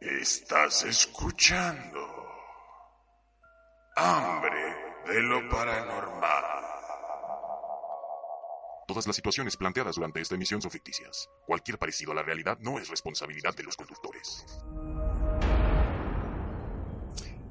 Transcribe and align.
Estás 0.00 0.82
escuchando 0.84 2.00
Hambre 3.96 4.74
de 5.06 5.22
lo 5.22 5.46
Paranormal. 5.50 6.44
Todas 8.88 9.06
las 9.06 9.14
situaciones 9.14 9.58
planteadas 9.58 9.96
durante 9.96 10.22
esta 10.22 10.36
emisión 10.36 10.62
son 10.62 10.70
ficticias. 10.70 11.28
Cualquier 11.46 11.78
parecido 11.78 12.12
a 12.12 12.14
la 12.14 12.22
realidad 12.22 12.58
no 12.60 12.78
es 12.78 12.88
responsabilidad 12.88 13.54
de 13.54 13.62
los 13.62 13.76
conductores. 13.76 14.46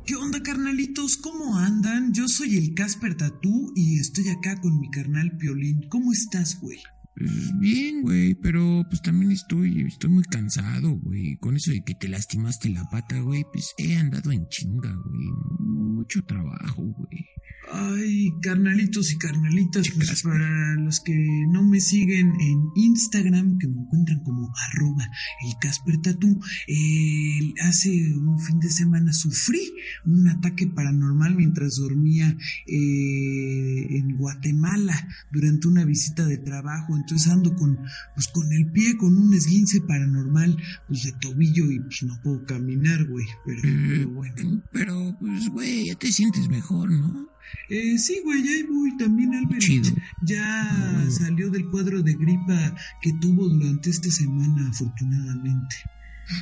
¿Qué 0.08 0.16
onda, 0.16 0.42
carnalitos? 0.42 1.18
¿Cómo 1.18 1.56
andan? 1.56 2.16
Yo 2.16 2.28
soy 2.28 2.58
el 2.58 2.74
Casper 2.74 3.16
Tatú 3.16 3.72
y 3.76 4.00
estoy 4.00 4.28
acá 4.30 4.60
con 4.60 4.80
mi 4.80 4.90
carnal 4.90 5.38
Piolín. 5.38 5.88
¿Cómo 5.88 6.12
estás, 6.12 6.60
güey? 6.60 6.82
Pues 7.20 7.52
bien, 7.60 8.02
güey, 8.02 8.34
pero 8.34 8.86
pues 8.90 9.02
también 9.02 9.34
estoy, 9.34 9.82
estoy 9.86 10.10
muy 10.10 10.24
cansado, 10.24 10.98
güey. 11.04 11.36
Con 11.36 11.58
eso 11.58 11.72
de 11.72 11.82
que 11.82 11.94
te 11.94 12.08
lastimaste 12.08 12.70
la 12.70 12.86
pata, 12.90 13.20
güey, 13.20 13.44
pues 13.52 13.74
he 13.78 13.98
andado 13.98 14.32
en 14.32 14.48
chinga, 14.48 14.90
güey. 14.90 15.28
Mucho 15.60 16.24
trabajo, 16.24 16.82
güey. 16.82 17.26
Ay, 17.72 18.34
carnalitos 18.42 19.12
y 19.12 19.18
carnalitas, 19.18 19.88
pues 19.96 20.24
para 20.24 20.76
los 20.76 21.00
que 21.02 21.14
no 21.50 21.64
me 21.64 21.80
siguen 21.80 22.34
en 22.40 22.70
Instagram, 22.76 23.58
que 23.60 23.68
me 23.68 23.82
encuentran 23.82 24.24
como 24.24 24.52
arroba 24.70 25.04
el 25.46 25.54
Casper 25.60 25.98
Tatú, 26.02 26.40
eh, 26.68 27.54
hace 27.62 27.90
un 28.16 28.40
fin 28.40 28.60
de 28.60 28.70
semana 28.70 29.14
sufrí 29.14 29.62
un 30.06 30.28
ataque 30.28 30.68
paranormal 30.68 31.36
mientras 31.36 31.76
dormía 31.76 32.36
eh, 32.66 33.98
en 33.98 34.18
Guatemala 34.18 35.08
durante 35.32 35.68
una 35.68 35.86
visita 35.86 36.26
de 36.26 36.38
trabajo. 36.38 36.96
Entonces 36.96 37.32
ando 37.32 37.56
con, 37.56 37.78
pues 38.16 38.28
con 38.28 38.52
el 38.52 38.72
pie, 38.72 38.98
con 38.98 39.16
un 39.18 39.34
esguince 39.34 39.82
paranormal, 39.82 40.58
pues 40.88 41.04
de 41.04 41.12
tobillo 41.14 41.70
y 41.70 41.80
pues 41.80 42.04
no 42.04 42.20
puedo 42.24 42.44
caminar, 42.46 43.06
güey. 43.06 43.26
Pero, 43.46 43.62
pero 43.62 44.10
bueno. 44.10 44.64
Pero, 44.72 45.18
pues, 45.20 45.50
güey, 45.50 45.88
ya 45.88 45.96
te 45.96 46.12
sientes 46.12 46.48
mejor, 46.50 46.90
¿no? 46.92 47.30
Eh, 47.70 47.98
sí, 47.98 48.22
güey, 48.24 48.48
ahí 48.48 48.64
voy 48.64 48.98
también, 48.98 49.34
Albert. 49.36 49.62
Chido. 49.62 49.92
Ya 50.22 51.06
salió 51.10 51.50
del 51.50 51.66
cuadro 51.70 52.02
de 52.02 52.14
gripa 52.14 52.76
que 53.02 53.12
tuvo 53.22 53.48
durante 53.48 53.90
esta 53.90 54.10
semana, 54.10 54.70
afortunadamente. 54.70 55.76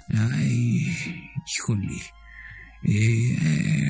Ay, 0.09 0.87
híjole. 1.57 2.01
Eh, 2.83 3.37
eh, 3.41 3.86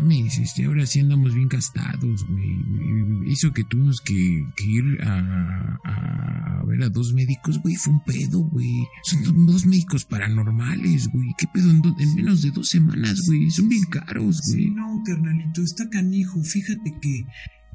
mames, 0.00 0.38
este, 0.38 0.64
ahora 0.64 0.86
sí 0.86 1.00
andamos 1.00 1.34
bien 1.34 1.48
gastados, 1.48 2.26
güey. 2.26 3.30
Hizo 3.32 3.52
que 3.52 3.64
tuvimos 3.64 4.00
que, 4.00 4.44
que 4.56 4.64
ir 4.64 5.02
a, 5.02 5.78
a, 5.84 6.64
ver 6.66 6.82
a 6.82 6.88
dos 6.88 7.12
médicos, 7.12 7.58
güey. 7.62 7.76
Fue 7.76 7.92
un 7.92 8.02
pedo, 8.04 8.40
güey. 8.40 8.70
Son 9.04 9.46
dos 9.46 9.66
médicos 9.66 10.04
paranormales, 10.04 11.08
güey. 11.08 11.28
¿Qué 11.38 11.46
pedo? 11.52 11.70
En, 11.70 11.80
do- 11.82 11.96
en 11.98 12.14
menos 12.14 12.42
de 12.42 12.50
dos 12.50 12.68
semanas, 12.68 13.22
güey. 13.26 13.50
Son 13.50 13.68
bien 13.68 13.84
caros, 13.84 14.40
güey. 14.48 14.64
Sí, 14.64 14.70
no, 14.70 15.02
carnalito, 15.04 15.62
está 15.62 15.88
canijo. 15.90 16.42
Fíjate 16.42 16.92
que, 17.00 17.24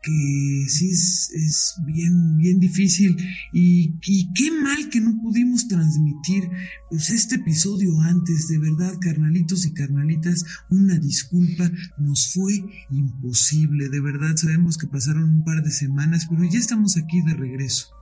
que 0.06 0.66
sí 0.70 0.92
es, 0.92 1.31
es 1.34 1.75
bien, 1.84 2.38
bien 2.38 2.59
difícil. 2.59 3.17
Y, 3.52 3.95
y 4.06 4.31
qué 4.34 4.52
mal 4.52 4.89
que 4.89 5.02
no 5.02 5.20
pudimos 5.20 5.67
transmitir 5.67 6.44
pues, 6.89 7.09
este 7.09 7.36
episodio 7.36 8.00
antes. 8.02 8.48
De 8.48 8.59
verdad, 8.59 8.94
carnalitos 9.02 9.66
y 9.66 9.73
carnalitas, 9.73 10.45
una 10.70 11.00
disculpa. 11.00 11.72
Nos 11.98 12.33
fue 12.33 12.64
imposible. 12.92 13.89
De 13.89 14.00
verdad, 14.00 14.36
sabemos 14.36 14.78
que 14.78 14.88
pasaron 14.88 15.23
un 15.23 15.44
par 15.44 15.64
de 15.64 15.72
semanas, 15.72 16.28
pero 16.30 16.44
ya 16.44 16.59
estamos 16.59 16.98
aquí 16.98 17.22
de 17.22 17.33
regreso. 17.33 17.94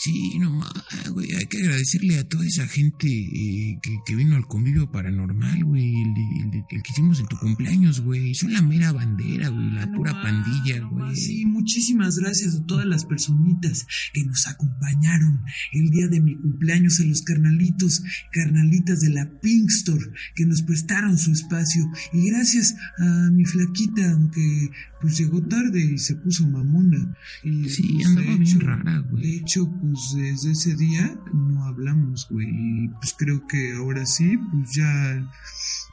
Sí, 0.00 0.38
no 0.38 0.50
más, 0.52 0.72
güey. 1.12 1.34
Hay 1.34 1.46
que 1.46 1.58
agradecerle 1.58 2.18
a 2.18 2.28
toda 2.28 2.46
esa 2.46 2.68
gente 2.68 3.08
eh, 3.08 3.78
que, 3.82 3.96
que 4.06 4.14
vino 4.14 4.36
al 4.36 4.46
convivio 4.46 4.90
paranormal, 4.92 5.64
güey. 5.64 5.92
El, 6.02 6.14
de- 6.14 6.40
el 6.44 6.50
de- 6.52 6.64
el 6.70 6.82
que 6.82 6.92
hicimos 6.92 7.18
en 7.18 7.26
tu 7.26 7.36
cumpleaños, 7.36 8.00
güey. 8.00 8.32
Son 8.34 8.52
la 8.52 8.62
mera 8.62 8.92
bandera, 8.92 9.48
güey. 9.48 9.72
La 9.72 9.90
pura 9.92 10.12
pandilla, 10.22 10.80
no, 10.82 10.90
güey. 10.90 11.16
Sí, 11.16 11.44
muchísimas 11.46 12.16
gracias 12.18 12.54
a 12.54 12.64
todas 12.64 12.86
las 12.86 13.06
personitas 13.06 13.86
que 14.12 14.24
nos 14.24 14.46
acompañaron 14.46 15.40
el 15.72 15.90
día 15.90 16.06
de 16.06 16.20
mi 16.20 16.36
cumpleaños, 16.36 17.00
a 17.00 17.04
los 17.04 17.22
carnalitos, 17.22 18.02
carnalitas 18.32 19.00
de 19.00 19.10
la 19.10 19.28
Pink 19.40 19.68
Store 19.70 20.04
que 20.36 20.46
nos 20.46 20.62
prestaron 20.62 21.18
su 21.18 21.32
espacio. 21.32 21.84
Y 22.12 22.30
gracias 22.30 22.76
a 22.98 23.30
mi 23.32 23.44
flaquita, 23.44 24.12
aunque 24.12 24.70
pues 25.00 25.16
llegó 25.18 25.40
tarde 25.42 25.92
y 25.94 25.98
se 25.98 26.14
puso 26.16 26.46
mamona. 26.48 27.16
Y, 27.42 27.68
Sí, 27.68 27.82
pues, 27.94 28.06
andaba 28.06 28.26
de 28.30 28.36
bien 28.38 28.42
hecho- 28.42 28.60
rara, 28.66 29.00
De 29.02 29.08
güey. 29.08 29.36
hecho, 29.38 29.70
pues 29.80 29.87
desde 30.14 30.52
ese 30.52 30.74
día 30.76 31.18
no 31.32 31.64
hablamos, 31.64 32.26
güey. 32.30 32.48
Y 32.48 32.88
pues 32.88 33.14
creo 33.16 33.46
que 33.46 33.74
ahora 33.74 34.04
sí, 34.06 34.36
pues 34.36 34.72
ya. 34.74 35.22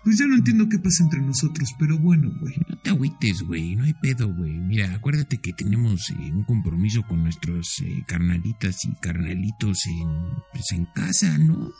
Pues 0.06 0.20
ya 0.20 0.28
no 0.28 0.36
entiendo 0.36 0.70
qué 0.70 0.78
pasa 0.78 1.04
entre 1.04 1.20
nosotros, 1.20 1.74
pero 1.80 1.98
bueno, 1.98 2.32
güey. 2.40 2.54
No 2.70 2.78
te 2.78 2.92
agüites, 2.92 3.42
güey. 3.42 3.76
No 3.76 3.86
hay 3.86 3.94
pedo, 3.96 4.32
güey. 4.32 4.54
Mira, 4.54 4.94
acuérdate 4.94 5.40
que 5.40 5.52
tenemos 5.52 6.12
eh, 6.12 6.32
un 6.32 6.44
compromiso 6.44 7.02
con 7.08 7.24
nuestros 7.24 7.80
eh, 7.84 8.04
carnalitas 8.06 8.86
y 8.86 8.94
carnalitos 9.02 9.80
en, 9.88 10.08
pues, 10.54 10.66
casa, 10.94 11.40
¿no? 11.40 11.74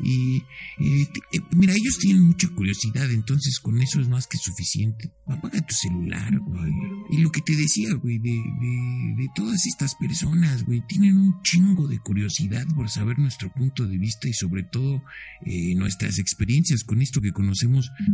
Y 0.00 0.36
eh, 0.78 1.08
mira, 1.56 1.72
ellos 1.72 1.98
tienen 1.98 2.22
mucha 2.22 2.48
curiosidad, 2.48 3.10
entonces 3.10 3.58
con 3.58 3.80
eso 3.80 4.00
es 4.00 4.08
más 4.08 4.28
que 4.28 4.38
suficiente. 4.38 5.10
Apaga 5.26 5.60
tu 5.60 5.74
celular, 5.74 6.38
güey. 6.38 6.72
Y 7.10 7.18
lo 7.18 7.30
que 7.30 7.40
te 7.40 7.56
decía, 7.56 7.94
güey, 7.94 8.18
de, 8.18 8.30
de, 8.30 9.22
de 9.22 9.28
todas 9.34 9.66
estas 9.66 9.94
personas, 9.96 10.64
güey, 10.64 10.82
tienen 10.86 11.16
un 11.16 11.42
chingo 11.42 11.88
de 11.88 11.98
curiosidad 11.98 12.66
por 12.76 12.90
saber 12.90 13.18
nuestro 13.18 13.52
punto 13.52 13.86
de 13.86 13.98
vista 13.98 14.28
y 14.28 14.32
sobre 14.32 14.62
todo 14.62 15.02
eh, 15.46 15.74
nuestras 15.74 16.18
experiencias 16.18 16.84
con 16.84 17.02
esto 17.02 17.20
que 17.20 17.32
conocemos 17.32 17.71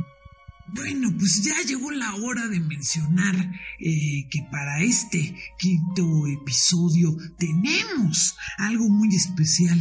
Bueno, 0.73 1.09
pues 1.17 1.43
ya 1.43 1.55
llegó 1.67 1.91
la 1.91 2.15
hora 2.15 2.47
de 2.47 2.59
mencionar 2.59 3.35
eh, 3.79 4.27
que 4.29 4.41
para 4.51 4.81
este 4.81 5.35
quinto 5.57 6.27
episodio 6.27 7.15
tenemos 7.37 8.35
algo 8.57 8.89
muy 8.89 9.15
especial 9.15 9.79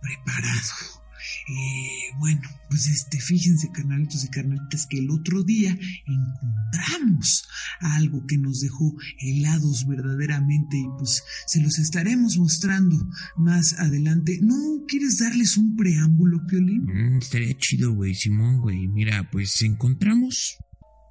preparado. 0.00 0.99
Eh, 1.48 2.16
bueno, 2.18 2.42
pues 2.68 2.86
este, 2.86 3.20
fíjense, 3.20 3.70
carnalitos 3.72 4.24
y 4.24 4.28
carnalitas, 4.28 4.86
que 4.86 4.98
el 4.98 5.10
otro 5.10 5.42
día 5.42 5.76
encontramos 6.06 7.48
algo 7.80 8.24
que 8.26 8.38
nos 8.38 8.60
dejó 8.60 8.94
helados 9.18 9.86
verdaderamente 9.86 10.76
y 10.76 10.86
pues 10.98 11.22
se 11.46 11.60
los 11.60 11.78
estaremos 11.78 12.38
mostrando 12.38 12.96
más 13.36 13.74
adelante. 13.78 14.38
¿No 14.42 14.84
quieres 14.86 15.18
darles 15.18 15.56
un 15.56 15.76
preámbulo, 15.76 16.46
Piolín? 16.46 16.84
Mm, 16.84 17.18
estaría 17.18 17.56
chido, 17.56 17.92
güey, 17.92 18.14
Simón, 18.14 18.60
güey. 18.60 18.86
Mira, 18.88 19.28
pues 19.30 19.60
encontramos. 19.62 20.58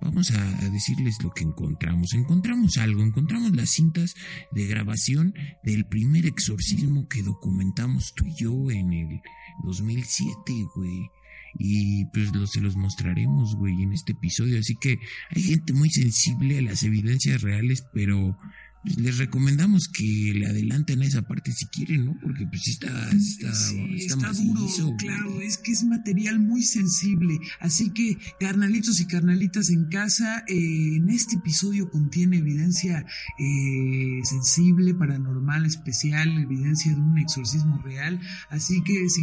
Vamos 0.01 0.31
a 0.31 0.39
a 0.39 0.69
decirles 0.69 1.17
lo 1.23 1.31
que 1.31 1.43
encontramos. 1.43 2.13
Encontramos 2.13 2.77
algo, 2.77 3.03
encontramos 3.03 3.55
las 3.55 3.69
cintas 3.69 4.15
de 4.51 4.65
grabación 4.65 5.33
del 5.63 5.85
primer 5.85 6.25
exorcismo 6.25 7.07
que 7.07 7.23
documentamos 7.23 8.13
tú 8.15 8.25
y 8.25 8.35
yo 8.35 8.71
en 8.71 8.93
el 8.93 9.21
2007, 9.63 10.53
güey. 10.75 11.09
Y 11.57 12.05
pues 12.05 12.29
se 12.51 12.61
los 12.61 12.75
mostraremos, 12.75 13.55
güey, 13.55 13.81
en 13.81 13.93
este 13.93 14.11
episodio. 14.11 14.59
Así 14.59 14.75
que 14.75 14.99
hay 15.31 15.41
gente 15.41 15.73
muy 15.73 15.89
sensible 15.89 16.59
a 16.59 16.61
las 16.61 16.83
evidencias 16.83 17.41
reales, 17.41 17.85
pero 17.93 18.37
pues, 18.83 18.97
les 18.97 19.17
recomendamos 19.17 19.87
que 19.89 20.33
le 20.33 20.47
adelanten 20.47 21.01
a 21.01 21.05
esa 21.05 21.21
parte 21.21 21.51
si 21.51 21.65
quieren, 21.67 22.05
¿no? 22.05 22.15
Porque 22.21 22.45
pues 22.47 22.67
está, 22.67 22.87
está, 23.11 23.53
Sí, 23.53 23.77
está 23.97 24.15
está 24.15 24.27
macizo, 24.27 24.53
duro, 24.53 24.85
güey. 24.85 24.97
claro, 24.97 25.41
es 25.41 25.57
que 25.57 25.71
es 25.71 25.83
material 25.83 26.39
muy 26.39 26.63
sensible. 26.63 27.37
Así 27.59 27.91
que, 27.91 28.17
carnalitos 28.39 28.99
y 29.01 29.05
carnalitas 29.05 29.69
en 29.69 29.89
casa, 29.89 30.43
eh, 30.47 30.95
en 30.95 31.09
este 31.09 31.35
episodio 31.35 31.89
contiene 31.89 32.37
evidencia 32.37 33.05
eh, 33.37 34.19
sensible, 34.23 34.93
paranormal, 34.93 35.65
especial, 35.65 36.29
evidencia 36.41 36.93
de 36.93 37.01
un 37.01 37.17
exorcismo 37.17 37.81
real. 37.81 38.19
Así 38.49 38.81
que 38.83 39.09
si 39.09 39.21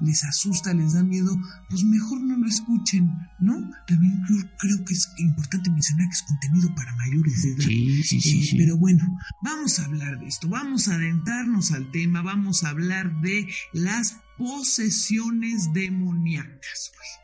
les 0.00 0.24
asusta, 0.24 0.72
les 0.74 0.94
da 0.94 1.02
miedo, 1.02 1.36
pues 1.68 1.84
mejor 1.84 2.22
no 2.22 2.36
lo 2.38 2.48
escuchen, 2.48 3.10
¿no? 3.40 3.70
También 3.86 4.13
yo 4.28 4.36
creo 4.58 4.84
que 4.84 4.94
es 4.94 5.08
importante 5.18 5.70
mencionar 5.70 6.06
que 6.08 6.14
es 6.14 6.22
contenido 6.22 6.74
para 6.74 6.94
mayores 6.96 7.42
de 7.42 7.50
edad. 7.52 7.64
Sí, 7.66 8.02
sí, 8.02 8.20
sí, 8.20 8.40
Eh, 8.40 8.46
sí. 8.46 8.56
Pero 8.58 8.76
bueno, 8.76 9.04
vamos 9.42 9.78
a 9.78 9.84
hablar 9.84 10.18
de 10.18 10.26
esto, 10.26 10.48
vamos 10.48 10.88
a 10.88 10.94
adentrarnos 10.94 11.72
al 11.72 11.90
tema, 11.90 12.22
vamos 12.22 12.64
a 12.64 12.70
hablar 12.70 13.20
de 13.20 13.48
las 13.72 14.18
posesiones 14.36 15.72
demoníacas. 15.72 16.92
güey. 16.94 17.23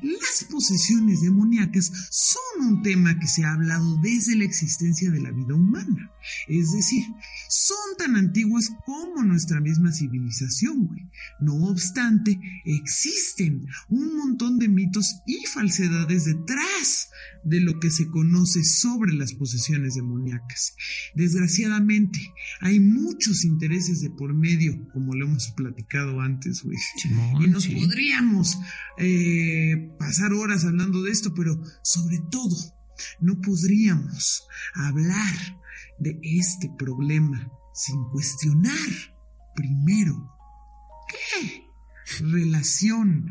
Las 0.00 0.44
posesiones 0.50 1.20
demoníacas 1.20 1.90
son 2.10 2.66
un 2.66 2.82
tema 2.82 3.18
que 3.18 3.26
se 3.26 3.44
ha 3.44 3.52
hablado 3.52 3.96
desde 4.02 4.36
la 4.36 4.44
existencia 4.44 5.10
de 5.10 5.20
la 5.20 5.30
vida 5.30 5.54
humana. 5.54 6.10
Es 6.48 6.72
decir, 6.72 7.04
son 7.48 7.96
tan 7.98 8.16
antiguas 8.16 8.70
como 8.86 9.22
nuestra 9.22 9.60
misma 9.60 9.92
civilización, 9.92 10.86
güey. 10.86 11.10
No 11.40 11.54
obstante, 11.66 12.40
existen 12.64 13.66
un 13.88 14.16
montón 14.16 14.58
de 14.58 14.68
mitos 14.68 15.16
y 15.26 15.44
falsedades 15.46 16.24
detrás 16.24 17.10
de 17.44 17.60
lo 17.60 17.80
que 17.80 17.90
se 17.90 18.08
conoce 18.08 18.62
sobre 18.64 19.12
las 19.12 19.32
posesiones 19.34 19.94
demoníacas. 19.94 20.74
Desgraciadamente, 21.14 22.20
hay 22.60 22.80
muchos 22.80 23.44
intereses 23.44 24.00
de 24.00 24.10
por 24.10 24.34
medio, 24.34 24.72
como 24.92 25.14
lo 25.14 25.26
hemos 25.26 25.50
platicado 25.56 26.20
antes, 26.20 26.62
güey. 26.62 26.76
Simón, 26.96 27.42
Y 27.42 27.46
nos 27.48 27.64
sí. 27.64 27.74
podríamos 27.74 28.58
eh, 28.98 29.90
pasar 29.98 30.32
horas 30.32 30.64
hablando 30.64 31.02
de 31.02 31.10
esto, 31.10 31.34
pero 31.34 31.60
sobre 31.82 32.18
todo, 32.30 32.56
no 33.20 33.40
podríamos 33.40 34.46
hablar 34.74 35.34
de 35.98 36.18
este 36.22 36.70
problema 36.78 37.50
sin 37.74 38.02
cuestionar 38.10 38.76
primero 39.54 40.30
qué 41.08 41.64
relación 42.20 43.26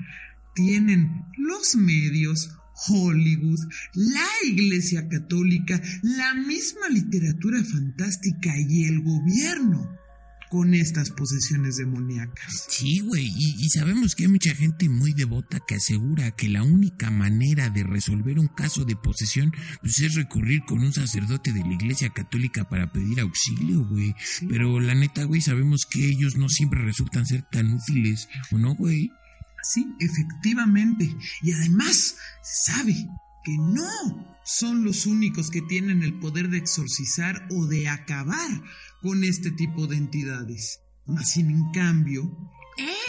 tienen 0.55 1.25
los 1.37 1.75
medios, 1.75 2.57
Hollywood, 2.87 3.59
la 3.93 4.27
Iglesia 4.45 5.07
Católica, 5.07 5.81
la 6.01 6.33
misma 6.33 6.89
literatura 6.89 7.63
fantástica 7.63 8.53
y 8.57 8.85
el 8.85 9.01
gobierno 9.01 10.01
con 10.51 10.73
estas 10.73 11.11
posesiones 11.11 11.77
demoníacas. 11.77 12.65
Sí, 12.67 12.99
güey, 12.99 13.25
y, 13.25 13.55
y 13.57 13.69
sabemos 13.69 14.15
que 14.15 14.23
hay 14.23 14.29
mucha 14.29 14.53
gente 14.53 14.89
muy 14.89 15.13
devota 15.13 15.61
que 15.65 15.75
asegura 15.75 16.31
que 16.31 16.49
la 16.49 16.61
única 16.61 17.09
manera 17.09 17.69
de 17.69 17.85
resolver 17.85 18.37
un 18.37 18.49
caso 18.49 18.83
de 18.83 18.97
posesión 18.97 19.53
pues, 19.79 20.01
es 20.01 20.13
recurrir 20.15 20.63
con 20.67 20.79
un 20.79 20.91
sacerdote 20.91 21.53
de 21.53 21.61
la 21.61 21.73
iglesia 21.73 22.09
católica 22.09 22.67
para 22.67 22.91
pedir 22.91 23.21
auxilio, 23.21 23.87
güey. 23.87 24.13
Pero 24.49 24.81
la 24.81 24.93
neta, 24.93 25.23
güey, 25.23 25.39
sabemos 25.39 25.85
que 25.89 26.05
ellos 26.05 26.35
no 26.35 26.49
siempre 26.49 26.83
resultan 26.83 27.25
ser 27.25 27.43
tan 27.49 27.73
útiles, 27.73 28.27
¿o 28.51 28.57
no, 28.57 28.75
güey? 28.75 29.09
Sí, 29.63 29.95
efectivamente. 29.99 31.15
Y 31.41 31.53
además 31.53 32.15
se 32.41 32.71
sabe 32.71 32.95
que 33.43 33.57
no 33.57 34.39
son 34.43 34.83
los 34.83 35.05
únicos 35.05 35.49
que 35.49 35.61
tienen 35.61 36.03
el 36.03 36.19
poder 36.19 36.49
de 36.49 36.57
exorcizar 36.57 37.47
o 37.51 37.67
de 37.67 37.87
acabar 37.87 38.49
con 39.01 39.23
este 39.23 39.51
tipo 39.51 39.87
de 39.87 39.97
entidades. 39.97 40.81
Mas, 41.05 41.31
sin 41.31 41.49
en 41.49 41.71
cambio, 41.71 42.51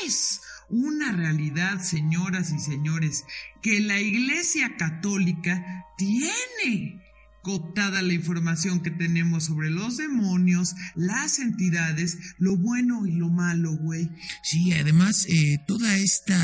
es 0.04 0.40
una 0.68 1.12
realidad, 1.12 1.80
señoras 1.80 2.52
y 2.52 2.58
señores, 2.58 3.24
que 3.60 3.80
la 3.80 4.00
Iglesia 4.00 4.76
Católica 4.76 5.86
tiene 5.98 7.01
cooptada 7.42 8.02
la 8.02 8.12
información 8.12 8.80
que 8.80 8.90
tenemos 8.90 9.44
sobre 9.44 9.70
los 9.70 9.96
demonios, 9.96 10.74
las 10.94 11.38
entidades, 11.38 12.16
lo 12.38 12.56
bueno 12.56 13.06
y 13.06 13.12
lo 13.12 13.28
malo, 13.30 13.72
güey. 13.76 14.10
Sí, 14.42 14.72
además, 14.72 15.26
eh, 15.28 15.58
toda 15.66 15.96
esta, 15.96 16.38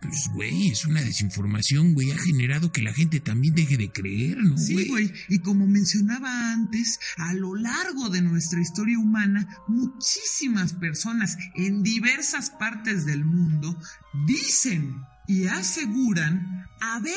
pues, 0.00 0.28
güey, 0.34 0.68
es 0.68 0.84
una 0.86 1.02
desinformación, 1.02 1.94
güey, 1.94 2.10
ha 2.12 2.18
generado 2.18 2.72
que 2.72 2.82
la 2.82 2.92
gente 2.94 3.20
también 3.20 3.54
deje 3.54 3.76
de 3.76 3.90
creer, 3.90 4.38
¿no, 4.38 4.56
Sí, 4.58 4.74
güey? 4.74 4.88
güey. 4.88 5.12
Y 5.28 5.38
como 5.40 5.66
mencionaba 5.66 6.52
antes, 6.52 6.98
a 7.16 7.34
lo 7.34 7.54
largo 7.54 8.08
de 8.08 8.22
nuestra 8.22 8.60
historia 8.60 8.98
humana, 8.98 9.46
muchísimas 9.68 10.72
personas 10.72 11.36
en 11.54 11.82
diversas 11.82 12.50
partes 12.50 13.04
del 13.06 13.24
mundo 13.24 13.78
dicen 14.26 14.94
y 15.28 15.46
aseguran 15.46 16.66
haber 16.80 17.14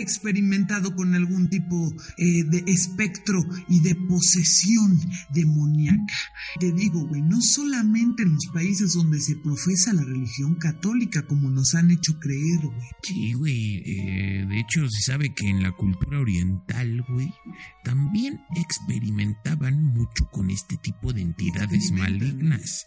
experimentado 0.00 0.94
con 0.94 1.14
algún 1.14 1.48
tipo 1.48 1.94
eh, 2.16 2.44
de 2.44 2.64
espectro 2.66 3.44
y 3.68 3.80
de 3.80 3.94
posesión 3.94 4.98
demoníaca. 5.30 6.14
Te 6.60 6.72
digo, 6.72 7.06
güey, 7.06 7.22
no 7.22 7.40
solamente 7.40 8.22
en 8.22 8.34
los 8.34 8.46
países 8.52 8.94
donde 8.94 9.20
se 9.20 9.36
profesa 9.36 9.92
la 9.92 10.04
religión 10.04 10.56
católica, 10.56 11.26
como 11.26 11.50
nos 11.50 11.74
han 11.74 11.90
hecho 11.90 12.18
creer, 12.18 12.60
güey. 12.62 12.88
Sí, 13.02 13.32
güey. 13.32 13.82
eh, 13.84 14.46
de 14.48 14.60
hecho, 14.60 14.88
se 14.88 15.12
sabe 15.12 15.34
que 15.34 15.48
en 15.48 15.62
la 15.62 15.72
cultura 15.72 16.20
oriental, 16.20 17.04
güey, 17.08 17.32
también 17.84 18.40
experimentaban 18.56 19.82
mucho 19.82 20.28
con 20.30 20.50
este 20.50 20.76
tipo 20.76 21.12
de 21.12 21.22
entidades 21.22 21.92
malignas. 21.92 22.86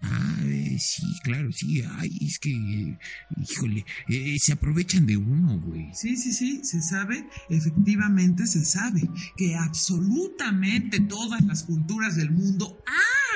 Ah, 0.00 0.36
eh, 0.44 0.76
sí, 0.78 1.02
claro, 1.22 1.52
sí. 1.52 1.82
Ay, 1.98 2.10
es 2.22 2.38
que, 2.38 2.50
eh, 2.50 2.98
híjole, 3.36 3.84
eh, 4.08 4.36
se 4.38 4.52
aprovechan 4.52 5.06
de 5.06 5.16
uno, 5.16 5.60
güey. 5.60 5.88
Sí, 5.94 6.16
sí, 6.16 6.32
sí, 6.32 6.60
se 6.64 6.80
sabe, 6.80 7.26
efectivamente 7.50 8.46
se 8.46 8.64
sabe 8.64 9.02
que 9.36 9.54
absolutamente 9.54 11.00
todas 11.00 11.42
las 11.44 11.64
culturas 11.64 12.16
del 12.16 12.30
mundo 12.30 12.82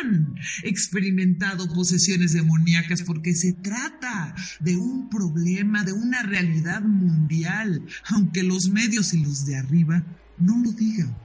han 0.01 0.35
experimentado 0.63 1.73
posesiones 1.73 2.33
demoníacas 2.33 3.03
porque 3.03 3.35
se 3.35 3.53
trata 3.53 4.35
de 4.61 4.77
un 4.77 5.09
problema, 5.09 5.85
de 5.85 5.93
una 5.93 6.23
realidad 6.23 6.83
mundial, 6.83 7.85
aunque 8.09 8.43
los 8.43 8.71
medios 8.71 9.15
y 9.15 9.23
los 9.23 9.47
de 9.47 9.57
arriba 9.57 10.05
no 10.39 10.63
lo 10.63 10.73
digan. 10.73 11.17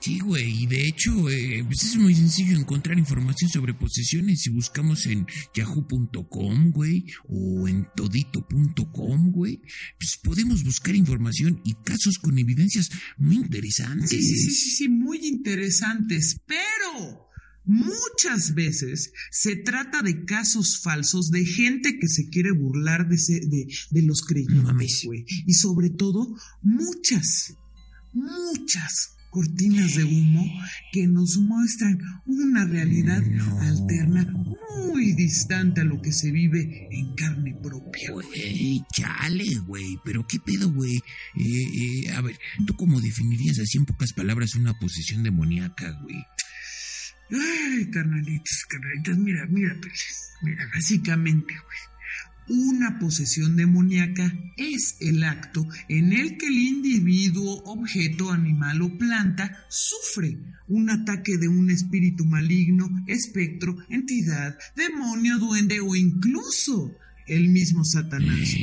Sí, 0.00 0.18
güey, 0.20 0.62
y 0.62 0.66
de 0.66 0.86
hecho, 0.86 1.28
eh, 1.30 1.62
pues 1.66 1.82
es 1.84 1.96
muy 1.96 2.14
sencillo 2.14 2.56
encontrar 2.58 2.98
información 2.98 3.50
sobre 3.50 3.74
posesiones 3.74 4.40
si 4.42 4.50
buscamos 4.50 5.06
en 5.06 5.26
yahoo.com, 5.54 6.70
güey, 6.70 7.04
o 7.28 7.68
en 7.68 7.86
todito.com, 7.96 9.30
güey. 9.30 9.60
Pues 9.98 10.18
podemos 10.22 10.64
buscar 10.64 10.94
información 10.94 11.60
y 11.64 11.74
casos 11.74 12.18
con 12.18 12.38
evidencias 12.38 12.88
muy 13.18 13.36
interesantes. 13.36 14.10
Sí, 14.10 14.22
sí, 14.22 14.36
sí, 14.36 14.50
sí, 14.50 14.70
sí, 14.70 14.88
muy 14.88 15.18
interesantes, 15.26 16.40
pero 16.46 17.28
muchas 17.64 18.54
veces 18.54 19.12
se 19.30 19.56
trata 19.56 20.02
de 20.02 20.24
casos 20.24 20.80
falsos 20.82 21.30
de 21.30 21.44
gente 21.44 21.98
que 22.00 22.08
se 22.08 22.28
quiere 22.28 22.52
burlar 22.52 23.08
de, 23.08 23.18
se- 23.18 23.40
de, 23.46 23.66
de 23.90 24.02
los 24.02 24.22
creyentes, 24.22 25.02
güey. 25.04 25.24
Y 25.46 25.52
sobre 25.54 25.90
todo, 25.90 26.34
muchas, 26.62 27.54
muchas 28.12 29.16
cortinas 29.30 29.94
de 29.94 30.02
humo 30.04 30.44
que 30.92 31.06
nos 31.06 31.36
muestran 31.36 31.98
una 32.26 32.64
realidad 32.64 33.22
No. 33.22 33.60
alterna 33.60 34.26
muy 34.84 35.12
distante 35.12 35.82
a 35.82 35.84
lo 35.84 36.00
que 36.02 36.12
se 36.12 36.30
vive 36.32 36.88
en 36.90 37.14
carne 37.14 37.54
propia. 37.62 38.10
güey. 38.10 38.82
Chale, 38.92 39.54
güey, 39.66 39.98
pero 40.04 40.26
qué 40.26 40.38
pedo, 40.40 40.72
güey. 40.72 40.96
Eh, 40.96 42.04
eh, 42.06 42.10
a 42.12 42.20
ver, 42.22 42.36
¿tú 42.66 42.74
cómo 42.74 43.00
definirías 43.00 43.58
así 43.60 43.78
en 43.78 43.84
pocas 43.86 44.12
palabras 44.12 44.54
una 44.56 44.74
posesión 44.78 45.22
demoníaca, 45.22 45.90
güey? 46.02 46.16
Ay, 47.32 47.88
carnalitos, 47.92 48.64
carnalitas, 48.68 49.16
mira, 49.18 49.46
mira, 49.48 49.72
Peles, 49.80 50.30
mira, 50.42 50.68
básicamente, 50.74 51.54
güey. 51.54 51.89
Una 52.52 52.98
posesión 52.98 53.54
demoníaca 53.54 54.36
es 54.56 54.96
el 54.98 55.22
acto 55.22 55.68
en 55.88 56.12
el 56.12 56.36
que 56.36 56.48
el 56.48 56.58
individuo, 56.58 57.62
objeto, 57.62 58.32
animal 58.32 58.82
o 58.82 58.98
planta 58.98 59.64
sufre 59.68 60.36
un 60.66 60.90
ataque 60.90 61.38
de 61.38 61.46
un 61.46 61.70
espíritu 61.70 62.24
maligno, 62.24 63.04
espectro, 63.06 63.76
entidad, 63.88 64.58
demonio, 64.74 65.38
duende 65.38 65.78
o 65.78 65.94
incluso 65.94 66.92
el 67.28 67.50
mismo 67.50 67.84
Satanás. 67.84 68.56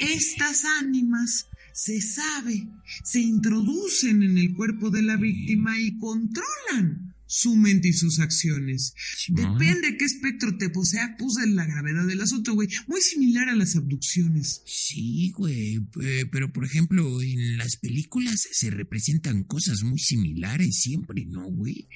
Estas 0.00 0.64
ánimas, 0.80 1.50
se 1.74 2.00
sabe, 2.00 2.68
se 3.02 3.20
introducen 3.20 4.22
en 4.22 4.38
el 4.38 4.54
cuerpo 4.54 4.88
de 4.88 5.02
la 5.02 5.18
víctima 5.18 5.78
y 5.78 5.98
controlan 5.98 7.13
su 7.26 7.56
mente 7.56 7.88
y 7.88 7.92
sus 7.92 8.20
acciones. 8.20 8.94
Depende 9.28 9.96
qué 9.96 10.04
espectro 10.04 10.56
te 10.56 10.70
posea, 10.70 11.16
puse 11.16 11.46
la 11.46 11.66
gravedad 11.66 12.06
del 12.06 12.20
asunto, 12.20 12.54
güey. 12.54 12.68
Muy 12.86 13.00
similar 13.00 13.48
a 13.48 13.56
las 13.56 13.76
abducciones. 13.76 14.62
Sí, 14.66 15.30
güey, 15.30 15.80
eh, 16.02 16.26
pero 16.30 16.52
por 16.52 16.64
ejemplo, 16.64 17.20
en 17.22 17.56
las 17.58 17.76
películas 17.76 18.46
se 18.50 18.70
representan 18.70 19.44
cosas 19.44 19.82
muy 19.82 19.98
similares 19.98 20.80
siempre, 20.80 21.24
¿no, 21.26 21.44
güey? 21.50 21.88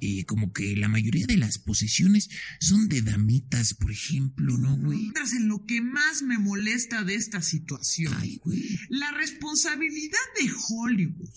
Eh, 0.00 0.24
como 0.24 0.52
que 0.52 0.76
la 0.76 0.88
mayoría 0.88 1.26
de 1.26 1.36
las 1.36 1.58
posesiones 1.58 2.28
son 2.60 2.88
de 2.88 3.02
damitas, 3.02 3.74
por 3.74 3.90
ejemplo, 3.90 4.56
¿no, 4.58 4.76
güey? 4.76 5.06
Entras 5.06 5.32
en 5.32 5.48
lo 5.48 5.64
que 5.66 5.80
más 5.80 6.22
me 6.22 6.38
molesta 6.38 7.04
de 7.04 7.14
esta 7.14 7.42
situación. 7.42 8.14
Ay, 8.18 8.40
güey. 8.44 8.62
La 8.90 9.10
responsabilidad 9.12 10.18
de 10.40 10.50
Hollywood, 10.68 11.34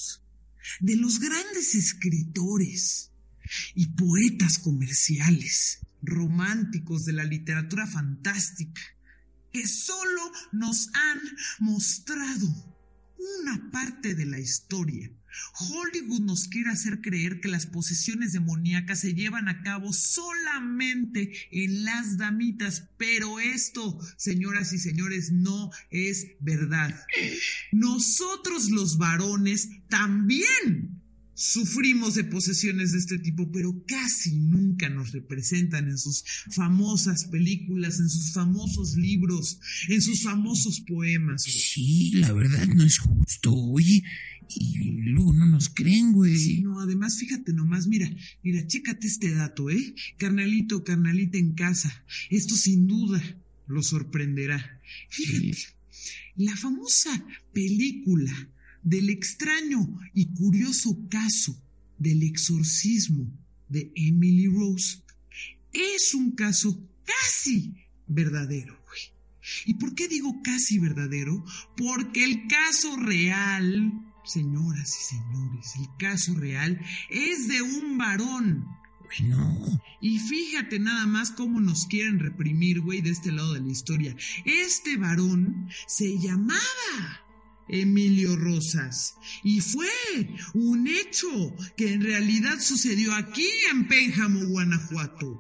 de 0.82 0.96
los 0.98 1.20
grandes 1.20 1.76
escritores 1.76 3.12
y 3.76 3.88
poetas 3.88 4.60
comerciales, 4.60 5.80
románticos 6.02 7.06
de 7.06 7.14
la 7.14 7.24
literatura 7.24 7.88
fantástica, 7.88 8.82
que 9.52 9.68
solo 9.68 10.32
nos 10.52 10.90
han 10.94 11.20
mostrado 11.60 12.48
una 13.42 13.72
parte 13.72 14.16
de 14.16 14.26
la 14.26 14.40
historia. 14.40 15.12
Hollywood 15.60 16.22
nos 16.22 16.48
quiere 16.48 16.72
hacer 16.72 17.02
creer 17.02 17.40
que 17.40 17.48
las 17.48 17.66
posesiones 17.66 18.34
demoníacas 18.34 19.00
se 19.00 19.14
llevan 19.14 19.48
a 19.48 19.62
cabo 19.62 19.94
solamente 19.94 21.32
en 21.52 21.84
las 21.84 22.18
damitas, 22.18 22.90
pero 22.98 23.40
esto, 23.40 24.00
señoras 24.18 24.74
y 24.74 24.80
señores, 24.80 25.32
no 25.32 25.70
es 25.90 26.28
verdad. 26.40 26.96
Nosotros 27.72 28.70
los 28.72 28.98
varones 28.98 29.70
también 29.90 30.97
sufrimos 31.38 32.16
de 32.16 32.24
posesiones 32.24 32.94
de 32.94 32.98
este 32.98 33.20
tipo, 33.20 33.52
pero 33.52 33.84
casi 33.88 34.40
nunca 34.40 34.90
nos 34.90 35.12
representan 35.12 35.88
en 35.88 35.98
sus 36.00 36.24
famosas 36.50 37.26
películas, 37.26 38.00
en 38.00 38.10
sus 38.10 38.34
famosos 38.34 38.96
libros, 38.96 39.60
en 39.88 40.02
sus 40.02 40.24
famosos 40.24 40.80
poemas. 40.82 41.44
güey. 41.46 41.56
Sí, 41.56 42.12
la 42.16 42.34
verdad 42.34 42.66
no 42.66 42.84
es 42.84 42.98
justo, 42.98 43.54
oye. 43.54 44.04
Y 44.50 45.12
luego 45.12 45.34
no 45.34 45.46
nos 45.46 45.70
creen, 45.70 46.12
güey. 46.14 46.36
Sí, 46.36 46.62
no, 46.62 46.80
además, 46.80 47.20
fíjate 47.20 47.54
nomás, 47.54 47.86
mira, 47.86 48.10
mira, 48.42 48.66
chécate 48.66 49.06
este 49.06 49.32
dato, 49.32 49.70
¿eh? 49.70 49.94
Carnalito, 50.18 50.84
carnalita 50.84 51.38
en 51.38 51.54
casa. 51.54 52.04
Esto 52.32 52.56
sin 52.56 52.88
duda 52.88 53.22
lo 53.68 53.84
sorprenderá. 53.84 54.82
Fíjate, 55.10 55.56
la 56.38 56.56
famosa 56.56 57.26
película 57.54 58.50
del 58.88 59.10
extraño 59.10 60.00
y 60.14 60.28
curioso 60.34 60.98
caso 61.10 61.62
del 61.98 62.24
exorcismo 62.24 63.30
de 63.68 63.92
Emily 63.96 64.48
Rose 64.48 65.04
es 65.74 66.14
un 66.14 66.32
caso 66.32 66.80
casi 67.04 67.76
verdadero, 68.08 68.80
güey. 68.88 69.02
¿Y 69.66 69.74
por 69.74 69.94
qué 69.94 70.08
digo 70.08 70.42
casi 70.42 70.80
verdadero? 70.80 71.44
Porque 71.76 72.24
el 72.24 72.48
caso 72.48 72.96
real, 72.96 73.92
señoras 74.24 74.90
y 75.02 75.16
señores, 75.16 75.74
el 75.80 75.88
caso 76.00 76.34
real 76.36 76.80
es 77.10 77.50
de 77.50 77.62
un 77.62 77.98
varón. 77.98 78.66
güey. 79.04 79.30
No, 79.30 79.82
Y 80.00 80.20
fíjate 80.20 80.80
nada 80.80 81.06
más 81.08 81.32
cómo 81.32 81.60
nos 81.60 81.88
quieren 81.88 82.20
reprimir, 82.20 82.80
güey, 82.80 83.02
de 83.02 83.10
este 83.10 83.34
lado 83.34 83.54
de 83.54 83.60
la 83.60 83.72
historia. 83.72 84.16
Este 84.46 84.96
varón 84.96 85.68
se 85.88 86.18
llamaba 86.18 87.27
Emilio 87.70 88.36
Rosas. 88.36 89.16
Y 89.44 89.62
fue 89.62 89.88
un 90.54 90.88
hecho 90.88 91.28
que 91.76 91.94
en 91.94 92.02
realidad 92.02 92.60
sucedió 92.60 93.14
aquí 93.14 93.48
en 93.72 93.88
Pénjamo, 93.88 94.46
Guanajuato. 94.46 95.40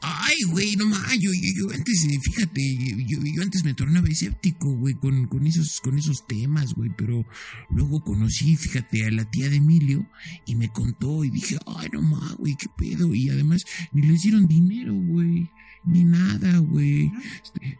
Ay, 0.00 0.36
güey, 0.50 0.76
no 0.76 0.86
más, 0.86 1.18
yo, 1.18 1.32
yo, 1.32 1.50
yo 1.56 1.74
antes, 1.74 2.04
eh, 2.04 2.20
fíjate, 2.22 2.78
yo, 3.04 3.18
yo 3.20 3.42
antes 3.42 3.64
me 3.64 3.74
tornaba 3.74 4.08
escéptico, 4.08 4.70
güey, 4.76 4.94
con, 4.94 5.26
con, 5.26 5.44
esos, 5.44 5.80
con 5.80 5.98
esos 5.98 6.24
temas, 6.24 6.74
güey, 6.74 6.90
pero 6.96 7.26
luego 7.70 8.00
conocí, 8.04 8.56
fíjate, 8.56 9.06
a 9.06 9.10
la 9.10 9.28
tía 9.28 9.48
de 9.48 9.56
Emilio 9.56 10.08
y 10.46 10.54
me 10.54 10.68
contó 10.68 11.24
y 11.24 11.30
dije, 11.30 11.58
ay, 11.66 11.88
no 11.92 12.02
más, 12.02 12.36
güey, 12.36 12.54
qué 12.56 12.68
pedo, 12.76 13.12
y 13.12 13.28
además 13.28 13.64
ni 13.92 14.06
le 14.06 14.14
hicieron 14.14 14.46
dinero, 14.46 14.94
güey, 14.94 15.50
ni 15.84 16.04
nada, 16.04 16.58
güey, 16.58 17.10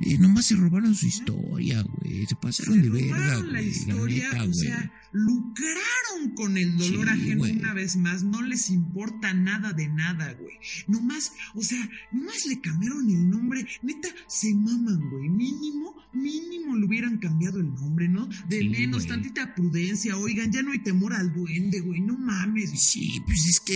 eh, 0.00 0.18
nomás 0.18 0.46
se 0.46 0.56
robaron 0.56 0.94
su 0.94 1.06
historia, 1.06 1.82
güey, 1.82 2.26
se 2.26 2.34
pasaron 2.36 2.80
de 2.80 2.90
verga, 2.90 3.18
la 3.18 3.36
güey, 3.38 3.52
la 3.52 3.62
historia, 3.62 4.24
neta, 4.30 4.42
o 4.42 4.46
güey. 4.46 4.54
sea, 4.54 4.92
lucraron 5.12 6.34
con 6.34 6.56
el 6.56 6.76
dolor 6.76 7.06
Sí, 7.06 7.12
ajeno 7.12 7.42
una 7.44 7.74
vez 7.74 7.96
más, 7.96 8.22
no 8.22 8.42
les 8.42 8.70
importa 8.70 9.34
nada 9.34 9.72
de 9.72 9.88
nada, 9.88 10.32
güey. 10.34 10.54
Nomás, 10.86 11.32
o 11.54 11.62
sea, 11.62 11.88
nomás 12.12 12.46
le 12.46 12.60
cambiaron 12.60 13.08
el 13.10 13.28
nombre, 13.30 13.66
neta, 13.82 14.08
se 14.26 14.54
maman, 14.54 15.00
güey. 15.10 15.28
Mínimo, 15.28 15.94
mínimo 16.22 16.76
le 16.76 16.87
hubieran 16.87 17.18
cambiado 17.18 17.60
el 17.60 17.72
nombre, 17.75 18.08
¿no? 18.08 18.26
De 18.48 18.60
Sí, 18.60 18.68
menos, 18.68 19.06
güey. 19.06 19.08
tantita 19.08 19.54
prudencia, 19.54 20.16
oigan, 20.16 20.52
ya 20.52 20.62
no 20.62 20.72
hay 20.72 20.78
temor 20.80 21.12
al 21.14 21.32
duende, 21.32 21.80
güey, 21.80 22.00
no 22.00 22.16
mames. 22.18 22.70
Sí, 22.80 23.20
pues 23.25 23.46
es 23.46 23.60
que 23.60 23.75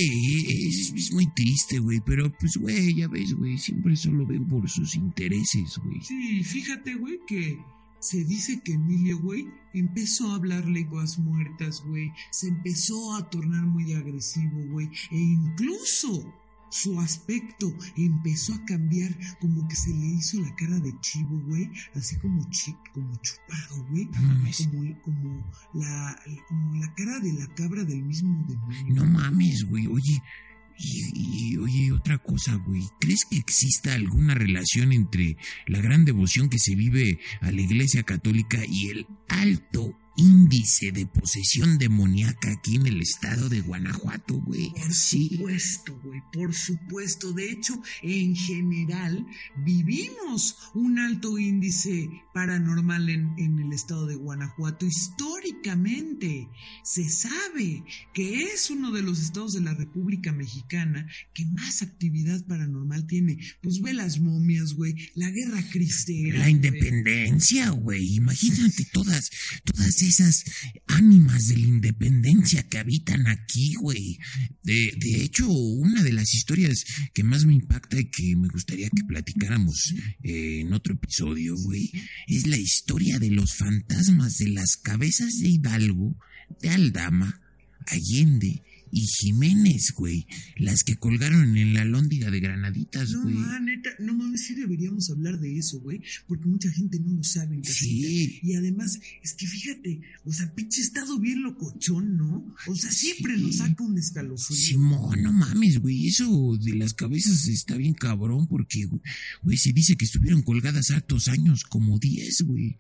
es, 0.68 0.92
es 0.94 1.12
muy 1.12 1.26
triste, 1.34 1.78
güey, 1.78 2.00
pero 2.04 2.32
pues, 2.38 2.56
güey, 2.56 2.94
ya 2.94 3.08
ves, 3.08 3.34
güey, 3.34 3.58
siempre 3.58 3.96
solo 3.96 4.26
ven 4.26 4.46
por 4.46 4.68
sus 4.68 4.94
intereses, 4.94 5.78
güey. 5.84 6.00
Sí, 6.02 6.42
fíjate, 6.44 6.94
güey, 6.94 7.18
que 7.26 7.58
se 8.00 8.25
dice 8.25 8.61
que 8.64 8.72
Emilio, 8.72 9.18
güey, 9.20 9.46
empezó 9.75 10.32
a 10.32 10.34
hablar 10.34 10.66
lenguas 10.68 11.18
muertas, 11.18 11.82
güey. 11.87 12.11
Se 12.30 12.49
empezó 12.49 13.14
a 13.14 13.30
tornar 13.30 13.64
muy 13.64 13.92
agresivo, 13.92 14.58
güey. 14.70 14.88
E 15.12 15.18
incluso 15.18 16.34
su 16.72 16.98
aspecto 17.00 17.70
empezó 17.98 18.54
a 18.54 18.64
cambiar, 18.64 19.14
como 19.40 19.68
que 19.68 19.76
se 19.76 19.90
le 19.90 20.06
hizo 20.06 20.40
la 20.40 20.54
cara 20.56 20.80
de 20.80 20.90
chivo, 21.00 21.38
güey. 21.46 21.70
Así 21.94 22.16
como, 22.16 22.48
chi 22.48 22.74
como 22.94 23.14
chupado, 23.16 23.84
güey. 23.90 24.06
No 24.06 24.22
mames. 24.22 24.66
Como, 24.70 25.02
como, 25.02 25.52
la, 25.74 26.18
como 26.48 26.74
la 26.76 26.94
cara 26.94 27.20
de 27.20 27.32
la 27.34 27.46
cabra 27.54 27.84
del 27.84 28.02
mismo 28.02 28.42
demonio. 28.48 28.94
No 28.94 29.04
mames, 29.04 29.64
güey. 29.68 29.86
Oye, 29.86 30.22
y, 30.78 31.52
y, 31.52 31.56
oye, 31.58 31.92
otra 31.92 32.16
cosa, 32.16 32.54
güey. 32.54 32.82
¿Crees 32.98 33.26
que 33.28 33.36
exista 33.36 33.92
alguna 33.92 34.34
relación 34.34 34.92
entre 34.92 35.36
la 35.66 35.82
gran 35.82 36.06
devoción 36.06 36.48
que 36.48 36.58
se 36.58 36.74
vive 36.74 37.20
a 37.42 37.52
la 37.52 37.60
Iglesia 37.60 38.02
Católica 38.02 38.64
y 38.66 38.88
el 38.88 39.06
alto 39.28 39.98
índice 40.16 40.92
de 40.92 41.07
posesión 41.07 41.78
demoníaca 41.78 42.52
aquí 42.52 42.76
en 42.76 42.87
el 42.87 43.00
estado 43.00 43.49
de 43.49 43.61
Guanajuato, 43.61 44.35
güey? 44.40 44.71
Por 44.71 44.92
Sí. 44.92 45.31
supuesto, 45.37 45.99
güey, 46.04 46.21
por 46.33 46.54
supuesto. 46.54 47.33
De 47.33 47.50
hecho, 47.50 47.81
en 48.02 48.37
general, 48.37 49.26
vivimos 49.64 50.57
un 50.75 50.99
alto 50.99 51.38
índice 51.38 52.09
paranormal 52.35 53.09
en, 53.11 53.35
en 53.38 53.59
el 53.59 53.73
estado 53.73 54.07
de 54.07 54.14
Guanajuato. 54.16 54.87
Históricamente, 54.87 56.49
se 56.85 57.09
sabe 57.09 57.85
que 58.14 58.45
es 58.45 58.71
uno 58.71 58.90
de 58.92 59.02
los 59.02 59.21
estados 59.21 59.52
de 59.54 59.61
la 59.61 59.75
República 59.75 60.33
Mexicana 60.33 61.07
que 61.35 61.45
más 61.47 61.83
actividad 61.83 62.45
paranormal 62.47 63.07
tiene. 63.07 63.38
Pues 63.62 63.81
ve 63.81 63.92
las 63.92 64.21
momias, 64.21 64.75
güey, 64.75 64.95
la 65.14 65.31
guerra 65.31 65.62
cristera. 65.71 66.38
La 66.38 66.50
independencia, 66.50 67.71
güey. 67.71 68.14
Imagínate 68.16 68.85
todas, 68.92 69.31
todas 69.64 70.01
esas 70.09 70.44
ánimas 70.87 71.49
de 71.49 71.59
la 71.59 71.66
independencia 71.66 72.62
que 72.68 72.78
habitan 72.78 73.26
aquí, 73.26 73.75
güey. 73.75 74.18
De, 74.62 74.92
de 74.97 75.23
hecho, 75.23 75.50
una 75.50 76.02
de 76.02 76.12
las 76.12 76.35
historias 76.35 76.85
que 77.14 77.25
más 77.25 77.44
me 77.44 77.54
impacta 77.54 77.99
y 77.99 78.06
que 78.06 78.37
me 78.37 78.49
gustaría 78.49 78.88
que 78.90 79.04
platicáramos 79.04 79.94
eh, 80.23 80.61
en 80.61 80.73
otro 80.73 80.94
episodio, 80.94 81.56
güey, 81.56 81.90
es 82.26 82.47
la 82.47 82.56
historia 82.56 83.18
de 83.18 83.30
los 83.30 83.54
fantasmas 83.54 84.38
de 84.38 84.49
las 84.49 84.76
cabezas 84.76 85.38
de 85.38 85.49
Hidalgo, 85.49 86.16
de 86.61 86.71
Aldama, 86.71 87.40
Allende 87.87 88.62
y 88.94 89.06
Jiménez, 89.06 89.92
güey. 89.96 90.26
Las 90.56 90.84
que 90.84 90.96
colgaron 90.96 91.56
en 91.56 91.72
la 91.75 91.84
lóndiga 91.87 92.30
de 92.30 92.40
Granaditas, 92.40 93.11
No, 93.11 93.22
güey. 93.22 93.34
ma, 93.34 93.58
neta, 93.58 93.88
no 93.99 94.14
mames, 94.14 94.42
sí 94.46 94.54
deberíamos 94.54 95.08
hablar 95.11 95.40
de 95.40 95.56
eso, 95.58 95.80
güey, 95.80 96.00
porque 96.28 96.46
mucha 96.46 96.70
gente 96.70 97.00
no 97.00 97.14
lo 97.14 97.25
sabe 97.25 97.56
en. 97.56 97.64
Sí. 97.64 98.38
Y 98.42 98.54
además, 98.54 99.00
es 99.22 99.32
que 99.32 99.46
fíjate, 99.46 100.00
o 100.25 100.32
sea, 100.32 100.54
pinche 100.54 100.82
estado 100.82 101.18
bien 101.18 101.42
locochón, 101.42 102.16
¿no? 102.18 102.54
O 102.66 102.76
sea, 102.76 102.90
siempre 102.92 103.37
Sí. 103.37 103.42
nos 103.42 103.56
saca 103.56 103.82
un 103.82 103.96
escalofrío. 103.99 104.58
Simón, 104.58 105.22
no 105.22 105.32
mames, 105.32 105.78
güey. 105.78 106.06
Eso 106.06 106.56
de 106.62 106.75
las 106.76 106.92
cabezas 106.92 107.46
está 107.49 107.76
bien 107.76 107.94
cabrón 107.94 108.46
porque, 108.46 108.84
güey, 108.84 109.00
güey, 109.42 109.56
se 109.56 109.72
dice 109.72 109.96
que 109.96 110.04
estuvieron 110.04 110.42
colgadas 110.42 110.90
hartos 110.90 111.28
años, 111.28 111.64
como 111.64 111.99
10, 111.99 112.42
güey. 112.42 112.76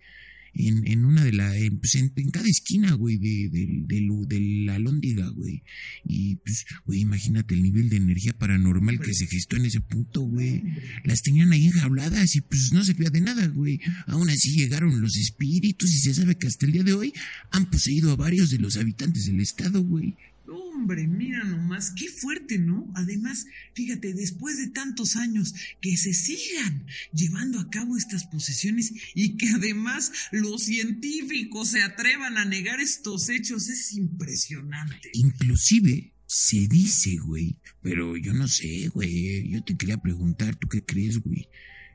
En, 0.54 0.86
en 0.86 1.04
una 1.04 1.24
de 1.24 1.32
la, 1.32 1.56
en, 1.56 1.78
pues 1.78 1.94
en, 1.94 2.10
cada 2.30 2.48
esquina, 2.48 2.92
güey, 2.92 3.18
de, 3.18 3.48
de, 3.50 3.84
de 4.26 4.40
la 4.64 4.78
lóndiga, 4.78 5.28
güey. 5.28 5.62
Y 6.04 6.36
pues, 6.36 6.64
güey, 6.84 7.00
imagínate 7.00 7.54
el 7.54 7.62
nivel 7.62 7.88
de 7.88 7.96
energía 7.96 8.32
paranormal 8.32 9.00
que 9.00 9.14
se 9.14 9.26
gestó 9.26 9.56
en 9.56 9.66
ese 9.66 9.80
punto, 9.80 10.22
güey. 10.22 10.62
Las 11.04 11.22
tenían 11.22 11.52
ahí 11.52 11.66
enjauladas 11.66 12.36
y 12.36 12.40
pues 12.40 12.72
no 12.72 12.84
se 12.84 12.94
de 13.10 13.20
nada, 13.20 13.46
güey. 13.48 13.80
Aún 14.06 14.30
así 14.30 14.52
llegaron 14.56 15.00
los 15.00 15.16
espíritus 15.16 15.92
y 15.92 15.98
se 15.98 16.14
sabe 16.14 16.36
que 16.36 16.46
hasta 16.46 16.66
el 16.66 16.72
día 16.72 16.82
de 16.82 16.92
hoy 16.92 17.12
han 17.50 17.68
poseído 17.70 18.12
a 18.12 18.16
varios 18.16 18.50
de 18.50 18.58
los 18.58 18.76
habitantes 18.76 19.26
del 19.26 19.40
estado, 19.40 19.82
güey. 19.82 20.16
Hombre, 20.52 21.06
mira 21.06 21.42
nomás, 21.44 21.90
qué 21.90 22.08
fuerte, 22.08 22.58
¿no? 22.58 22.92
Además, 22.94 23.46
fíjate, 23.74 24.12
después 24.12 24.58
de 24.58 24.68
tantos 24.68 25.16
años 25.16 25.54
que 25.80 25.96
se 25.96 26.12
sigan 26.12 26.86
llevando 27.14 27.58
a 27.58 27.70
cabo 27.70 27.96
estas 27.96 28.26
posesiones 28.26 28.92
y 29.14 29.36
que 29.38 29.48
además 29.48 30.12
los 30.30 30.64
científicos 30.64 31.68
se 31.68 31.82
atrevan 31.82 32.36
a 32.36 32.44
negar 32.44 32.80
estos 32.80 33.30
hechos, 33.30 33.68
es 33.68 33.94
impresionante. 33.94 35.10
Inclusive 35.14 36.12
se 36.26 36.66
dice, 36.68 37.16
güey, 37.16 37.56
pero 37.80 38.16
yo 38.16 38.34
no 38.34 38.46
sé, 38.46 38.88
güey, 38.88 39.48
yo 39.48 39.62
te 39.64 39.76
quería 39.76 39.98
preguntar, 39.98 40.56
¿tú 40.56 40.68
qué 40.68 40.84
crees, 40.84 41.18
güey? 41.18 41.48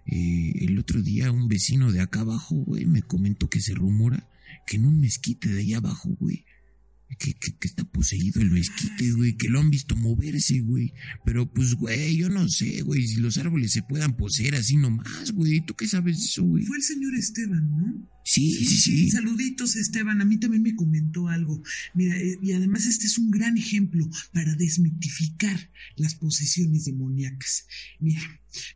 Eh, 0.07 0.53
el 0.61 0.79
otro 0.79 1.01
día 1.01 1.31
un 1.31 1.47
vecino 1.47 1.91
de 1.91 2.01
acá 2.01 2.21
abajo, 2.21 2.55
güey, 2.55 2.85
me 2.85 3.01
comentó 3.01 3.49
que 3.49 3.61
se 3.61 3.75
rumora 3.75 4.29
que 4.65 4.77
en 4.77 4.85
un 4.85 4.99
mezquite 4.99 5.49
de 5.49 5.61
allá 5.61 5.77
abajo, 5.77 6.09
güey, 6.19 6.45
que, 7.15 7.33
que, 7.33 7.55
que, 7.55 7.67
está 7.67 7.83
poseído 7.85 8.41
el 8.41 8.51
mezquite, 8.51 9.11
güey, 9.13 9.37
que 9.37 9.49
lo 9.49 9.59
han 9.59 9.69
visto 9.69 9.95
moverse, 9.95 10.59
güey. 10.59 10.93
Pero 11.25 11.51
pues, 11.51 11.73
güey, 11.75 12.17
yo 12.17 12.29
no 12.29 12.47
sé, 12.49 12.81
güey, 12.81 13.07
si 13.07 13.15
los 13.17 13.37
árboles 13.37 13.71
se 13.71 13.81
puedan 13.81 14.15
poseer 14.15 14.55
así 14.55 14.77
nomás, 14.77 15.31
güey. 15.31 15.61
¿Tú 15.65 15.73
qué 15.75 15.87
sabes 15.87 16.17
eso, 16.17 16.43
güey? 16.43 16.65
Fue 16.65 16.77
el 16.77 16.83
señor 16.83 17.15
Esteban, 17.15 17.69
¿no? 17.69 18.16
Sí, 18.27 18.51
sí, 18.65 18.77
sí. 18.77 19.09
Saluditos, 19.09 19.77
Esteban. 19.77 20.19
A 20.19 20.25
mí 20.25 20.37
también 20.37 20.61
me 20.61 20.75
comentó 20.75 21.29
algo. 21.29 21.63
Mira, 21.93 22.17
eh, 22.17 22.37
y 22.41 22.51
además 22.51 22.85
este 22.85 23.05
es 23.05 23.17
un 23.17 23.31
gran 23.31 23.57
ejemplo 23.57 24.05
para 24.33 24.53
desmitificar 24.55 25.71
las 25.95 26.15
posesiones 26.15 26.83
demoníacas. 26.83 27.67
Mira, 28.01 28.21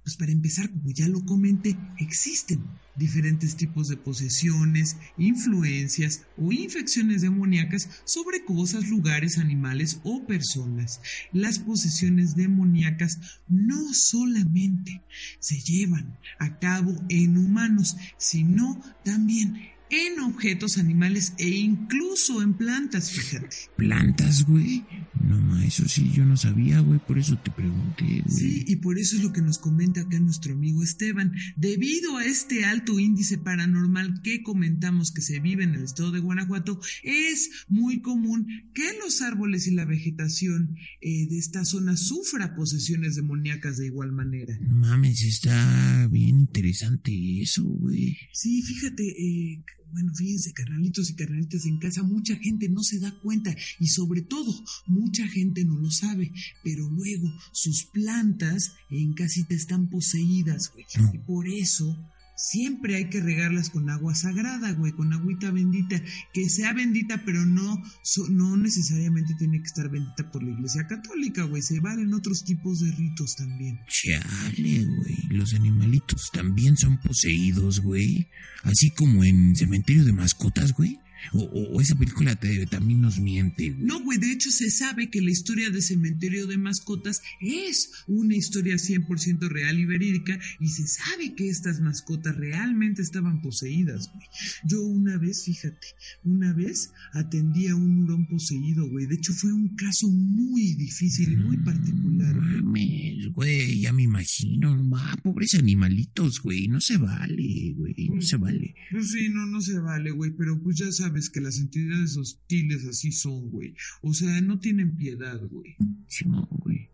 pues 0.04 0.16
para 0.16 0.32
empezar, 0.32 0.70
como 0.72 0.92
ya 0.92 1.10
lo 1.10 1.26
comenté, 1.26 1.78
existen 2.00 2.64
diferentes 2.96 3.56
tipos 3.56 3.88
de 3.88 3.98
posesiones, 3.98 4.98
influencias 5.18 6.24
o 6.38 6.52
infecciones 6.52 7.22
demoníacas 7.22 7.90
sobre 8.06 8.44
cosas, 8.44 8.90
lugares, 8.90 9.38
animales 9.38 10.00
o 10.04 10.26
personas. 10.26 11.02
Las 11.32 11.60
posesiones 11.60 12.36
demoníacas 12.36 13.20
no 13.48 13.94
solamente 13.94 15.02
se 15.40 15.60
llevan 15.60 16.18
a 16.40 16.60
cabo 16.60 16.94
en 17.10 17.38
humanos, 17.38 17.96
sino 18.18 18.82
también 19.04 19.41
bien 19.50 19.72
en 19.92 20.22
objetos 20.22 20.78
animales 20.78 21.34
e 21.38 21.50
incluso 21.50 22.42
en 22.42 22.54
plantas, 22.54 23.12
fíjate. 23.12 23.58
¿Plantas, 23.76 24.46
güey? 24.46 24.86
No, 25.22 25.62
eso 25.62 25.88
sí, 25.88 26.10
yo 26.14 26.26
no 26.26 26.38
sabía, 26.38 26.80
güey, 26.80 27.00
por 27.00 27.20
eso 27.20 27.38
te 27.38 27.52
pregunté, 27.52 28.24
güey. 28.26 28.38
Sí, 28.38 28.64
y 28.68 28.78
por 28.78 28.98
eso 28.98 29.18
es 29.18 29.24
lo 29.24 29.34
que 29.34 29.42
nos 29.42 29.58
comenta 29.58 30.02
acá 30.02 30.18
nuestro 30.20 30.54
amigo 30.54 30.82
Esteban. 30.82 31.34
Debido 31.58 32.18
a 32.18 32.26
este 32.26 32.64
alto 32.64 33.00
índice 33.00 33.38
paranormal 33.38 34.22
que 34.22 34.42
comentamos 34.44 35.12
que 35.12 35.22
se 35.22 35.40
vive 35.40 35.66
en 35.66 35.76
el 35.76 35.84
estado 35.84 36.12
de 36.12 36.20
Guanajuato, 36.20 36.80
es 37.04 37.50
muy 37.68 38.02
común 38.02 38.48
que 38.74 38.94
los 39.04 39.22
árboles 39.22 39.68
y 39.68 39.72
la 39.72 39.86
vegetación 39.86 40.78
eh, 41.02 41.28
de 41.28 41.38
esta 41.38 41.66
zona 41.66 41.98
sufra 41.98 42.56
posesiones 42.56 43.16
demoníacas 43.16 43.78
de 43.78 43.88
igual 43.88 44.14
manera. 44.14 44.58
No 44.62 44.76
mames, 44.76 45.22
está 45.22 46.08
bien 46.10 46.40
interesante 46.40 47.42
eso, 47.42 47.64
güey. 47.64 48.18
Sí, 48.32 48.62
fíjate, 48.62 49.04
eh, 49.04 49.64
bueno, 49.92 50.14
fíjense, 50.16 50.54
carnalitos 50.54 51.10
y 51.10 51.16
carnalitas 51.16 51.66
en 51.66 51.78
casa, 51.78 52.04
mucha 52.04 52.36
gente 52.36 52.70
no 52.70 52.84
se 52.84 53.00
da 53.00 53.12
cuenta 53.20 53.56
y 53.80 53.88
sobre 53.88 54.22
todo, 54.22 54.54
mucha 54.88 55.28
gente 55.28 55.64
no 55.66 55.78
lo 55.78 55.92
sabe, 55.92 56.32
pero 56.64 56.90
luego 56.90 57.32
sus 57.52 57.86
plantas 57.86 58.74
en 58.90 59.14
casita 59.14 59.54
están 59.54 59.90
poseídas, 59.90 60.72
güey. 60.74 60.86
Y 61.14 61.18
por 61.20 61.48
eso 61.48 61.98
siempre 62.42 62.96
hay 62.96 63.10
que 63.10 63.22
regarlas 63.22 63.70
con 63.70 63.90
agua 63.90 64.16
sagrada, 64.16 64.72
güey, 64.74 64.92
con 64.94 65.14
agüita 65.14 65.52
bendita, 65.52 66.02
que 66.34 66.50
sea 66.50 66.74
bendita, 66.74 67.22
pero 67.24 67.46
no, 67.46 67.82
no 68.30 68.58
necesariamente 68.58 69.36
tiene 69.38 69.60
que 69.60 69.68
estar 69.68 69.90
bendita 69.90 70.32
por 70.32 70.44
la 70.44 70.52
iglesia 70.52 70.88
católica, 70.88 71.44
güey, 71.44 71.62
se 71.62 71.80
valen 71.80 72.14
otros 72.14 72.44
tipos 72.44 72.80
de 72.80 72.92
ritos 72.92 73.36
también. 73.36 73.80
Chale, 73.88 74.86
güey, 74.86 75.18
los 75.30 75.54
animalitos 75.54 76.32
también 76.34 76.76
son 76.78 77.00
poseídos, 77.00 77.82
güey, 77.82 78.28
así 78.64 78.90
como 78.92 79.24
en 79.24 79.56
cementerio 79.56 80.04
de 80.04 80.14
mascotas, 80.14 80.74
güey. 80.74 81.00
O, 81.34 81.44
o, 81.44 81.82
esa 81.82 81.96
película 81.96 82.36
te, 82.36 82.66
también 82.66 83.02
nos 83.02 83.20
miente, 83.20 83.70
güey. 83.70 83.86
No, 83.86 84.04
güey, 84.04 84.18
de 84.18 84.32
hecho 84.32 84.52
se 84.52 84.70
sabe 84.72 85.10
que 85.10 85.22
la 85.22 85.32
historia 85.32 85.70
de 85.70 85.82
Cementerio 85.82 86.48
de 86.48 86.58
Mascotas 86.58 87.22
es 87.40 87.92
una 88.08 88.36
historia 88.36 88.76
100% 88.76 89.48
real 89.50 89.80
y 89.80 89.86
verídica 89.86 90.40
y 90.60 90.68
se 90.70 90.88
sabe 90.88 91.34
que 91.36 91.50
estas 91.50 91.80
mascotas 91.80 92.36
realmente 92.36 93.02
estaban 93.02 93.42
poseídas, 93.42 94.10
güey. 94.14 94.28
Yo 94.66 94.82
una 94.82 95.18
vez, 95.18 95.46
fíjate, 95.46 95.88
una 96.24 96.54
vez 96.54 96.92
atendí 97.14 97.68
a 97.68 97.76
un 97.76 98.04
hurón 98.04 98.28
poseído, 98.28 98.90
güey. 98.90 99.06
De 99.06 99.16
hecho 99.16 99.34
fue 99.34 99.54
un 99.54 99.76
caso 99.76 100.10
muy 100.10 100.74
difícil 100.74 101.34
y 101.34 101.38
muy 101.38 101.58
particular, 101.58 102.36
güey. 102.36 102.62
Mames, 102.62 103.34
güey, 103.34 103.82
ya 103.82 103.94
me 103.94 104.04
imagino, 104.04 104.84
ma, 104.84 105.16
pobres 105.24 105.56
animalitos, 105.56 106.42
güey, 106.42 106.68
no 106.68 106.82
se 106.82 106.98
vale, 106.98 107.74
güey, 107.76 108.10
no 108.10 108.22
se 108.22 108.38
vale. 108.38 108.76
Pues 108.92 109.12
sí, 109.12 109.30
no, 109.30 109.46
no 109.46 109.62
se 109.62 109.80
vale, 109.80 110.12
güey, 110.12 110.32
pero 110.32 110.62
pues 110.62 110.78
ya 110.78 110.92
sabes 110.92 111.11
sabes 111.12 111.30
que 111.30 111.42
las 111.42 111.60
entidades 111.60 112.16
hostiles 112.16 112.86
así 112.86 113.12
son, 113.12 113.50
güey. 113.50 113.76
O 114.02 114.14
sea, 114.14 114.40
no 114.40 114.60
tienen 114.60 114.96
piedad, 114.96 115.42
güey. 115.42 115.76
Sí, 116.08 116.26
no, 116.26 116.48
güey. 116.50 116.88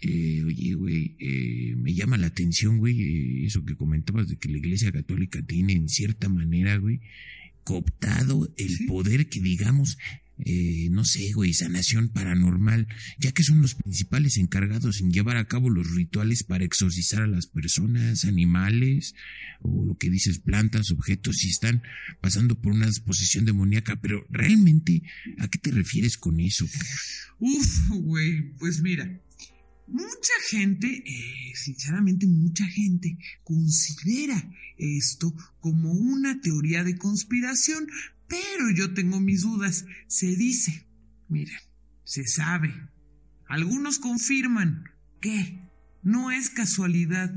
Eh, 0.00 0.42
oye, 0.44 0.74
güey, 0.74 1.16
eh, 1.18 1.76
me 1.76 1.92
llama 1.92 2.16
la 2.16 2.28
atención, 2.28 2.78
güey, 2.78 2.98
eh, 2.98 3.44
eso 3.44 3.62
que 3.66 3.76
comentabas 3.76 4.28
de 4.28 4.36
que 4.36 4.48
la 4.48 4.56
Iglesia 4.56 4.90
Católica 4.90 5.42
tiene 5.42 5.74
en 5.74 5.90
cierta 5.90 6.30
manera, 6.30 6.78
güey, 6.78 7.00
cooptado 7.64 8.50
el 8.56 8.70
¿Sí? 8.70 8.86
poder 8.86 9.28
que 9.28 9.40
digamos 9.40 9.98
eh, 10.44 10.88
no 10.90 11.04
sé, 11.04 11.32
güey, 11.32 11.52
sanación 11.52 12.08
paranormal, 12.08 12.88
ya 13.18 13.32
que 13.32 13.42
son 13.42 13.62
los 13.62 13.74
principales 13.74 14.36
encargados 14.36 15.00
en 15.00 15.12
llevar 15.12 15.36
a 15.36 15.46
cabo 15.46 15.70
los 15.70 15.90
rituales 15.94 16.42
para 16.42 16.64
exorcizar 16.64 17.22
a 17.22 17.26
las 17.26 17.46
personas, 17.46 18.24
animales, 18.24 19.14
o 19.62 19.84
lo 19.84 19.96
que 19.96 20.10
dices, 20.10 20.38
plantas, 20.38 20.90
objetos, 20.90 21.38
si 21.38 21.50
están 21.50 21.82
pasando 22.20 22.60
por 22.60 22.72
una 22.72 22.86
disposición 22.86 23.44
demoníaca, 23.44 24.00
pero 24.00 24.26
realmente, 24.30 25.02
¿a 25.38 25.48
qué 25.48 25.58
te 25.58 25.70
refieres 25.70 26.16
con 26.16 26.40
eso? 26.40 26.66
Uf, 27.38 27.88
güey, 27.90 28.52
pues 28.58 28.82
mira, 28.82 29.20
Mucha 29.92 30.34
gente, 30.48 30.86
eh, 30.86 31.52
sinceramente 31.56 32.24
mucha 32.24 32.64
gente, 32.64 33.18
considera 33.42 34.48
esto 34.78 35.34
como 35.58 35.92
una 35.92 36.40
teoría 36.40 36.84
de 36.84 36.96
conspiración, 36.96 37.88
pero 38.30 38.70
yo 38.70 38.94
tengo 38.94 39.20
mis 39.20 39.42
dudas. 39.42 39.84
Se 40.06 40.36
dice, 40.36 40.86
miren, 41.28 41.58
se 42.04 42.26
sabe. 42.26 42.72
Algunos 43.48 43.98
confirman 43.98 44.84
que 45.20 45.68
no 46.02 46.30
es 46.30 46.48
casualidad 46.48 47.34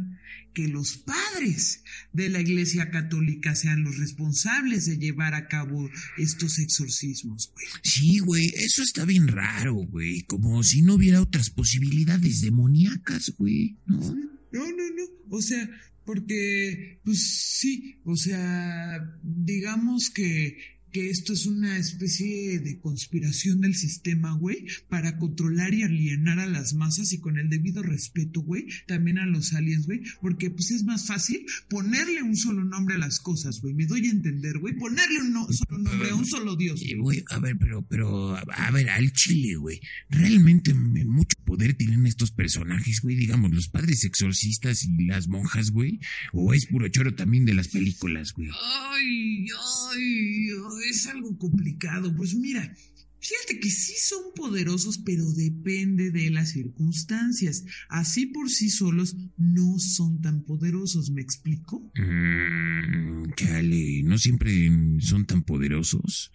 que 0.53 0.67
los 0.67 0.97
padres 0.97 1.83
de 2.13 2.29
la 2.29 2.39
Iglesia 2.39 2.91
Católica 2.91 3.55
sean 3.55 3.83
los 3.83 3.97
responsables 3.97 4.85
de 4.85 4.97
llevar 4.97 5.33
a 5.33 5.47
cabo 5.47 5.89
estos 6.17 6.59
exorcismos, 6.59 7.51
güey. 7.51 7.65
Sí, 7.81 8.19
güey, 8.19 8.45
eso 8.55 8.83
está 8.83 9.03
bien 9.05 9.27
raro, 9.27 9.73
güey. 9.73 10.21
Como 10.21 10.61
si 10.61 10.83
no 10.83 10.93
hubiera 10.93 11.21
otras 11.21 11.49
posibilidades 11.49 12.41
demoníacas, 12.41 13.33
güey. 13.37 13.77
No, 13.87 13.97
no, 13.97 14.65
no, 14.67 14.89
no. 14.95 15.03
O 15.31 15.41
sea, 15.41 15.67
porque, 16.05 16.99
pues 17.03 17.57
sí, 17.59 17.99
o 18.03 18.15
sea, 18.15 19.17
digamos 19.23 20.11
que 20.11 20.57
que 20.93 21.09
esto 21.09 21.33
es 21.33 21.47
una 21.47 21.77
especie 21.77 22.59
de 22.59 22.79
conspiración 22.79 23.61
del 23.61 23.75
sistema, 23.75 24.31
güey, 24.33 24.67
para 24.87 25.17
controlar 25.17 25.73
y 25.73 25.81
alienar 25.81 26.39
a 26.39 26.45
las 26.45 26.75
masas 26.75 27.11
y 27.13 27.19
con 27.19 27.39
el 27.39 27.49
debido 27.49 27.81
respeto, 27.81 28.41
güey, 28.41 28.67
también 28.85 29.17
a 29.17 29.25
los 29.25 29.53
aliens, 29.53 29.87
güey, 29.87 30.01
porque 30.21 30.51
pues 30.51 30.69
es 30.69 30.83
más 30.83 31.07
fácil 31.07 31.45
ponerle 31.67 32.21
un 32.21 32.37
solo 32.37 32.63
nombre 32.63 32.95
a 32.95 32.99
las 32.99 33.19
cosas, 33.19 33.59
güey, 33.59 33.73
me 33.73 33.87
doy 33.87 34.05
a 34.05 34.11
entender, 34.11 34.59
güey, 34.59 34.75
ponerle 34.75 35.21
un 35.21 35.33
no, 35.33 35.47
solo 35.51 35.79
nombre 35.79 36.11
a 36.11 36.15
un 36.15 36.27
solo 36.27 36.55
dios. 36.55 36.79
Sí, 36.79 36.93
güey, 36.93 37.23
a 37.31 37.39
ver, 37.39 37.57
pero, 37.57 37.81
pero, 37.87 38.35
a 38.35 38.71
ver, 38.71 38.91
al 38.91 39.11
chile, 39.13 39.55
güey, 39.55 39.81
realmente 40.09 40.75
mucho 40.75 41.35
poder 41.43 41.73
tienen 41.73 42.05
estos 42.05 42.31
personajes, 42.31 43.01
güey, 43.01 43.15
digamos, 43.15 43.51
los 43.51 43.67
padres 43.67 44.05
exorcistas 44.05 44.83
y 44.83 45.05
las 45.07 45.27
monjas, 45.27 45.71
güey, 45.71 45.99
o 46.33 46.53
es 46.53 46.67
puro 46.67 46.87
choro 46.89 47.15
también 47.15 47.45
de 47.45 47.55
las 47.55 47.69
películas, 47.69 48.33
güey. 48.33 48.49
Ay, 48.51 49.47
ay, 49.91 50.49
ay 50.51 50.82
es 50.89 51.07
algo 51.07 51.37
complicado. 51.37 52.15
Pues 52.15 52.35
mira, 52.35 52.75
fíjate 53.19 53.59
que 53.59 53.69
sí 53.69 53.93
son 53.97 54.33
poderosos, 54.35 54.97
pero 54.99 55.23
depende 55.33 56.11
de 56.11 56.29
las 56.29 56.51
circunstancias. 56.51 57.63
Así 57.89 58.27
por 58.27 58.49
sí 58.49 58.69
solos 58.69 59.15
no 59.37 59.79
son 59.79 60.21
tan 60.21 60.43
poderosos, 60.43 61.11
¿me 61.11 61.21
explico? 61.21 61.91
Mm, 61.95 63.33
chale, 63.35 64.03
no 64.03 64.17
siempre 64.17 64.69
son 64.99 65.25
tan 65.25 65.43
poderosos. 65.43 66.31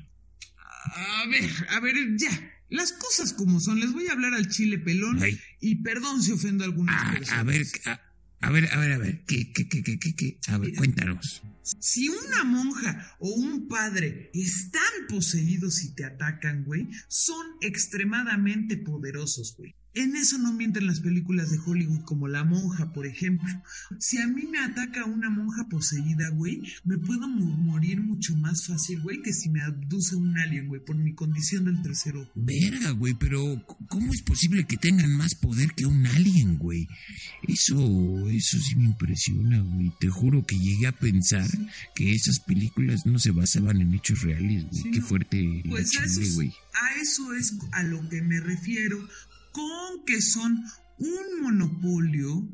A 0.95 1.27
ver, 1.29 1.51
a 1.71 1.81
ver, 1.81 1.95
ya. 2.19 2.53
Las 2.71 2.93
cosas 2.93 3.33
como 3.33 3.61
son, 3.61 3.81
les 3.81 3.93
voy 3.93 4.09
a 4.09 4.13
hablar 4.13 4.35
al 4.35 4.49
chile 4.49 4.79
pelón 4.79 5.23
Ay. 5.23 5.39
y 5.61 5.77
perdón 5.77 6.23
si 6.23 6.33
ofendo 6.33 6.65
a 6.65 6.67
algunas 6.67 6.97
Ah, 6.99 7.13
personas. 7.13 7.41
a 7.41 7.43
ver, 7.45 7.67
a, 7.87 8.01
A 8.41 8.51
ver, 8.51 8.69
a 8.73 8.79
ver, 8.79 8.93
a 8.93 8.99
ver, 8.99 9.25
¿qué, 9.25 9.53
qué, 9.53 9.69
qué, 9.69 9.83
qué, 9.83 9.99
qué, 9.99 10.15
qué? 10.15 10.39
A 10.49 10.59
ver, 10.59 10.75
cuéntanos. 10.75 11.43
Si 11.81 12.09
una 12.09 12.45
monja 12.45 13.17
o 13.19 13.31
un 13.31 13.69
padre 13.69 14.31
están 14.33 15.07
poseídos 15.09 15.83
y 15.85 15.95
te 15.95 16.05
atacan, 16.05 16.65
güey, 16.65 16.89
son 17.09 17.45
extremadamente 17.61 18.77
poderosos, 18.79 19.55
güey. 19.59 19.75
En 19.95 20.15
eso 20.15 20.39
no 20.39 20.53
mienten 20.53 20.87
las 20.87 21.01
películas 21.01 21.51
de 21.51 21.59
Hollywood 21.59 22.03
como 22.05 22.29
La 22.29 22.45
Monja, 22.45 22.93
por 22.93 23.07
ejemplo. 23.07 23.49
Si 23.99 24.19
a 24.19 24.29
mí 24.29 24.43
me 24.51 24.59
ataca 24.59 25.05
una 25.07 25.29
monja 25.31 25.67
poseída, 25.69 26.29
güey, 26.31 26.63
me 26.85 26.99
puedo 26.99 27.27
mo- 27.27 27.57
morir 27.57 28.01
mucho 28.01 28.37
más 28.37 28.67
fácil, 28.67 29.01
güey, 29.01 29.23
que 29.23 29.33
si 29.33 29.49
me 29.49 29.61
abduce 29.63 30.15
un 30.15 30.39
alien, 30.39 30.69
güey, 30.69 30.85
por 30.85 30.97
mi 30.97 31.15
condición 31.15 31.65
del 31.65 31.83
tercer 31.83 32.17
ojo. 32.17 32.31
Verga, 32.37 32.91
güey, 32.93 33.15
pero 33.15 33.65
¿cómo 33.89 34.13
es 34.13 34.23
posible 34.23 34.65
que 34.67 34.77
tengan 34.77 35.11
más 35.17 35.35
poder 35.35 35.73
que 35.75 35.87
un 35.87 36.07
alien, 36.07 36.59
güey? 36.59 36.87
Eso, 37.47 38.29
eso 38.29 38.59
sí 38.61 38.77
me 38.77 38.85
impresiona, 38.85 39.61
güey. 39.61 39.93
Te 39.99 40.09
juro 40.09 40.45
que 40.45 40.59
llegué 40.59 40.87
a 40.87 40.93
pensar 40.93 41.49
que 41.95 42.13
esas 42.15 42.41
películas 42.41 43.07
no 43.07 43.19
se 43.19 43.31
basaban 43.31 43.81
en 43.81 43.95
hechos 43.95 44.23
reales, 44.23 44.65
güey. 44.71 44.83
Sí, 44.83 44.91
Qué 44.91 45.01
no. 45.01 45.07
fuerte 45.07 45.63
Pues 45.69 45.97
a 45.99 46.05
güey. 46.35 46.53
a 46.75 47.01
eso 47.01 47.33
es 47.35 47.55
a 47.73 47.83
lo 47.83 48.07
que 48.09 48.23
me 48.23 48.41
refiero 48.41 48.99
con 49.53 50.05
que 50.07 50.21
son 50.21 50.63
un 50.99 51.43
monopolio 51.43 52.49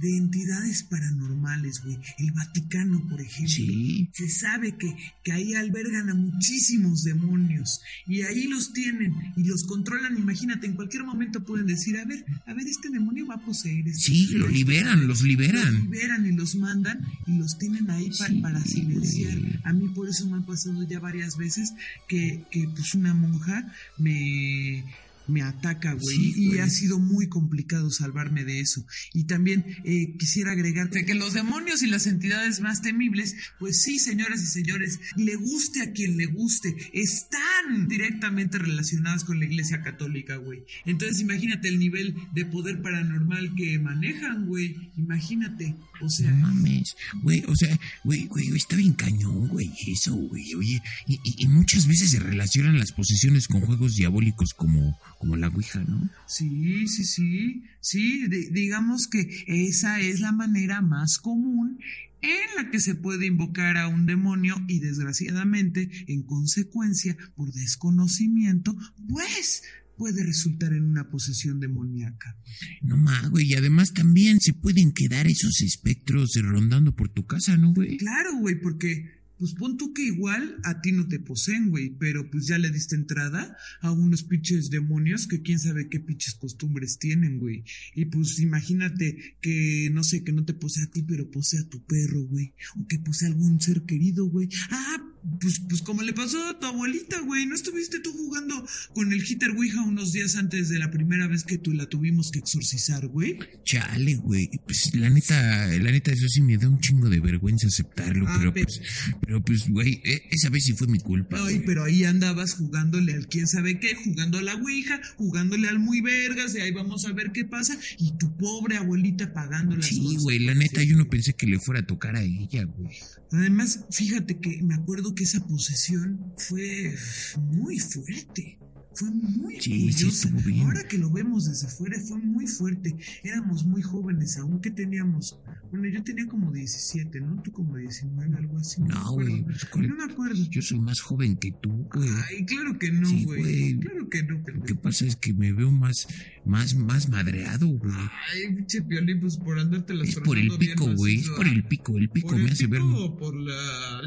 de 0.00 0.16
entidades 0.16 0.84
paranormales, 0.84 1.80
güey. 1.82 1.98
El 2.18 2.30
Vaticano, 2.30 3.04
por 3.08 3.20
ejemplo. 3.20 3.52
Sí. 3.52 4.08
Se 4.12 4.28
sabe 4.30 4.76
que, 4.78 4.94
que 5.24 5.32
ahí 5.32 5.54
albergan 5.54 6.08
a 6.08 6.14
muchísimos 6.14 7.02
demonios 7.02 7.80
y 8.06 8.22
ahí 8.22 8.44
los 8.44 8.72
tienen 8.72 9.12
y 9.36 9.42
los 9.42 9.64
controlan. 9.64 10.16
Imagínate, 10.16 10.68
en 10.68 10.74
cualquier 10.74 11.02
momento 11.02 11.44
pueden 11.44 11.66
decir, 11.66 11.96
a 11.98 12.04
ver, 12.04 12.24
a 12.46 12.54
ver, 12.54 12.68
este 12.68 12.90
demonio 12.90 13.26
va 13.26 13.34
a 13.34 13.44
poseer. 13.44 13.88
este- 13.88 13.98
Sí, 14.12 14.26
lo 14.34 14.46
liberan, 14.46 15.00
los 15.08 15.18
Los 15.18 15.22
liberan. 15.22 15.74
liberan 15.82 16.26
y 16.26 16.32
los 16.32 16.54
mandan 16.54 17.04
y 17.26 17.36
los 17.36 17.58
tienen 17.58 17.90
ahí 17.90 18.08
pa- 18.16 18.28
Sí, 18.28 18.34
para 18.40 18.64
silenciar. 18.64 19.36
güey. 19.36 19.58
A 19.64 19.72
mí 19.72 19.88
por 19.88 20.08
eso 20.08 20.28
me 20.30 20.38
ha 20.38 20.46
pasado 20.46 20.86
ya 20.88 21.00
varias 21.00 21.36
veces 21.36 21.72
que, 22.08 22.44
que 22.52 22.68
pues 22.68 22.94
una 22.94 23.14
monja 23.14 23.74
me, 23.98 24.84
me 25.28 25.42
ataca, 25.42 25.92
güey. 25.92 26.16
Sí, 26.16 26.32
y 26.36 26.46
güey. 26.48 26.60
ha 26.60 26.68
sido 26.68 26.98
muy 26.98 27.28
complicado 27.28 27.90
salvarme 27.90 28.44
de 28.44 28.60
eso. 28.60 28.84
Y 29.14 29.24
también 29.24 29.64
eh, 29.84 30.16
quisiera 30.18 30.52
agregarte 30.52 31.04
que 31.04 31.14
los 31.14 31.34
demonios 31.34 31.82
y 31.82 31.86
las 31.86 32.06
entidades 32.06 32.60
más 32.60 32.82
temibles, 32.82 33.36
pues 33.58 33.82
sí, 33.82 33.98
señoras 33.98 34.42
y 34.42 34.46
señores, 34.46 34.98
le 35.16 35.36
guste 35.36 35.82
a 35.82 35.92
quien 35.92 36.16
le 36.16 36.26
guste, 36.26 36.76
están 36.92 37.88
directamente 37.88 38.58
relacionadas 38.58 39.24
con 39.24 39.38
la 39.38 39.44
iglesia 39.44 39.82
católica, 39.82 40.36
güey. 40.36 40.64
Entonces 40.86 41.20
imagínate 41.20 41.68
el 41.68 41.78
nivel 41.78 42.16
de 42.34 42.46
poder 42.46 42.82
paranormal 42.82 43.54
que 43.54 43.78
manejan, 43.78 44.46
güey. 44.46 44.90
Imagínate. 44.96 45.76
O 46.00 46.08
sea, 46.08 46.30
No 46.30 46.48
mames, 46.48 46.94
güey, 47.22 47.42
o 47.48 47.54
sea, 47.56 47.78
güey, 48.04 48.26
güey, 48.26 48.48
está 48.56 48.76
bien 48.76 48.92
cañón, 48.94 49.48
güey, 49.48 49.70
eso, 49.86 50.14
güey, 50.14 50.54
oye, 50.54 50.80
y, 51.06 51.14
y- 51.24 51.34
y 51.44 51.48
muchas 51.48 51.86
veces 51.86 52.10
se 52.10 52.20
relacionan 52.20 52.78
las 52.78 52.92
posesiones 52.92 53.48
con 53.48 53.60
juegos 53.62 53.96
diabólicos 53.96 54.54
como, 54.54 54.98
como 55.18 55.36
la 55.36 55.48
Ouija, 55.48 55.82
¿no? 55.84 56.08
Sí, 56.26 56.86
sí, 56.88 57.04
sí, 57.04 57.62
sí, 57.80 58.28
di- 58.28 58.50
digamos 58.50 59.06
que 59.08 59.28
esa 59.46 60.00
es 60.00 60.20
la 60.20 60.32
manera 60.32 60.80
más 60.82 61.18
común 61.18 61.78
en 62.20 62.56
la 62.56 62.68
que 62.72 62.80
se 62.80 62.96
puede 62.96 63.26
invocar 63.26 63.76
a 63.76 63.86
un 63.86 64.04
demonio 64.04 64.56
y 64.66 64.80
desgraciadamente, 64.80 65.88
en 66.08 66.22
consecuencia, 66.24 67.16
por 67.36 67.52
desconocimiento, 67.52 68.76
pues 69.08 69.62
puede 69.98 70.24
resultar 70.24 70.72
en 70.72 70.84
una 70.84 71.10
posesión 71.10 71.60
demoníaca. 71.60 72.38
No 72.80 72.96
mames, 72.96 73.30
güey, 73.30 73.48
y 73.48 73.54
además 73.54 73.92
también 73.92 74.40
se 74.40 74.54
pueden 74.54 74.92
quedar 74.92 75.26
esos 75.26 75.60
espectros 75.60 76.32
rondando 76.40 76.94
por 76.94 77.10
tu 77.10 77.26
casa, 77.26 77.56
¿no, 77.56 77.74
güey? 77.74 77.98
Claro, 77.98 78.38
güey, 78.38 78.60
porque 78.60 79.18
pues 79.38 79.54
pon 79.54 79.76
tú 79.76 79.94
que 79.94 80.04
igual 80.04 80.58
a 80.64 80.80
ti 80.80 80.90
no 80.92 81.06
te 81.06 81.20
poseen, 81.20 81.70
güey, 81.70 81.90
pero 81.90 82.28
pues 82.30 82.46
ya 82.48 82.58
le 82.58 82.70
diste 82.70 82.96
entrada 82.96 83.56
a 83.80 83.92
unos 83.92 84.24
pinches 84.24 84.68
demonios 84.68 85.28
que 85.28 85.42
quién 85.42 85.60
sabe 85.60 85.88
qué 85.88 86.00
pinches 86.00 86.34
costumbres 86.34 86.98
tienen, 86.98 87.38
güey. 87.38 87.62
Y 87.94 88.06
pues 88.06 88.40
imagínate 88.40 89.36
que, 89.40 89.90
no 89.92 90.02
sé, 90.02 90.24
que 90.24 90.32
no 90.32 90.44
te 90.44 90.54
posee 90.54 90.84
a 90.84 90.90
ti, 90.90 91.02
pero 91.02 91.30
posee 91.30 91.60
a 91.60 91.68
tu 91.68 91.84
perro, 91.84 92.22
güey. 92.24 92.52
O 92.80 92.86
que 92.88 92.98
posee 92.98 93.28
a 93.28 93.30
algún 93.30 93.60
ser 93.60 93.82
querido, 93.82 94.26
güey. 94.26 94.48
Ah, 94.70 95.07
pues, 95.40 95.60
pues 95.68 95.82
como 95.82 96.02
le 96.02 96.12
pasó 96.12 96.42
a 96.48 96.58
tu 96.58 96.66
abuelita, 96.66 97.20
güey. 97.20 97.46
¿No 97.46 97.54
estuviste 97.54 98.00
tú 98.00 98.12
jugando 98.12 98.64
con 98.94 99.12
el 99.12 99.22
Hitter 99.24 99.50
Ouija 99.50 99.82
unos 99.82 100.12
días 100.12 100.36
antes 100.36 100.68
de 100.68 100.78
la 100.78 100.90
primera 100.90 101.26
vez 101.26 101.44
que 101.44 101.58
tú 101.58 101.72
la 101.72 101.86
tuvimos 101.86 102.30
que 102.30 102.38
exorcizar, 102.38 103.06
güey? 103.08 103.38
Chale, 103.64 104.16
güey, 104.16 104.50
pues 104.66 104.94
la 104.94 105.10
neta, 105.10 105.66
la 105.66 105.90
neta, 105.90 106.12
eso 106.12 106.26
sí 106.28 106.40
me 106.42 106.56
da 106.56 106.68
un 106.68 106.80
chingo 106.80 107.08
de 107.08 107.20
vergüenza 107.20 107.66
aceptarlo, 107.66 108.26
Ah, 108.28 108.36
pero 108.38 108.52
pero- 108.52 108.66
pues, 108.66 108.80
pero 109.20 109.42
pues, 109.44 109.68
güey, 109.68 110.00
e- 110.04 110.22
esa 110.30 110.48
vez 110.50 110.64
sí 110.64 110.72
fue 110.72 110.86
mi 110.86 110.98
culpa, 111.00 111.36
Ay, 111.38 111.54
güey. 111.56 111.66
pero 111.66 111.84
ahí 111.84 112.04
andabas 112.04 112.54
jugándole 112.54 113.12
al 113.14 113.26
quién 113.28 113.46
sabe 113.46 113.78
qué, 113.80 113.94
jugando 113.94 114.38
a 114.38 114.42
la 114.42 114.54
Ouija, 114.56 115.00
jugándole 115.16 115.68
al 115.68 115.78
muy 115.78 116.00
vergas, 116.00 116.52
de 116.54 116.62
ahí 116.62 116.70
vamos 116.72 117.04
a 117.06 117.12
ver 117.12 117.32
qué 117.32 117.44
pasa, 117.44 117.78
y 117.98 118.16
tu 118.18 118.36
pobre 118.36 118.76
abuelita 118.76 119.32
pagando 119.32 119.76
las 119.76 119.86
Sí, 119.86 120.16
güey, 120.20 120.38
la 120.40 120.54
neta, 120.54 120.82
yo 120.82 120.96
no 120.96 121.08
pensé 121.08 121.34
que 121.34 121.46
le 121.46 121.58
fuera 121.58 121.80
a 121.80 121.86
tocar 121.86 122.16
a 122.16 122.22
ella, 122.22 122.64
güey. 122.64 122.88
Además, 123.32 123.84
fíjate 123.90 124.38
que 124.38 124.62
me 124.62 124.74
acuerdo 124.74 125.14
que 125.14 125.24
esa 125.24 125.40
posesión 125.46 126.32
fue 126.36 126.94
muy 127.36 127.78
fuerte. 127.78 128.58
Fue 128.98 129.10
muy 129.10 129.60
Sí, 129.60 129.92
sí 129.92 130.04
curiosa. 130.04 130.30
bien. 130.46 130.60
Ahora 130.66 130.88
que 130.88 130.98
lo 130.98 131.10
vemos 131.10 131.44
desde 131.46 131.66
afuera, 131.68 131.98
fue 132.00 132.18
muy 132.18 132.46
fuerte. 132.46 132.96
Éramos 133.22 133.64
muy 133.64 133.82
jóvenes, 133.82 134.36
aún 134.38 134.60
que 134.60 134.70
teníamos. 134.70 135.38
Bueno, 135.70 135.86
yo 135.88 136.02
tenía 136.02 136.26
como 136.26 136.50
17, 136.50 137.20
¿no? 137.20 137.42
Tú 137.42 137.52
como 137.52 137.76
19, 137.76 138.36
algo 138.38 138.58
así. 138.58 138.80
No, 138.82 139.12
güey, 139.12 139.42
pues, 139.44 139.64
¿cuál- 139.66 139.88
No 139.88 139.94
me 139.96 140.04
acuerdo. 140.12 140.42
yo 140.50 140.62
soy 140.62 140.80
más 140.80 141.00
joven 141.00 141.36
que 141.36 141.52
tú, 141.62 141.86
güey. 141.94 142.08
Ay, 142.30 142.44
claro 142.46 142.78
que 142.78 142.90
no, 142.90 143.06
Sí, 143.08 143.24
güey. 143.24 143.40
güey. 143.42 143.78
claro 143.80 144.08
que 144.08 144.22
no, 144.22 144.32
Lo 144.38 144.42
pendejo. 144.44 144.64
que 144.66 144.74
pasa 144.74 145.04
es 145.04 145.16
que 145.16 145.34
me 145.34 145.52
veo 145.52 145.70
más, 145.70 146.08
más, 146.46 146.74
más 146.74 147.08
madreado, 147.10 147.66
güey. 147.68 147.92
Ay, 148.32 148.54
pinche 148.54 148.82
piolín, 148.82 149.20
pues 149.20 149.36
por 149.36 149.58
andarte 149.58 149.92
las 149.94 150.08
Es 150.08 150.16
por 150.16 150.38
el 150.38 150.48
pico, 150.58 150.86
güey, 150.96 151.16
es 151.18 151.28
por 151.28 151.46
el 151.46 151.62
pico, 151.64 151.96
el 151.98 152.08
pico 152.08 152.28
¿Por 152.28 152.38
me 152.38 152.46
el 152.46 152.52
hace 152.52 152.66
ver... 152.66 152.80
pico 152.80 153.04
o 153.04 153.16
por 153.16 153.34
la. 153.36 154.00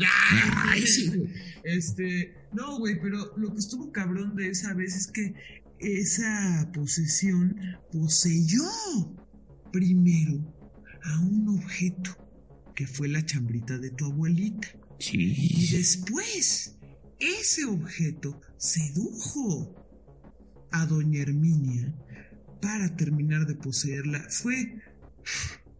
Ay, 0.71 0.81
sí, 0.87 1.07
güey. 1.07 1.29
Este. 1.63 2.40
No, 2.53 2.79
güey, 2.79 2.99
pero 2.99 3.35
lo 3.37 3.51
que 3.53 3.59
estuvo 3.59 3.91
cabrón 3.91 4.35
de 4.35 4.49
esa 4.49 4.73
vez 4.73 4.95
es 4.95 5.07
que 5.07 5.33
esa 5.79 6.69
posesión 6.73 7.55
poseyó 7.91 8.63
primero 9.71 10.39
a 11.03 11.19
un 11.21 11.49
objeto 11.49 12.11
que 12.75 12.85
fue 12.87 13.07
la 13.07 13.25
chambrita 13.25 13.77
de 13.77 13.89
tu 13.91 14.05
abuelita. 14.05 14.67
Y 14.99 15.03
Sí, 15.03 15.75
después, 15.77 16.77
ese 17.19 17.65
objeto 17.65 18.39
sedujo 18.57 19.75
a 20.71 20.85
doña 20.85 21.21
Herminia 21.21 21.93
para 22.61 22.95
terminar 22.95 23.45
de 23.47 23.55
poseerla. 23.55 24.23
Fue 24.29 24.81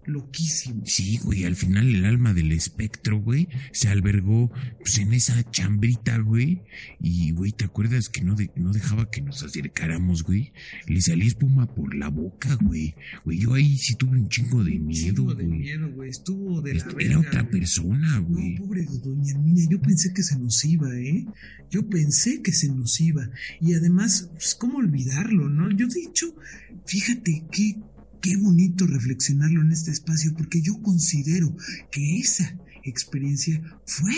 loquísimo. 0.06 0.82
sí, 0.86 1.18
güey, 1.24 1.46
al 1.46 1.56
final 1.56 1.88
el 1.94 2.06
alma 2.06 2.34
del 2.34 2.52
espectro, 2.52 3.20
güey, 3.22 3.48
se 3.72 3.88
albergó 3.90 4.52
pues, 4.80 4.98
en 5.00 5.14
esa 5.14 5.50
chambrita, 5.52 6.18
güey. 6.18 6.62
Y, 7.02 7.32
güey, 7.32 7.52
¿te 7.52 7.66
acuerdas 7.66 8.10
que 8.10 8.22
no, 8.22 8.36
de- 8.36 8.52
no 8.56 8.74
dejaba 8.74 9.10
que 9.10 9.22
nos 9.22 9.44
acercáramos, 9.44 10.24
güey? 10.24 10.54
Le 10.88 11.02
salía 11.02 11.28
espuma 11.28 11.74
por 11.74 11.96
la 11.96 12.10
boca, 12.10 12.56
güey. 12.62 12.96
Güey, 13.26 13.40
yo 13.40 13.54
ahí 13.54 13.78
sí 13.78 13.96
tuve 13.96 14.18
un 14.18 14.30
chingo 14.30 14.64
de 14.64 14.80
miedo, 14.80 15.16
Chingo 15.18 15.36
de 15.36 15.46
güey. 15.46 15.60
miedo, 15.60 15.90
güey. 15.92 16.10
Estuvo 16.10 16.62
de 16.62 16.76
la 16.76 16.86
verga, 16.86 17.02
Era 17.04 17.20
otra 17.20 17.42
güey. 17.42 17.52
persona, 17.60 18.18
güey. 18.20 18.50
No, 18.56 18.66
pobre 18.66 18.86
doña 19.04 19.32
Herminia, 19.32 19.68
yo 19.70 19.82
pensé 19.82 20.14
que 20.14 20.24
se 20.24 20.38
nos 20.40 20.64
iba, 20.66 20.94
¿eh? 20.98 21.26
Yo 21.70 21.88
pensé 21.88 22.42
que 22.42 22.52
se 22.52 22.68
nos 22.70 23.00
iba. 23.00 23.30
Y 23.62 23.74
además, 23.76 24.30
pues, 24.34 24.56
¿cómo 24.56 24.80
olvidarlo, 24.80 25.48
no? 25.50 25.70
Yo 25.72 25.88
de 25.88 26.02
hecho, 26.02 26.36
fíjate 26.86 27.44
qué, 27.52 27.78
qué 28.22 28.38
bonito 28.38 28.86
reflexionarlo 28.86 29.62
en 29.62 29.72
este 29.72 29.92
espacio, 29.92 30.34
porque 30.36 30.62
yo 30.62 30.82
considero 30.82 31.56
que 31.92 32.20
esa 32.20 32.58
experiencia 32.84 33.62
fue 33.86 34.14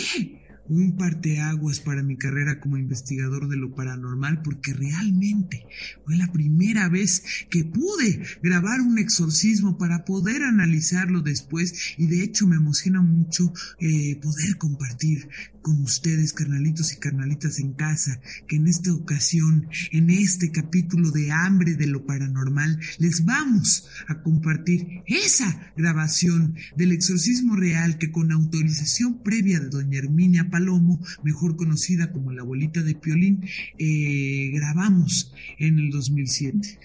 un 0.70 0.96
parteaguas 0.96 1.80
para 1.80 2.04
mi 2.04 2.18
carrera 2.18 2.60
como 2.60 2.78
investigador 2.78 3.50
de 3.50 3.58
lo 3.58 3.76
paranormal, 3.76 4.42
porque 4.42 4.74
realmente 4.74 5.66
fue 6.06 6.16
la 6.16 6.32
primera 6.32 6.90
vez 6.90 7.24
que 7.50 7.66
pude 7.66 8.24
grabar 8.42 8.82
un 8.82 8.98
exorcismo 8.98 9.78
para 9.78 10.06
poder 10.06 10.44
analizarlo 10.44 11.22
después 11.22 11.96
y 11.98 12.08
de 12.08 12.24
hecho 12.24 12.48
me 12.48 12.56
emociona 12.56 13.02
mucho 13.02 13.54
eh, 13.80 14.20
poder 14.22 14.58
compartir 14.58 15.30
con 15.64 15.82
ustedes, 15.82 16.34
carnalitos 16.34 16.94
y 16.94 16.98
carnalitas 16.98 17.58
en 17.58 17.74
casa, 17.74 18.22
que 18.48 18.58
en 18.58 18.68
esta 18.68 18.94
ocasión, 18.94 19.68
en 19.92 20.12
este 20.12 20.52
capítulo 20.52 21.10
de 21.10 21.32
hambre 21.32 21.74
de 21.74 21.88
lo 21.88 22.06
paranormal, 22.06 22.80
les 23.00 23.26
vamos 23.26 23.88
a 24.08 24.22
compartir 24.22 25.02
esa 25.08 25.74
grabación 25.76 26.56
del 26.76 26.92
exorcismo 26.92 27.56
real 27.56 27.98
que 27.98 28.12
con 28.12 28.32
autorización 28.32 29.24
previa 29.24 29.60
de 29.60 29.70
doña 29.70 29.98
Herminia 29.98 30.50
Palomo, 30.52 31.04
mejor 31.24 31.56
conocida 31.56 32.12
como 32.12 32.32
la 32.32 32.42
abuelita 32.42 32.84
de 32.84 32.96
Piolín, 32.96 33.44
eh, 33.80 34.52
grabamos 34.54 35.34
en 35.58 35.80
el 35.80 35.90
2007. 35.90 36.78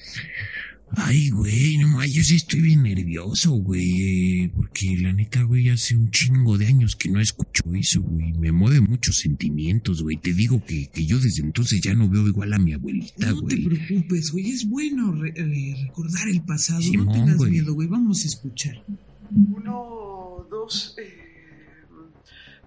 Ay, 0.97 1.29
güey, 1.31 1.77
no, 1.79 2.03
yo 2.07 2.23
sí 2.25 2.37
estoy 2.37 2.61
bien 2.63 2.83
nervioso, 2.83 3.53
güey. 3.53 4.49
Porque 4.49 4.97
la 5.01 5.13
neta, 5.13 5.43
güey, 5.43 5.69
hace 5.69 5.95
un 5.97 6.11
chingo 6.11 6.57
de 6.57 6.67
años 6.67 6.97
que 6.97 7.11
no 7.11 7.21
escucho 7.21 7.63
eso, 7.75 8.01
güey. 8.01 8.33
Me 8.33 8.53
mueve 8.53 8.81
muchos 8.81 9.17
sentimientos, 9.17 10.03
güey. 10.03 10.17
Te 10.17 10.33
digo 10.33 10.65
que, 10.65 10.89
que 10.89 11.05
yo 11.05 11.19
desde 11.21 11.43
entonces 11.43 11.81
ya 11.83 11.93
no 11.95 12.09
veo 12.09 12.27
igual 12.27 12.55
a 12.55 12.59
mi 12.59 12.73
abuelita, 12.73 13.31
No 13.31 13.45
te 13.45 13.57
güey. 13.57 13.65
preocupes, 13.77 14.31
güey. 14.33 14.51
Es 14.51 14.67
bueno 14.69 15.13
re- 15.13 15.35
eh, 15.37 15.75
recordar 15.87 16.27
el 16.29 16.41
pasado. 16.43 16.81
Simón, 16.81 17.07
no 17.07 17.13
tengas 17.13 17.37
güey. 17.37 17.51
miedo, 17.51 17.75
güey. 17.75 17.87
Vamos 17.89 18.25
a 18.25 18.27
escuchar. 18.27 18.83
Uno, 19.31 20.47
dos, 20.51 20.97
eh, 20.99 21.27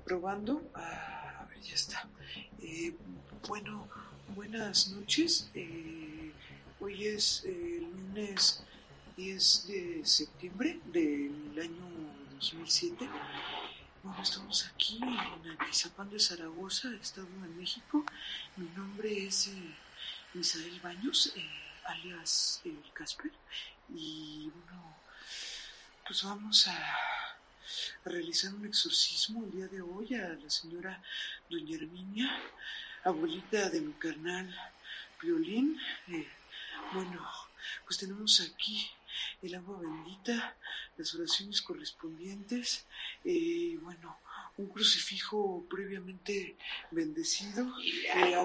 probando. 0.06 0.62
Ah, 0.76 1.42
a 1.42 1.46
ver, 1.50 1.58
ya 1.68 1.74
está. 1.76 2.08
Eh, 2.62 2.94
bueno, 3.48 3.88
buenas 4.36 4.92
noches. 4.92 5.50
Eh, 5.56 6.01
hoy 6.82 7.06
es 7.06 7.44
eh, 7.46 7.78
el 7.78 7.84
lunes 7.84 8.64
10 9.16 9.68
de 9.68 10.02
septiembre 10.04 10.80
del 10.86 11.56
año 11.62 11.88
2007. 12.34 13.08
Bueno, 14.02 14.22
estamos 14.22 14.66
aquí 14.66 15.00
en 15.02 15.52
Atizapán 15.52 16.10
de 16.10 16.20
Zaragoza, 16.20 16.90
Estado 17.00 17.28
de 17.28 17.50
México. 17.50 18.04
Mi 18.58 18.68
nombre 18.76 19.28
es 19.28 19.48
eh, 19.48 20.80
Baños, 20.82 21.32
eh, 21.36 21.46
alias 21.86 22.62
el 22.66 22.82
Casper. 22.94 23.32
Y 23.94 24.50
bueno, 24.50 24.98
pues 26.08 26.24
vamos 26.24 26.68
a, 26.68 26.98
realizar 28.04 28.54
un 28.56 28.66
exorcismo 28.66 29.46
el 29.46 29.52
día 29.52 29.68
de 29.68 29.82
hoy 29.82 30.16
a 30.16 30.30
la 30.30 30.50
señora 30.50 31.02
Doña 31.50 31.78
Herminia, 31.78 32.30
abuelita 33.04 33.70
de 33.70 33.82
mi 33.82 33.94
carnal 33.94 34.54
Violín. 35.22 35.80
Eh, 36.08 36.28
bueno, 36.94 37.28
pues 37.86 37.98
tenemos 38.00 38.40
aquí 38.42 38.90
el 39.42 39.56
agua 39.56 39.80
bendita, 39.80 40.56
las 40.98 41.14
oraciones 41.16 41.62
correspondientes, 41.62 42.86
eh, 43.26 43.78
bueno, 43.82 44.18
un 44.58 44.68
crucifijo 44.68 45.66
previamente 45.70 46.56
bendecido. 46.92 47.68
Eh, 47.82 48.36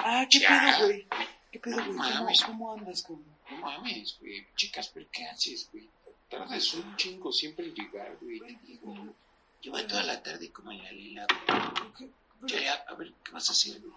ah, 0.00 0.26
¿qué 0.30 0.40
pedo, 0.40 0.86
güey? 0.86 1.06
¿Qué 1.52 1.58
pedo, 1.60 1.76
güey? 1.84 1.96
¿Cómo, 1.96 2.28
cómo 2.46 2.72
andas, 2.74 3.02
cabrón? 3.02 3.24
No 3.50 3.56
mames, 3.58 4.16
güey. 4.20 4.46
Chicas, 4.56 4.88
¿pero 4.92 5.06
qué 5.12 5.26
haces, 5.26 5.68
güey? 5.72 5.88
Tardas 6.28 6.74
un 6.74 6.96
chingo 6.96 7.30
siempre 7.32 7.66
en 7.66 7.74
llegar, 7.74 8.16
güey. 8.20 8.40
Te 8.40 8.58
digo. 8.66 9.14
Lleva 9.60 9.86
toda 9.86 10.02
la 10.02 10.22
tarde 10.22 10.50
como 10.50 10.72
en 10.72 10.82
la 10.82 10.92
lila, 10.92 11.26
güey. 11.28 11.92
¿Qué- 11.98 12.10
Ya, 12.46 12.60
ya, 12.60 12.74
a 12.88 12.94
ver, 12.94 13.12
¿qué 13.24 13.30
vas 13.32 13.48
a 13.48 13.52
hacer, 13.52 13.80
güey? 13.80 13.92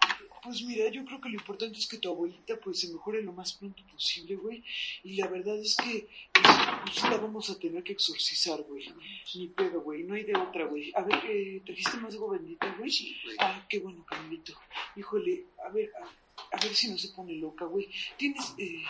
Pues 0.48 0.62
mira, 0.62 0.88
yo 0.88 1.04
creo 1.04 1.20
que 1.20 1.28
lo 1.28 1.34
importante 1.34 1.78
es 1.78 1.86
que 1.86 1.98
tu 1.98 2.08
abuelita 2.08 2.58
pues 2.58 2.80
se 2.80 2.88
mejore 2.88 3.20
lo 3.20 3.34
más 3.34 3.52
pronto 3.52 3.82
posible, 3.92 4.34
güey. 4.36 4.64
Y 5.04 5.16
la 5.16 5.26
verdad 5.26 5.58
es 5.58 5.76
que 5.76 6.08
pues, 6.32 7.02
la 7.02 7.18
vamos 7.18 7.50
a 7.50 7.58
tener 7.58 7.82
que 7.82 7.92
exorcizar, 7.92 8.62
güey. 8.62 8.90
Ni 9.34 9.48
pedo, 9.48 9.82
güey. 9.82 10.04
No 10.04 10.14
hay 10.14 10.24
de 10.24 10.34
otra, 10.34 10.64
güey. 10.64 10.90
A 10.94 11.02
ver, 11.02 11.22
eh, 11.28 11.60
¿trajiste 11.66 11.98
más 11.98 12.14
agua 12.14 12.38
bendita, 12.38 12.74
güey? 12.78 12.90
Sí, 12.90 13.14
güey. 13.24 13.36
Ah, 13.40 13.66
qué 13.68 13.78
bueno, 13.78 14.02
Carmelito. 14.06 14.54
Híjole, 14.96 15.44
a 15.66 15.68
ver, 15.68 15.92
a, 16.02 16.56
a 16.56 16.60
ver 16.62 16.74
si 16.74 16.88
no 16.88 16.96
se 16.96 17.08
pone 17.08 17.34
loca, 17.34 17.66
güey. 17.66 17.86
Tienes, 18.16 18.54
eh, 18.56 18.82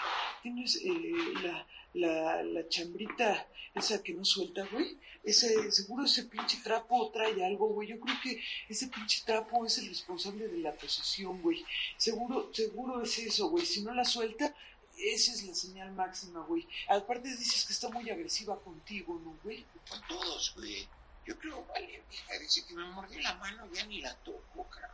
tienes 0.44 0.76
eh, 0.76 1.12
la, 1.42 1.66
la, 1.94 2.42
la 2.42 2.68
chambrita 2.68 3.48
esa 3.74 4.02
que 4.02 4.14
no 4.14 4.24
suelta, 4.24 4.66
güey. 4.72 4.98
Ese, 5.22 5.70
seguro 5.72 6.04
ese 6.04 6.24
pinche 6.24 6.58
trapo 6.62 7.10
trae 7.10 7.44
algo, 7.44 7.68
güey. 7.68 7.88
Yo 7.88 8.00
creo 8.00 8.16
que 8.22 8.42
ese 8.68 8.88
pinche 8.88 9.22
trapo 9.24 9.64
es 9.66 9.78
el 9.78 9.88
responsable 9.88 10.48
de 10.48 10.58
la 10.58 10.72
posesión, 10.72 11.40
güey. 11.42 11.64
Seguro, 11.96 12.50
seguro 12.52 13.02
es 13.02 13.18
eso, 13.18 13.48
güey. 13.48 13.66
Si 13.66 13.82
no 13.82 13.92
la 13.92 14.04
suelta, 14.04 14.54
esa 14.96 15.32
es 15.32 15.44
la 15.44 15.54
señal 15.54 15.92
máxima, 15.92 16.40
güey. 16.40 16.66
Aparte 16.88 17.28
dices 17.36 17.64
que 17.64 17.72
está 17.72 17.88
muy 17.88 18.08
agresiva 18.10 18.58
contigo, 18.60 19.20
¿no, 19.24 19.38
güey? 19.42 19.64
Con 19.88 20.00
todos, 20.08 20.54
güey. 20.56 20.88
Yo 21.26 21.38
creo, 21.38 21.64
vale, 21.66 22.02
vieja, 22.08 22.38
dice 22.40 22.64
que 22.66 22.74
me 22.74 22.84
mordió 22.86 23.20
la 23.20 23.34
mano, 23.34 23.68
ya 23.72 23.84
ni 23.84 24.00
la 24.00 24.14
toco, 24.16 24.66
cabrón. 24.70 24.90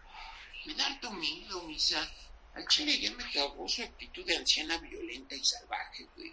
Me 0.67 0.75
da 0.75 0.87
harto 0.87 1.11
miedo, 1.13 1.63
misa. 1.63 2.11
Al 2.55 2.67
chile 2.67 3.01
ya 3.01 3.13
me 3.13 3.25
cagó 3.33 3.69
su 3.69 3.83
actitud 3.83 4.25
de 4.25 4.37
anciana 4.37 4.79
violenta 4.79 5.35
y 5.35 5.45
salvaje, 5.45 6.09
güey. 6.17 6.33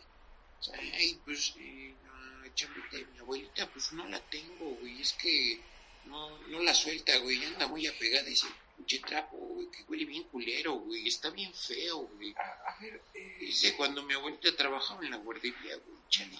O 0.62 0.64
sea, 0.64 1.02
y 1.02 1.16
pues, 1.26 1.56
eh, 1.58 1.96
la 2.44 2.54
chambita 2.54 2.98
de 2.98 3.06
mi 3.08 3.18
abuelita, 3.18 3.68
pues 3.72 3.92
no 3.94 4.08
la 4.08 4.20
tengo, 4.30 4.76
güey. 4.76 5.02
Es 5.02 5.14
que 5.14 5.60
no, 6.06 6.38
no 6.50 6.60
la 6.62 6.76
suelta, 6.76 7.18
güey. 7.18 7.44
Anda 7.46 7.68
muy 7.68 7.88
apegada 7.88 8.30
ese 8.30 8.46
pinche 8.78 9.00
trapo, 9.00 9.38
güey, 9.38 9.72
que 9.72 9.84
huele 9.88 10.06
bien 10.06 10.24
culero, 10.26 10.74
güey. 10.74 11.08
Está 11.08 11.32
bien 11.32 11.52
feo, 11.52 12.08
güey. 12.16 12.36
A, 12.38 12.70
a 12.70 12.80
ver, 12.80 13.02
eh, 13.16 13.38
Dice, 13.40 13.76
cuando 13.76 14.04
mi 14.04 14.14
abuelita 14.14 14.56
trabajaba 14.56 15.04
en 15.04 15.12
la 15.12 15.18
guardería, 15.18 15.76
güey, 15.78 15.98
chale. 16.10 16.38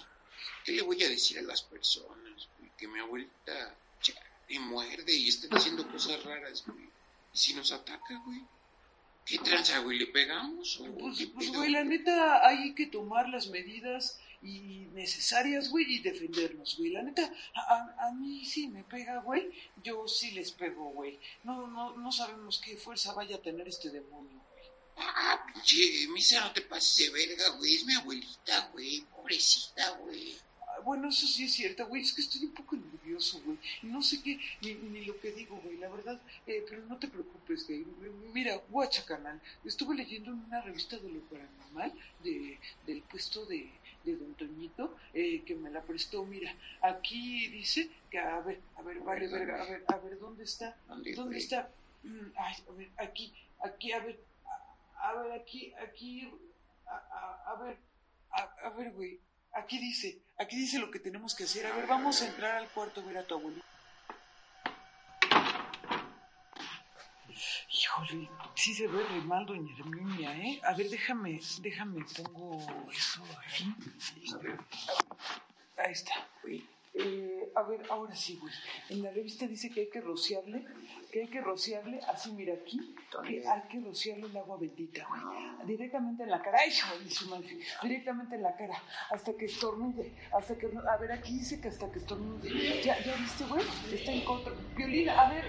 ¿Qué 0.64 0.70
le 0.70 0.82
voy 0.82 1.02
a 1.02 1.08
decir 1.08 1.40
a 1.40 1.42
las 1.42 1.62
personas, 1.62 2.48
güey? 2.58 2.70
Que 2.78 2.86
mi 2.86 3.00
abuelita, 3.00 3.76
chale, 4.00 4.20
muerde 4.60 5.12
y 5.12 5.28
está 5.28 5.48
haciendo 5.56 5.90
cosas 5.90 6.22
raras, 6.22 6.64
güey. 6.64 6.88
¿Y 7.34 7.38
si 7.38 7.54
nos 7.54 7.72
ataca, 7.72 8.22
güey? 8.24 8.42
¿Qué 9.24 9.38
tranza, 9.38 9.78
güey? 9.78 9.98
¿Le 9.98 10.06
pegamos 10.06 10.80
o 10.80 10.84
Pues, 10.96 11.26
pues, 11.34 11.48
güey, 11.52 11.70
la 11.70 11.84
neta, 11.84 12.46
hay 12.46 12.74
que 12.74 12.86
tomar 12.86 13.28
las 13.28 13.48
medidas 13.48 14.18
y 14.42 14.88
necesarias, 14.92 15.70
güey, 15.70 15.84
y 15.94 15.98
defendernos, 16.00 16.76
güey. 16.76 16.90
La 16.90 17.02
neta, 17.02 17.32
a, 17.54 17.60
a- 17.60 18.08
a 18.08 18.12
mí 18.12 18.44
sí 18.44 18.66
me 18.68 18.82
pega, 18.82 19.20
güey. 19.20 19.48
Yo 19.84 20.08
sí 20.08 20.32
les 20.32 20.50
pego, 20.52 20.90
güey. 20.90 21.20
No, 21.44 21.66
no, 21.68 21.96
no 21.96 22.10
sabemos 22.10 22.60
qué 22.64 22.76
fuerza 22.76 23.12
vaya 23.12 23.36
a 23.36 23.42
tener 23.42 23.68
este 23.68 23.90
demonio, 23.90 24.40
güey. 24.50 24.64
Ah, 24.96 25.46
pinche, 25.52 26.08
misa, 26.08 26.40
no 26.40 26.52
te 26.52 26.62
pases 26.62 26.96
de 26.96 27.10
verga, 27.10 27.48
güey. 27.58 27.74
Es 27.76 27.84
mi 27.84 27.94
abuelita, 27.94 28.70
güey. 28.72 29.02
Pobrecita, 29.14 29.90
güey. 30.00 30.34
Bueno, 30.84 31.08
eso 31.08 31.26
sí 31.26 31.44
es 31.44 31.52
cierto, 31.52 31.86
güey. 31.86 32.02
Es 32.02 32.12
que 32.12 32.20
estoy 32.22 32.44
un 32.44 32.52
poco 32.54 32.76
nervioso, 32.76 33.40
güey. 33.44 33.58
Y 33.82 33.86
no 33.86 34.02
sé 34.02 34.22
qué, 34.22 34.38
ni, 34.60 34.74
ni 34.74 35.04
lo 35.04 35.18
que 35.20 35.32
digo, 35.32 35.56
güey. 35.64 35.76
La 35.78 35.88
verdad, 35.88 36.20
eh, 36.46 36.64
pero 36.68 36.84
no 36.86 36.96
te 36.98 37.08
preocupes, 37.08 37.66
güey. 37.66 37.84
Mira, 38.32 38.56
guacha, 38.70 39.04
canal. 39.04 39.40
Estuve 39.64 39.94
leyendo 39.94 40.30
en 40.32 40.38
una 40.44 40.60
revista 40.62 40.96
de 40.98 41.08
lo 41.10 41.20
paranormal 41.20 41.92
de, 42.22 42.58
del 42.86 43.02
puesto 43.02 43.44
de, 43.46 43.70
de 44.04 44.16
Don 44.16 44.34
Toñito, 44.34 44.96
eh, 45.14 45.42
que 45.46 45.54
me 45.54 45.70
la 45.70 45.82
prestó. 45.82 46.24
Mira, 46.24 46.54
aquí 46.82 47.48
dice 47.48 47.88
que, 48.10 48.18
a 48.18 48.40
ver, 48.40 48.60
a 48.76 48.82
ver, 48.82 48.98
vale, 49.00 49.28
verga, 49.28 49.62
a 49.62 49.66
ver, 49.66 49.84
a 49.88 49.96
ver, 49.98 50.18
¿dónde 50.18 50.44
está? 50.44 50.76
¿Dónde, 50.88 51.38
está? 51.38 51.70
Mm, 52.02 52.32
Ay, 52.36 52.54
a 52.68 52.72
ver, 52.72 52.90
aquí, 52.98 53.32
aquí, 53.64 53.92
a 53.92 54.00
ver, 54.00 54.18
a, 54.96 55.08
a 55.10 55.22
ver, 55.22 55.32
aquí, 55.40 55.72
aquí, 55.74 56.28
a, 56.86 56.96
a- 56.96 57.52
a 57.52 57.62
ver, 57.62 57.76
a, 58.30 58.42
a 58.66 58.70
ver, 58.70 58.90
güey, 58.92 59.20
aquí 59.52 59.78
dice, 59.78 60.18
aquí 60.42 60.56
dice 60.56 60.78
lo 60.78 60.90
que 60.90 60.98
tenemos 60.98 61.34
que 61.34 61.44
hacer. 61.44 61.66
A 61.66 61.74
ver, 61.74 61.86
vamos 61.86 62.20
a 62.22 62.26
entrar 62.26 62.56
al 62.56 62.68
cuarto 62.68 63.00
a 63.00 63.04
ver 63.04 63.18
a 63.18 63.26
tu 63.26 63.34
abuelito. 63.34 63.64
Híjole, 67.70 68.28
sí 68.54 68.74
se 68.74 68.86
ve 68.86 69.02
re 69.02 69.20
mal, 69.22 69.46
doña 69.46 69.72
Herminia, 69.78 70.36
¿eh? 70.36 70.60
A 70.64 70.74
ver, 70.74 70.88
déjame, 70.88 71.40
déjame, 71.60 72.04
pongo 72.16 72.58
eso 72.92 73.22
ahí. 73.40 73.74
A 74.34 74.38
ver, 74.38 74.58
ahí 75.78 75.92
está. 75.92 76.14
Eh, 76.94 77.50
a 77.54 77.62
ver, 77.62 77.80
ahora 77.90 78.14
sí, 78.14 78.36
güey. 78.36 78.52
En 78.90 79.02
la 79.02 79.10
revista 79.10 79.46
dice 79.46 79.70
que 79.70 79.80
hay 79.80 79.90
que 79.90 80.00
rociarle, 80.00 80.66
que 81.12 81.20
hay 81.20 81.28
que 81.28 81.42
rociarle, 81.42 82.00
así 82.08 82.32
mira 82.32 82.54
aquí, 82.54 82.94
que 83.28 83.46
hay 83.46 83.62
que 83.68 83.80
rociarle 83.80 84.26
el 84.28 84.36
agua 84.38 84.56
bendita, 84.56 85.06
güey. 85.06 85.20
Directamente 85.66 86.22
en 86.22 86.30
la 86.30 86.40
cara, 86.40 86.58
¡ay, 86.64 86.72
madre! 87.28 87.58
Directamente 87.82 88.36
en 88.36 88.42
la 88.42 88.56
cara, 88.56 88.82
hasta 89.10 89.34
que 89.34 89.44
estornude, 89.44 90.10
hasta 90.32 90.56
que, 90.56 90.70
a 90.90 90.96
ver, 90.96 91.12
aquí 91.12 91.34
dice 91.34 91.60
que 91.60 91.68
hasta 91.68 91.92
que 91.92 91.98
estornude. 91.98 92.48
¿Ya, 92.82 92.98
ya 93.04 93.14
viste, 93.16 93.44
güey? 93.44 93.62
Está 93.92 94.10
en 94.10 94.24
contra. 94.24 94.54
Violina, 94.74 95.20
a 95.20 95.30
ver, 95.30 95.44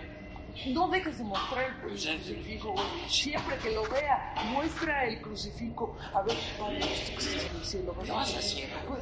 no 0.68 0.88
dejes 0.90 1.18
de 1.18 1.24
mostrar 1.24 1.66
el 1.66 1.76
crucifijo, 1.78 2.72
güey. 2.74 2.86
Siempre 3.10 3.58
que 3.58 3.72
lo 3.72 3.84
vea, 3.90 4.34
muestra 4.52 5.06
el 5.06 5.22
crucifijo. 5.22 5.96
A 6.14 6.22
ver, 6.22 6.38
padre, 6.60 6.80
¿esto 6.80 7.12
que 7.18 7.36
estás 7.38 7.60
diciendo? 7.60 7.96
¿Qué 8.04 8.12
vas 8.12 8.36
a 8.36 8.40
hacer? 8.40 8.70
Pues, 8.88 9.02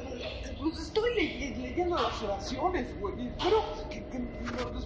pues 0.58 0.78
estoy 0.78 1.14
le- 1.14 1.56
leyendo 1.58 1.96
las 1.96 2.22
oraciones, 2.22 2.98
güey. 3.00 3.28
Espero 3.28 3.64
que, 3.90 4.04
que 4.08 4.18
no- 4.18 4.78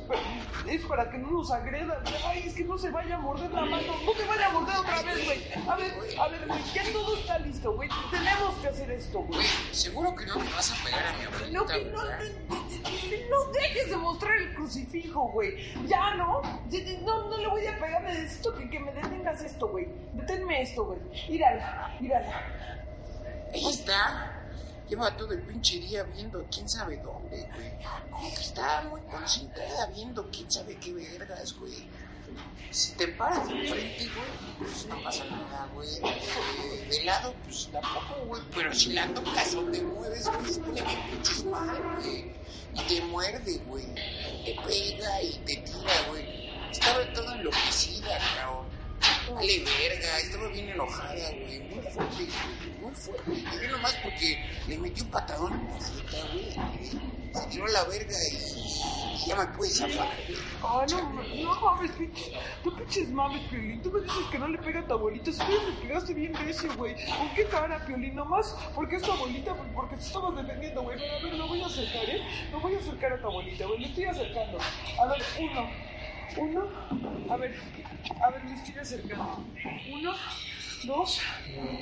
es- 0.72 0.82
para 0.86 1.10
que 1.10 1.18
no 1.18 1.30
nos 1.30 1.50
agredan. 1.50 1.98
Ay, 2.26 2.44
es 2.46 2.54
que 2.54 2.64
no 2.64 2.76
se 2.78 2.90
vaya 2.90 3.16
a 3.16 3.18
morder 3.18 3.50
la 3.52 3.62
mano. 3.64 3.94
No 4.04 4.12
te 4.12 4.24
vaya 4.24 4.46
a 4.46 4.52
morder 4.52 4.76
otra 4.76 5.02
vez, 5.02 5.24
güey. 5.24 5.38
A 5.68 5.76
ver, 5.76 5.92
a 6.18 6.28
ver, 6.28 6.46
güey, 6.46 6.60
ya 6.74 6.82
todo 6.92 7.16
está 7.16 7.38
listo, 7.38 7.72
güey. 7.74 7.88
Tenemos 8.10 8.54
que 8.56 8.68
hacer 8.68 8.90
esto, 8.90 9.20
güey. 9.20 9.46
Seguro 9.72 10.14
que 10.14 10.26
no 10.26 10.36
me 10.38 10.50
vas 10.50 10.72
a 10.72 10.84
pegar 10.84 11.06
a 11.06 11.12
mi 11.16 11.24
abuelita, 11.24 11.58
No, 11.58 11.66
que 11.66 11.84
no, 11.84 12.02
¿verdad? 12.02 12.20
no 13.30 13.52
dejes 13.52 13.90
de 13.90 13.96
mostrar 13.96 14.36
el 14.36 14.54
crucifijo, 14.54 15.28
güey. 15.32 15.56
Ya, 15.86 16.14
¿no? 16.14 16.40
No, 17.02 17.28
no 17.28 17.36
le 17.36 17.48
voy 17.48 17.66
a 17.66 17.78
pegar. 17.78 18.02
Necesito 18.02 18.54
que, 18.54 18.68
que 18.68 18.78
me 18.78 18.92
detengas 18.92 19.42
esto, 19.42 19.68
güey. 19.68 19.88
Deténme 20.14 20.62
esto, 20.62 20.84
güey. 20.84 20.98
Mírala, 21.28 21.96
mírala. 22.00 22.82
Ahí 23.52 23.66
está. 23.68 24.32
Lleva 24.88 25.16
todo 25.16 25.32
el 25.32 25.42
pinche 25.42 25.80
día 25.80 26.04
viendo 26.04 26.44
quién 26.50 26.68
sabe 26.68 26.96
dónde, 26.98 27.48
güey. 27.54 27.72
Como 28.10 28.34
que 28.34 28.40
está 28.40 28.82
muy 28.82 29.00
concentrada 29.02 29.86
viendo 29.86 30.28
quién 30.30 30.50
sabe 30.50 30.76
qué 30.76 30.92
vergas, 30.92 31.54
güey. 31.58 31.88
Si 32.70 32.92
te 32.94 33.08
paras 33.08 33.48
de 33.48 33.68
frente, 33.68 34.08
güey, 34.14 34.58
pues 34.58 34.86
no 34.86 35.02
pasa 35.02 35.24
nada, 35.24 35.68
güey. 35.74 35.88
De, 35.88 36.86
de 36.90 37.04
lado, 37.04 37.34
pues 37.44 37.68
tampoco, 37.72 38.26
güey. 38.26 38.42
Pero 38.54 38.74
si 38.74 38.92
la 38.92 39.06
tocas 39.08 39.54
o 39.54 39.62
te 39.64 39.82
mueves, 39.82 40.28
güey, 40.28 40.52
se 40.52 40.60
pone 40.60 40.82
bien 40.82 41.10
pinches 41.10 41.44
mal, 41.44 41.82
güey. 41.96 42.32
Y 42.74 42.80
te 42.88 43.00
muerde, 43.06 43.58
güey. 43.66 43.86
Te 44.44 44.56
pega 44.66 45.22
y 45.22 45.32
te 45.46 45.56
tira, 45.56 46.08
güey. 46.10 46.45
Estaba 46.70 47.12
todo 47.12 47.32
enloquecida, 47.34 48.18
cabrón. 48.36 48.66
Vale 49.34 49.58
verga, 49.58 50.18
estaba 50.20 50.48
bien 50.48 50.68
enojada, 50.70 51.30
güey. 51.30 51.60
Muy 51.60 51.82
fuerte. 51.90 52.28
Muy 52.80 52.94
fuerte. 52.94 53.30
Y 53.30 53.58
vi 53.60 53.68
nomás 53.68 53.94
porque 54.02 54.44
le 54.68 54.78
metí 54.78 55.00
un 55.02 55.10
patadón 55.10 55.52
en 55.52 55.66
la 55.68 55.80
jeta, 55.84 56.26
güey. 56.32 57.16
Se 57.34 57.46
tiró 57.48 57.66
la 57.66 57.84
verga 57.84 58.16
y 58.30 59.28
ya 59.28 59.36
me 59.36 59.46
pude 59.48 59.68
zafar. 59.68 60.08
Ah, 60.62 60.86
no, 60.90 61.12
no 61.12 61.60
mames, 61.60 61.90
pinches, 61.92 62.32
no 62.64 62.76
pinches 62.76 63.08
mames, 63.10 63.42
Piolín. 63.50 63.82
Tú 63.82 63.90
me 63.90 64.00
dices 64.00 64.24
que 64.30 64.38
no 64.38 64.48
le 64.48 64.58
pega 64.58 64.80
a 64.80 64.86
tu 64.86 64.94
abuelita. 64.94 65.32
Si 65.32 65.38
tú 65.38 65.52
me 65.52 65.82
pegaste 65.82 66.14
bien 66.14 66.34
recio, 66.34 66.74
güey. 66.76 66.94
¿Con 66.94 67.34
qué 67.34 67.44
cara, 67.46 67.84
Piolín? 67.84 68.14
Nomás 68.14 68.56
porque 68.74 68.96
es 68.96 69.02
tu 69.02 69.12
abuelita, 69.12 69.54
porque 69.74 69.96
te 69.96 70.02
estabas 70.02 70.36
defendiendo, 70.36 70.82
güey. 70.82 70.98
Pero 70.98 71.16
a 71.16 71.22
ver, 71.22 71.34
lo 71.34 71.48
voy 71.48 71.62
a 71.62 71.66
acercar, 71.66 72.08
¿eh? 72.08 72.22
Lo 72.52 72.60
voy 72.60 72.74
a 72.74 72.78
acercar 72.78 73.12
a 73.12 73.20
tu 73.20 73.26
abuelita, 73.26 73.66
güey. 73.66 73.80
Le 73.80 73.88
estoy 73.88 74.04
acercando. 74.04 74.58
A 74.58 75.06
ver, 75.06 75.22
uno. 75.40 75.68
Uno. 76.36 76.68
A 77.30 77.36
ver, 77.36 77.54
a 78.22 78.30
ver, 78.30 78.44
le 78.44 78.54
estoy 78.54 78.78
acercando. 78.78 79.44
Uno. 79.92 80.14
Dos, 80.84 81.20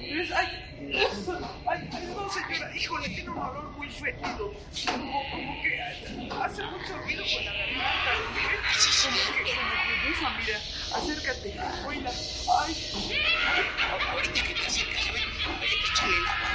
tres, 0.09 0.30
ay, 0.33 0.46
ay, 1.66 1.90
no 2.14 2.30
señora, 2.30 2.76
híjole, 2.76 3.09
tiene 3.09 3.30
un 3.30 3.38
olor 3.38 3.72
muy 3.76 3.90
fétido, 3.90 4.54
como, 4.87 5.30
como 5.30 5.62
que 5.62 5.80
hace 6.40 6.62
mucho 6.62 6.96
ruido 7.02 7.24
con 7.35 7.44
la 7.44 7.52
garganta, 7.52 8.12
¿eh? 8.14 8.59
como 9.02 9.16
que, 9.16 9.52
como 9.52 10.38
que 10.38 10.42
mira, 10.46 10.59
acércate, 10.94 11.54
oíla, 11.87 12.11
ay, 12.61 12.74
Ahorita 14.11 14.42
que 14.42 14.54
te 14.54 14.66
acercas, 14.66 15.24
oye, 15.50 15.80
échale 15.85 16.16
el 16.16 16.26
agua, 16.26 16.48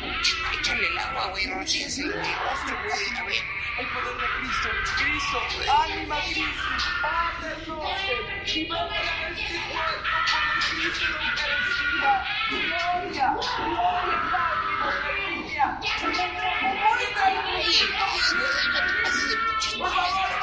güey. 0.00 0.58
Échale 0.58 0.86
el 0.86 0.98
agua, 0.98 1.26
güey. 1.28 1.46
Rocíase 1.46 2.02
el 2.02 2.12
rostro, 2.12 2.76
güey. 2.84 3.16
A 3.18 3.24
ver. 3.24 3.42
el 3.78 3.86
poder 3.88 4.16
de 4.16 4.26
Cristo, 4.38 4.68
Cristo, 4.98 5.38
ánima 5.82 6.16
Cristo, 6.20 6.68
Padre 7.00 7.50
noster, 7.66 8.18
libera 8.54 9.28
este 9.32 9.58
cuerpo 9.68 10.06
por 10.30 10.42
el 10.44 10.60
Cristo 10.68 11.04
Eucaristía, 11.22 12.12
gloria, 12.50 13.26
gloria, 13.56 14.18
Padre, 14.30 14.72
gloria, 14.78 15.66
por 19.78 19.90
favor, 19.90 20.42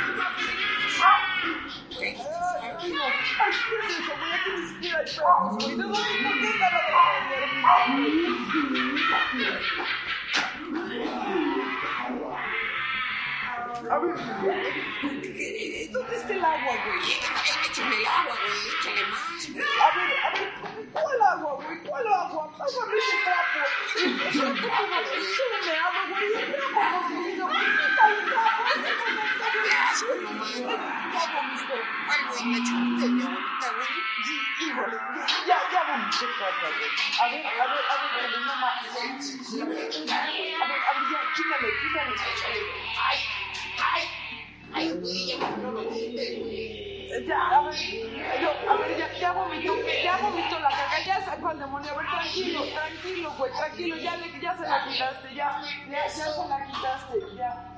¿dónde 15.91 16.15
está 16.15 16.33
el 16.33 16.43
agua, 16.43 16.75
güey? 16.85 16.99
Échale 17.69 17.95
el 17.97 18.05
agua, 18.07 18.35
güey. 18.41 18.59
Échale 18.79 19.03
más, 19.11 19.43
güey. 19.51 19.63
A 19.63 19.89
ver, 19.95 20.11
a 20.23 20.29
ver, 20.31 20.49
¿cuál 20.93 21.21
agua, 21.21 21.51
güey? 21.55 21.77
¿Cuál 21.83 22.07
agua? 22.07 22.43
Pásame 22.57 22.93
ese 22.97 23.17
trapo. 23.23 23.59
Agua, 24.73 24.99
güey. 26.09 26.31
Qué 26.33 26.81
asco, 26.81 27.17
no 27.37 27.45
mames. 27.47 27.81
Ya 30.01 30.07
chupita 32.65 33.05
de 33.05 33.09
mi 33.11 33.21
abuelita, 33.21 33.67
güey. 33.75 33.93
Sí, 34.25 34.35
híjole, 34.65 34.97
ya, 35.45 35.57
ya 35.71 35.81
caca, 35.81 36.67
güey. 36.73 36.89
A 37.19 37.29
ver, 37.29 37.45
a 37.45 37.49
ver, 37.51 37.61
a 37.61 37.65
ver, 37.69 37.85
a 37.85 38.27
ver, 38.27 38.41
más. 38.41 38.77
A 38.81 38.97
ver, 39.61 39.77
a 39.77 40.65
ver, 40.67 41.05
ya, 41.11 41.19
quítale, 41.35 41.69
quítale. 41.81 42.15
Ay, 42.97 43.17
ay. 43.93 44.03
Ay, 44.73 44.85
güey, 44.93 45.21
ya 45.27 45.35
no 45.37 45.69
lo. 45.71 45.81
Ya, 47.27 47.39
a 47.49 47.61
ver, 47.61 47.75
yo, 48.41 48.49
a 48.71 48.73
ver, 48.77 48.97
ya, 48.97 49.07
ya 49.19 49.31
vomitó, 49.33 49.73
ya 50.03 50.17
vomitó 50.17 50.59
la 50.59 50.69
caca, 50.69 51.03
ya 51.05 51.21
sacó 51.21 51.49
al 51.49 51.59
demonio, 51.59 51.91
a 51.91 51.97
ver, 51.97 52.07
tranquilo, 52.07 52.63
tranquilo, 52.73 53.31
güey, 53.37 53.51
tranquilo, 53.51 53.97
ya, 53.97 54.15
le, 54.15 54.41
ya 54.41 54.57
se 54.57 54.63
la 54.67 54.83
quitaste, 54.85 55.35
ya, 55.35 55.61
ya, 55.89 56.07
ya 56.07 56.09
se 56.09 56.47
la 56.47 56.65
quitaste, 56.65 57.19
ya. 57.35 57.77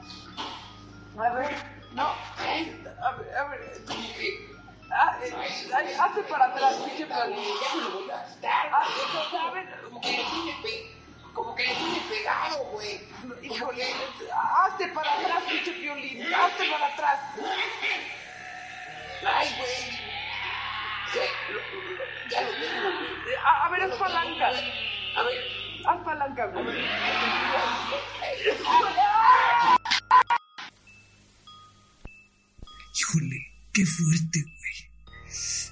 A 1.17 1.33
ver, 1.33 1.82
no, 1.93 2.07
a 2.07 3.11
ver, 3.11 3.35
a 3.37 3.43
ver, 3.49 3.81
ah, 4.91 5.17
eh, 5.23 5.97
hazte 5.99 6.23
para 6.23 6.45
atrás, 6.45 6.75
pinche 6.85 7.05
voy 7.05 8.09
a 8.09 8.17
gastar. 8.17 8.69
Ah, 8.71 9.51
ver, 9.53 9.81
Como 9.83 10.01
que 10.01 10.11
le 10.11 10.23
tiene. 10.23 10.93
Como 11.33 11.55
que 11.55 11.63
le 11.63 11.73
tiene 11.75 11.99
pegado, 12.09 12.63
güey. 12.65 13.01
híjole, 13.41 13.87
hazte 14.57 14.87
para 14.89 15.13
atrás, 15.13 15.43
pinche 15.49 15.71
Piolín, 15.71 16.33
hazte 16.33 16.69
para 16.69 16.87
atrás. 16.87 17.19
Ay, 19.25 19.55
güey. 19.57 20.03
A 23.45 23.69
ver, 23.69 23.81
haz 23.83 23.95
palanca, 23.97 24.47
A 25.15 25.23
ver. 25.23 25.43
haz 25.85 26.03
palanca, 26.03 26.45
güey. 26.47 26.85
Qué 33.73 33.85
fuerte, 33.85 34.41
güey. 34.41 34.93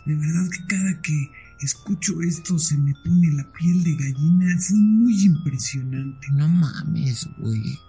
De 0.06 0.16
verdad 0.16 0.50
que 0.50 0.66
cada 0.68 1.02
que 1.02 1.32
escucho 1.62 2.22
esto 2.22 2.58
se 2.58 2.78
me 2.78 2.94
pone 3.04 3.32
la 3.36 3.52
piel 3.54 3.84
de 3.84 3.96
gallina. 3.96 4.58
Fue 4.60 4.78
muy 4.78 5.24
impresionante. 5.24 6.28
No 6.34 6.48
mames, 6.50 7.28
güey. 7.38 7.80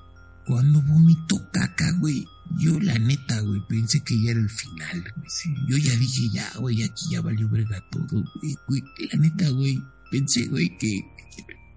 Cuando 0.47 0.83
vomitó 0.83 1.51
caca, 1.53 1.93
güey, 2.01 2.25
yo 2.59 2.79
la 2.81 2.99
neta, 2.99 3.41
güey, 3.41 3.61
pensé 3.69 4.01
que 4.01 4.21
ya 4.21 4.33
era 4.33 4.41
el 4.41 4.51
final, 4.51 5.01
güey. 5.17 5.29
Sí. 5.29 5.55
Yo 5.69 5.77
ya 5.77 5.95
dije, 5.97 6.29
ya, 6.35 6.53
güey, 6.59 6.83
aquí 6.83 7.05
ya 7.11 7.21
valió 7.21 7.49
verga 7.49 7.81
todo, 7.91 8.25
güey, 8.41 8.57
güey. 8.69 8.83
La 9.13 9.19
neta, 9.21 9.49
güey, 9.51 9.79
pensé, 10.11 10.47
güey, 10.47 10.77
que... 10.79 11.01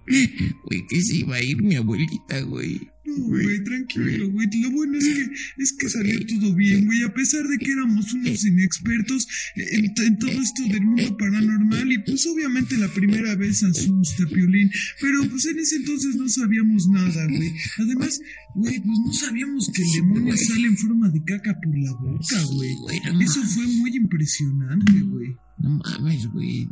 Güey, 0.65 0.85
que 0.87 1.01
se 1.01 1.15
iba 1.15 1.35
a 1.35 1.41
ir 1.41 1.63
mi 1.63 1.75
abuelita, 1.77 2.39
güey. 2.41 2.91
No, 3.05 3.15
güey, 3.25 3.63
tranquilo, 3.63 4.31
güey. 4.31 4.47
Lo 4.61 4.71
bueno 4.71 4.97
es 4.97 5.05
que, 5.05 5.27
es 5.57 5.73
que 5.73 5.89
salió 5.89 6.25
todo 6.25 6.55
bien, 6.55 6.85
güey. 6.85 7.03
A 7.03 7.13
pesar 7.13 7.47
de 7.47 7.57
que 7.57 7.71
éramos 7.71 8.11
unos 8.13 8.43
inexpertos 8.45 9.27
en, 9.55 9.85
en 9.85 10.17
todo 10.17 10.31
esto 10.31 10.63
del 10.63 10.81
mundo 10.81 11.15
paranormal. 11.17 11.91
Y 11.91 11.99
pues 11.99 12.25
obviamente 12.25 12.77
la 12.77 12.87
primera 12.87 13.35
vez 13.35 13.63
asusta, 13.63 14.25
Piolín. 14.33 14.71
Pero 15.01 15.29
pues 15.29 15.45
en 15.45 15.59
ese 15.59 15.75
entonces 15.77 16.15
no 16.15 16.27
sabíamos 16.27 16.87
nada, 16.87 17.27
güey. 17.27 17.53
Además, 17.77 18.19
güey, 18.55 18.79
pues 18.79 18.99
no 19.05 19.13
sabíamos 19.13 19.69
que 19.73 19.83
el 19.83 19.91
demonio 19.91 20.35
sale 20.37 20.67
en 20.67 20.77
forma 20.77 21.09
de 21.09 21.23
caca 21.23 21.55
por 21.61 21.77
la 21.77 21.91
boca, 21.91 22.41
güey. 22.53 23.23
Eso 23.23 23.43
fue 23.43 23.67
muy 23.67 23.95
impresionante, 23.95 24.99
güey. 25.01 25.35
No 25.59 25.69
mames, 25.69 26.25
güey. 26.27 26.67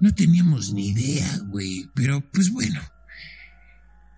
No 0.00 0.14
teníamos 0.14 0.72
ni 0.74 0.90
idea, 0.90 1.38
güey. 1.50 1.90
Pero, 1.94 2.22
pues 2.30 2.50
bueno. 2.50 2.80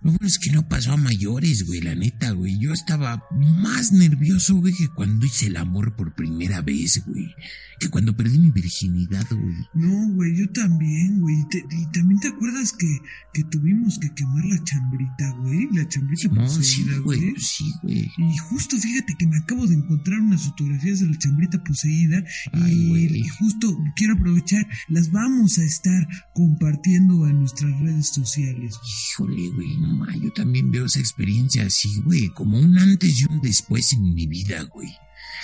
Lo 0.01 0.11
bueno 0.11 0.27
es 0.27 0.39
que 0.39 0.51
no 0.51 0.67
pasó 0.67 0.93
a 0.93 0.97
mayores, 0.97 1.65
güey, 1.65 1.81
la 1.81 1.93
neta, 1.95 2.31
güey. 2.31 2.57
Yo 2.59 2.71
estaba 2.73 3.21
más 3.61 3.91
nervioso, 3.91 4.55
güey, 4.55 4.73
que 4.73 4.87
cuando 4.89 5.25
hice 5.25 5.47
el 5.47 5.57
amor 5.57 5.95
por 5.95 6.15
primera 6.15 6.61
vez, 6.61 7.03
güey. 7.05 7.27
Que 7.79 7.89
cuando 7.89 8.15
perdí 8.15 8.37
mi 8.37 8.51
virginidad, 8.51 9.25
güey. 9.31 9.55
No, 9.73 10.13
güey, 10.13 10.35
yo 10.37 10.49
también, 10.51 11.19
güey. 11.21 11.35
Te- 11.49 11.63
y 11.71 11.85
también 11.93 12.19
te 12.19 12.27
acuerdas 12.27 12.73
que, 12.73 12.87
que 13.33 13.43
tuvimos 13.45 13.97
que 13.99 14.13
quemar 14.13 14.45
la 14.45 14.61
chambrita, 14.65 15.31
güey. 15.39 15.67
La 15.73 15.87
chambrita 15.87 16.27
No, 16.29 16.47
sí, 16.49 16.57
poseída, 16.57 16.97
güey. 16.99 17.19
güey. 17.19 17.35
Sí, 17.37 17.63
güey. 17.83 18.11
Y 18.17 18.37
justo 18.49 18.77
fíjate 18.77 19.15
que 19.17 19.27
me 19.27 19.37
acabo 19.37 19.65
de 19.65 19.75
encontrar 19.75 20.19
unas 20.19 20.43
fotografías 20.43 20.99
de 20.99 21.07
la 21.07 21.17
chambrita 21.17 21.63
poseída 21.63 22.21
Ay, 22.53 22.73
y, 22.73 22.87
güey. 22.89 23.17
y 23.19 23.27
justo 23.29 23.77
quiero 23.95 24.13
aprovechar, 24.15 24.65
las 24.89 25.09
vamos 25.11 25.57
a 25.57 25.63
estar 25.63 26.05
compartiendo 26.33 27.27
en 27.27 27.39
nuestras 27.39 27.71
redes 27.79 28.07
sociales. 28.09 28.75
Híjole, 29.11 29.49
güey, 29.55 29.77
yo 30.21 30.31
también 30.33 30.71
veo 30.71 30.85
esa 30.85 30.99
experiencia 30.99 31.63
así, 31.65 32.01
güey, 32.03 32.29
como 32.29 32.59
un 32.59 32.77
antes 32.77 33.21
y 33.21 33.25
un 33.25 33.41
después 33.41 33.93
en 33.93 34.13
mi 34.13 34.27
vida, 34.27 34.63
güey. 34.63 34.89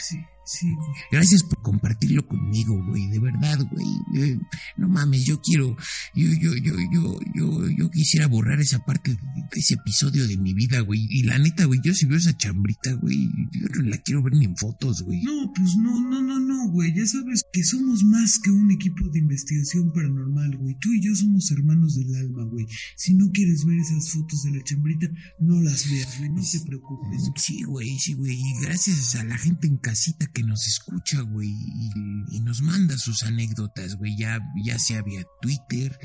Sí. 0.01 0.17
Sí. 0.45 0.67
Gracias 1.11 1.43
por 1.43 1.61
compartirlo 1.61 2.27
conmigo, 2.27 2.81
güey, 2.85 3.07
de 3.09 3.19
verdad, 3.19 3.59
güey. 3.71 3.87
Eh, 4.15 4.39
no 4.77 4.87
mames, 4.87 5.25
yo 5.25 5.41
quiero, 5.41 5.75
yo, 6.13 6.27
yo, 6.39 6.55
yo, 6.55 6.73
yo, 6.93 7.19
yo, 7.33 7.69
yo 7.69 7.91
quisiera 7.91 8.27
borrar 8.27 8.59
esa 8.61 8.79
parte 8.85 9.11
de, 9.11 9.17
de 9.17 9.59
ese 9.59 9.73
episodio 9.73 10.27
de 10.27 10.37
mi 10.37 10.53
vida, 10.53 10.81
güey. 10.81 11.07
Y 11.09 11.23
la 11.23 11.39
neta, 11.39 11.65
güey, 11.65 11.79
yo 11.83 11.93
si 11.93 12.05
veo 12.05 12.17
esa 12.17 12.37
chambrita, 12.37 12.93
güey, 12.93 13.17
yo 13.51 13.67
no 13.75 13.89
la 13.89 13.97
quiero 13.97 14.21
ver 14.21 14.33
ni 14.33 14.45
en 14.45 14.55
fotos, 14.55 15.01
güey. 15.01 15.23
No, 15.23 15.51
pues 15.53 15.75
no, 15.77 15.99
no, 15.99 16.21
no, 16.21 16.39
no, 16.39 16.69
güey. 16.69 16.93
Ya 16.95 17.05
sabes 17.05 17.43
que 17.51 17.63
somos 17.63 18.03
más 18.03 18.39
que 18.39 18.51
un 18.51 18.71
equipo 18.71 19.09
de 19.09 19.19
investigación 19.19 19.91
paranormal, 19.91 20.57
güey. 20.57 20.75
Tú 20.79 20.93
y 20.93 21.01
yo 21.01 21.15
somos 21.15 21.51
hermanos 21.51 21.95
del 21.95 22.13
alma, 22.15 22.43
güey. 22.43 22.67
Si 22.95 23.15
no 23.15 23.31
quieres 23.31 23.65
ver 23.65 23.77
esas 23.79 24.11
fotos 24.11 24.43
de 24.43 24.51
la 24.51 24.63
chambrita, 24.63 25.07
no 25.39 25.61
las 25.61 25.89
veas, 25.89 26.19
güey. 26.19 26.29
No 26.29 26.41
te 26.41 26.59
preocupes. 26.59 27.31
Sí, 27.35 27.63
güey, 27.63 27.97
sí, 27.97 28.13
güey. 28.13 28.35
Y 28.35 28.61
gracias 28.61 29.15
a 29.15 29.23
la 29.23 29.37
gente 29.37 29.67
en 29.67 29.77
casita 29.77 30.27
que 30.35 30.43
nos 30.43 30.67
escucha, 30.67 31.21
güey, 31.21 31.47
y, 31.49 31.91
y 32.29 32.41
nos 32.41 32.61
manda 32.61 32.97
sus 32.97 33.23
anécdotas, 33.23 33.95
güey, 33.95 34.17
ya, 34.17 34.37
ya 34.65 34.77
sea 34.77 35.01
vía 35.01 35.23
Twitter, 35.41 35.97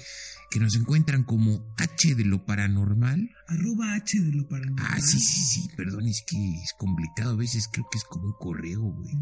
que 0.50 0.60
nos 0.60 0.76
encuentran 0.76 1.24
como 1.24 1.74
H 1.76 2.14
de 2.14 2.24
lo 2.24 2.46
paranormal. 2.46 3.28
Arroba 3.48 3.94
H 3.94 4.20
de 4.20 4.32
lo 4.32 4.48
paranormal. 4.48 4.86
Ah, 4.88 5.00
sí, 5.00 5.18
sí, 5.18 5.42
sí, 5.42 5.68
perdón, 5.76 6.06
es 6.06 6.22
que 6.24 6.36
es 6.36 6.72
complicado, 6.78 7.32
a 7.32 7.36
veces 7.36 7.68
creo 7.72 7.86
que 7.90 7.98
es 7.98 8.04
como 8.04 8.26
un 8.26 8.34
correo, 8.38 8.82
güey. 8.82 9.12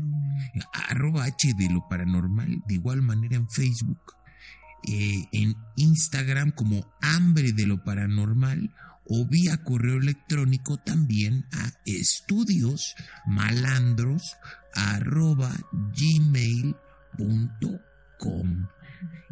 Arroba 0.90 1.24
H 1.24 1.54
de 1.54 1.70
lo 1.70 1.88
paranormal, 1.88 2.62
de 2.68 2.74
igual 2.74 3.00
manera 3.00 3.36
en 3.36 3.48
Facebook, 3.48 4.12
eh, 4.86 5.24
en 5.32 5.56
Instagram 5.76 6.50
como 6.50 6.86
Hambre 7.00 7.52
de 7.52 7.66
lo 7.66 7.82
paranormal 7.82 8.70
o 9.08 9.26
vía 9.26 9.56
correo 9.64 9.96
electrónico 9.96 10.76
también 10.76 11.46
a 11.52 11.72
estudios 11.86 12.94
malandros 13.26 14.36
arroba 14.74 15.54
gmail.com. 15.94 16.78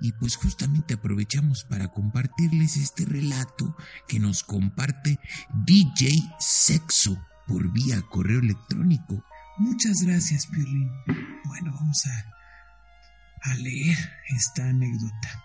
Y 0.03 0.12
pues 0.12 0.37
justamente 0.37 0.95
aprovechamos 0.95 1.64
para 1.64 1.89
compartirles 1.89 2.76
este 2.76 3.05
relato 3.07 3.76
que 4.07 4.20
nos 4.20 4.45
comparte 4.45 5.18
DJ 5.64 6.11
Sexo 6.39 7.18
por 7.47 7.72
vía 7.72 8.03
correo 8.03 8.41
electrónico. 8.41 9.24
Muchas 9.59 10.03
gracias, 10.03 10.47
Piolín. 10.47 10.91
Bueno, 11.45 11.72
vamos 11.72 12.07
a, 12.07 13.51
a 13.51 13.55
leer 13.55 13.97
esta 14.37 14.68
anécdota. 14.68 15.45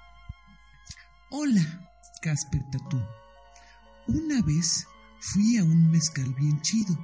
Hola, 1.29 1.89
Casper 2.21 2.61
Tatú. 2.71 3.01
Una 4.07 4.41
vez 4.41 4.85
fui 5.21 5.57
a 5.57 5.63
un 5.63 5.89
mezcal 5.91 6.33
bien 6.37 6.59
chido. 6.61 6.97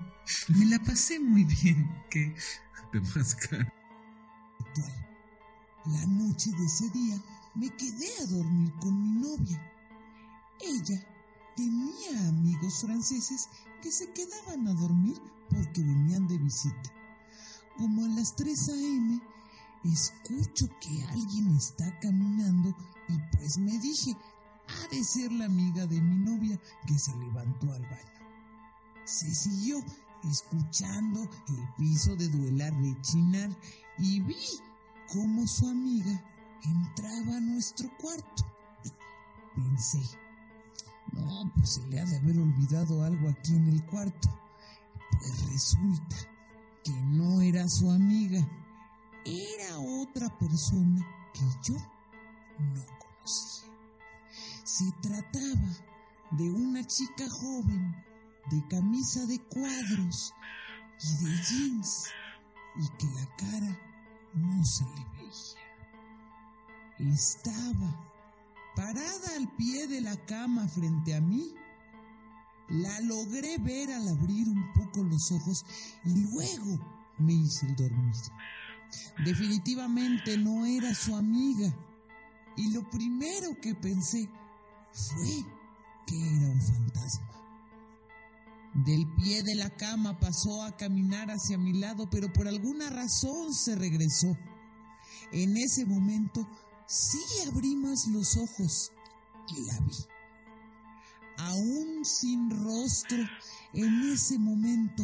Me 0.49 0.65
la 0.65 0.79
pasé 0.79 1.19
muy 1.19 1.45
bien. 1.45 1.89
¿Qué? 2.11 2.35
La 5.85 6.05
noche 6.05 6.51
de 6.51 6.65
ese 6.65 6.89
día 6.89 7.21
me 7.55 7.69
quedé 7.75 8.07
a 8.21 8.27
dormir 8.27 8.73
con 8.79 9.01
mi 9.01 9.21
novia. 9.21 9.73
Ella 10.61 11.05
tenía 11.55 12.29
amigos 12.29 12.81
franceses 12.81 13.49
que 13.81 13.91
se 13.91 14.11
quedaban 14.11 14.67
a 14.67 14.73
dormir 14.73 15.19
porque 15.49 15.81
venían 15.81 16.27
de 16.27 16.38
visita. 16.38 16.93
Como 17.77 18.05
a 18.05 18.09
las 18.09 18.35
3 18.35 18.69
a.m., 18.69 19.21
escucho 19.83 20.67
que 20.79 21.03
alguien 21.05 21.55
está 21.55 21.99
caminando 21.99 22.75
y 23.09 23.17
pues 23.38 23.57
me 23.57 23.77
dije, 23.79 24.15
ha 24.67 24.88
de 24.89 25.03
ser 25.03 25.31
la 25.31 25.45
amiga 25.45 25.85
de 25.85 26.01
mi 26.01 26.15
novia 26.17 26.59
que 26.85 26.97
se 26.97 27.15
levantó 27.15 27.71
al 27.73 27.81
baño. 27.81 28.17
Se 29.05 29.33
siguió 29.33 29.83
escuchando 30.30 31.21
el 31.21 31.73
piso 31.78 32.15
de 32.15 32.28
duela 32.30 32.69
rechinar 32.69 33.49
y 33.97 34.19
vi 34.21 34.36
cómo 35.11 35.47
su 35.47 35.67
amiga 35.67 36.23
entraba 36.63 37.38
a 37.38 37.41
nuestro 37.41 37.89
cuarto. 37.97 38.45
Pensé, 39.55 40.01
no, 41.13 41.51
pues 41.55 41.73
se 41.73 41.88
le 41.88 41.99
ha 41.99 42.05
de 42.05 42.17
haber 42.17 42.38
olvidado 42.39 43.03
algo 43.03 43.30
aquí 43.30 43.55
en 43.55 43.67
el 43.69 43.86
cuarto. 43.86 44.30
Pues 45.11 45.51
resulta 45.51 46.15
que 46.84 46.91
no 46.91 47.41
era 47.41 47.67
su 47.67 47.89
amiga, 47.89 48.39
era 49.25 49.80
otra 49.80 50.30
persona 50.38 51.05
que 51.34 51.41
yo 51.63 51.75
no 52.59 52.86
conocía. 52.99 53.71
Se 54.63 54.91
trataba 55.01 55.88
de 56.32 56.51
una 56.51 56.86
chica 56.86 57.28
joven 57.30 58.06
de 58.49 58.65
camisa 58.67 59.25
de 59.25 59.39
cuadros 59.39 60.33
y 61.03 61.25
de 61.25 61.31
jeans 61.43 62.05
y 62.75 62.87
que 62.97 63.05
la 63.07 63.35
cara 63.35 63.79
no 64.33 64.63
se 64.65 64.83
le 64.85 65.05
veía. 65.17 67.13
Estaba 67.13 68.07
parada 68.75 69.35
al 69.35 69.47
pie 69.55 69.87
de 69.87 70.01
la 70.01 70.15
cama 70.25 70.67
frente 70.67 71.15
a 71.15 71.21
mí. 71.21 71.53
La 72.69 72.99
logré 73.01 73.57
ver 73.59 73.91
al 73.91 74.07
abrir 74.07 74.47
un 74.47 74.73
poco 74.73 75.03
los 75.03 75.31
ojos 75.31 75.65
y 76.03 76.13
luego 76.31 76.79
me 77.17 77.33
hice 77.33 77.65
el 77.65 77.75
dormido. 77.75 78.19
Definitivamente 79.23 80.37
no 80.37 80.65
era 80.65 80.93
su 80.93 81.15
amiga 81.15 81.73
y 82.55 82.71
lo 82.71 82.89
primero 82.89 83.59
que 83.61 83.75
pensé 83.75 84.29
fue 84.91 85.45
que 86.05 86.15
era 86.15 86.47
un 86.47 86.61
fantasma. 86.61 87.26
Del 88.86 89.11
pie 89.15 89.41
de 89.41 89.55
la 89.55 89.71
cama 89.71 90.19
pasó 90.19 90.61
a 90.61 90.78
caminar 90.78 91.32
hacia 91.32 91.57
mi 91.57 91.73
lado, 91.73 92.07
pero 92.11 92.32
por 92.32 92.47
alguna 92.47 92.91
razón 92.91 93.51
se 93.51 93.75
regresó. 93.75 94.38
En 95.32 95.57
ese 95.57 95.84
momento 95.84 96.47
sí 96.86 97.19
abrí 97.47 97.75
más 97.75 98.07
los 98.07 98.38
ojos 98.38 98.91
y 99.47 99.65
la 99.65 99.80
vi. 99.80 99.95
Aún 101.38 102.05
sin 102.05 102.51
rostro, 102.51 103.17
en 103.73 104.11
ese 104.11 104.38
momento, 104.38 105.03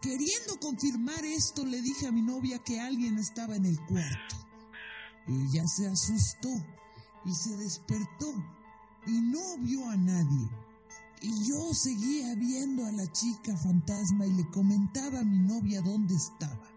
queriendo 0.00 0.58
confirmar 0.58 1.26
esto, 1.26 1.66
le 1.66 1.82
dije 1.82 2.06
a 2.06 2.12
mi 2.12 2.22
novia 2.22 2.58
que 2.60 2.80
alguien 2.80 3.18
estaba 3.18 3.54
en 3.54 3.66
el 3.66 3.78
cuarto. 3.84 4.36
Ella 5.26 5.66
se 5.66 5.86
asustó 5.88 6.48
y 7.26 7.34
se 7.34 7.54
despertó 7.58 8.32
y 9.06 9.20
no 9.20 9.58
vio 9.58 9.88
a 9.90 9.96
nadie. 9.96 10.63
Y 11.20 11.44
yo 11.48 11.72
seguía 11.72 12.34
viendo 12.34 12.84
a 12.86 12.92
la 12.92 13.10
chica 13.12 13.56
fantasma 13.56 14.26
y 14.26 14.32
le 14.32 14.48
comentaba 14.50 15.20
a 15.20 15.24
mi 15.24 15.38
novia 15.38 15.80
dónde 15.80 16.14
estaba. 16.14 16.68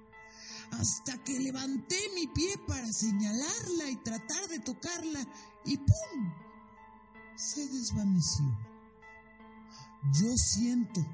Hasta 0.71 1.17
que 1.23 1.39
levanté 1.39 1.97
mi 2.15 2.27
pie 2.27 2.57
para 2.67 2.87
señalarla 2.91 3.89
y 3.89 3.95
tratar 3.97 4.47
de 4.49 4.59
tocarla 4.59 5.27
y 5.65 5.77
¡pum! 5.77 6.33
Se 7.35 7.67
desvaneció. 7.67 8.45
Yo 10.13 10.35
siento 10.35 11.05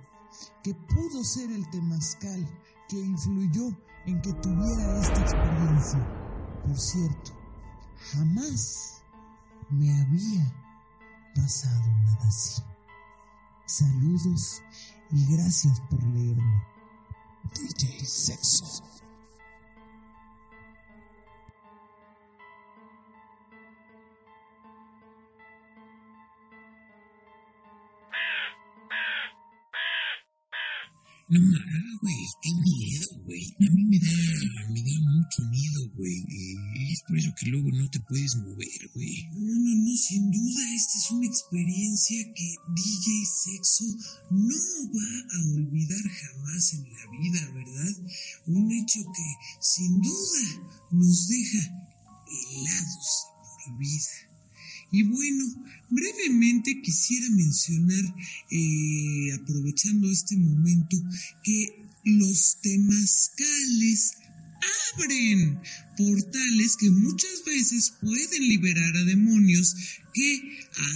que 0.63 0.73
pudo 0.73 1.23
ser 1.23 1.51
el 1.51 1.69
temazcal 1.69 2.47
que 2.87 2.99
influyó 2.99 3.67
en 4.05 4.21
que 4.21 4.33
tuviera 4.33 5.01
esta 5.01 5.21
experiencia. 5.21 6.61
Por 6.63 6.79
cierto, 6.79 7.31
jamás 8.11 9.01
me 9.69 10.01
había 10.01 10.53
pasado 11.35 11.87
nada 12.05 12.27
así. 12.27 12.61
Saludos 13.65 14.61
y 15.11 15.35
gracias 15.35 15.79
por 15.89 16.03
leerme. 16.03 16.63
DJ 17.53 18.05
Sexo. 18.05 18.83
No 31.29 31.39
mames, 31.39 31.99
güey, 32.01 32.15
qué 32.41 32.51
miedo, 32.53 33.07
güey. 33.23 33.55
A 33.65 33.71
mí 33.71 33.83
me 33.85 33.97
da, 33.97 34.69
me 34.69 34.81
da 34.83 34.99
mucho 34.99 35.41
miedo, 35.49 35.89
güey. 35.95 36.25
Es 36.91 37.01
por 37.07 37.17
eso 37.17 37.33
que 37.39 37.45
luego 37.47 37.69
no 37.71 37.89
te 37.89 37.99
puedes 38.01 38.35
mover, 38.35 38.91
güey. 38.93 39.29
No, 39.31 39.55
no, 39.55 39.75
no, 39.83 39.97
sin 39.97 40.29
duda 40.29 40.75
esta 40.75 40.97
es 40.97 41.11
una 41.11 41.25
experiencia 41.25 42.17
que 42.35 42.55
DJ 42.75 43.25
Sexo 43.25 43.85
no 44.31 44.91
va 44.93 45.37
a 45.37 45.55
olvidar 45.55 46.03
jamás 46.03 46.73
en 46.73 46.83
la 46.91 47.11
vida, 47.17 47.51
¿verdad? 47.53 47.95
Un 48.47 48.71
hecho 48.71 48.99
que 48.99 49.27
sin 49.61 50.01
duda 50.01 50.77
nos 50.91 51.27
deja 51.29 51.59
helados 52.27 53.27
por 53.63 53.77
vida. 53.77 54.32
Y 54.93 55.01
bueno, 55.01 55.43
brevemente 55.89 56.79
quisiera 56.83 57.27
mencionar, 57.31 58.15
eh, 58.51 59.33
aprovechando 59.41 60.09
este 60.09 60.37
momento, 60.37 60.95
que 61.43 61.89
los 62.05 62.57
temazcales 62.61 64.13
abren 64.93 65.59
portales 65.97 66.77
que 66.77 66.91
muchas 66.91 67.43
veces 67.43 67.93
pueden 68.01 68.47
liberar 68.47 68.95
a 68.95 69.03
demonios 69.03 69.75
que, 70.13 70.41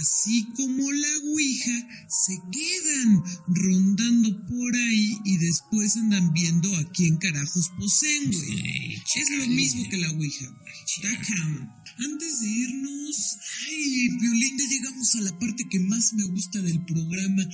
así 0.00 0.46
como 0.54 0.92
la 0.92 1.18
Ouija, 1.24 2.06
se 2.08 2.38
quedan 2.52 3.22
rondando 3.48 4.46
por 4.46 4.76
ahí 4.76 5.18
y 5.24 5.38
después 5.38 5.96
andan 5.96 6.32
viendo 6.32 6.74
a 6.76 6.92
quién 6.92 7.16
carajos 7.16 7.68
poseen, 7.76 8.30
güey. 8.30 8.94
Es 8.94 9.30
lo 9.38 9.46
mismo 9.48 9.88
que 9.90 9.96
la 9.96 10.10
Ouija, 10.12 10.46
güey. 10.46 10.74
Está 10.86 11.20
cabrón. 11.20 11.77
Antes 12.04 12.40
de 12.40 12.48
irnos, 12.48 13.38
ay, 13.68 14.08
Violín, 14.20 14.58
ya 14.58 14.64
llegamos 14.68 15.14
a 15.16 15.20
la 15.22 15.38
parte 15.38 15.68
que 15.68 15.80
más 15.80 16.12
me 16.14 16.24
gusta 16.24 16.60
del 16.62 16.84
programa. 16.84 17.44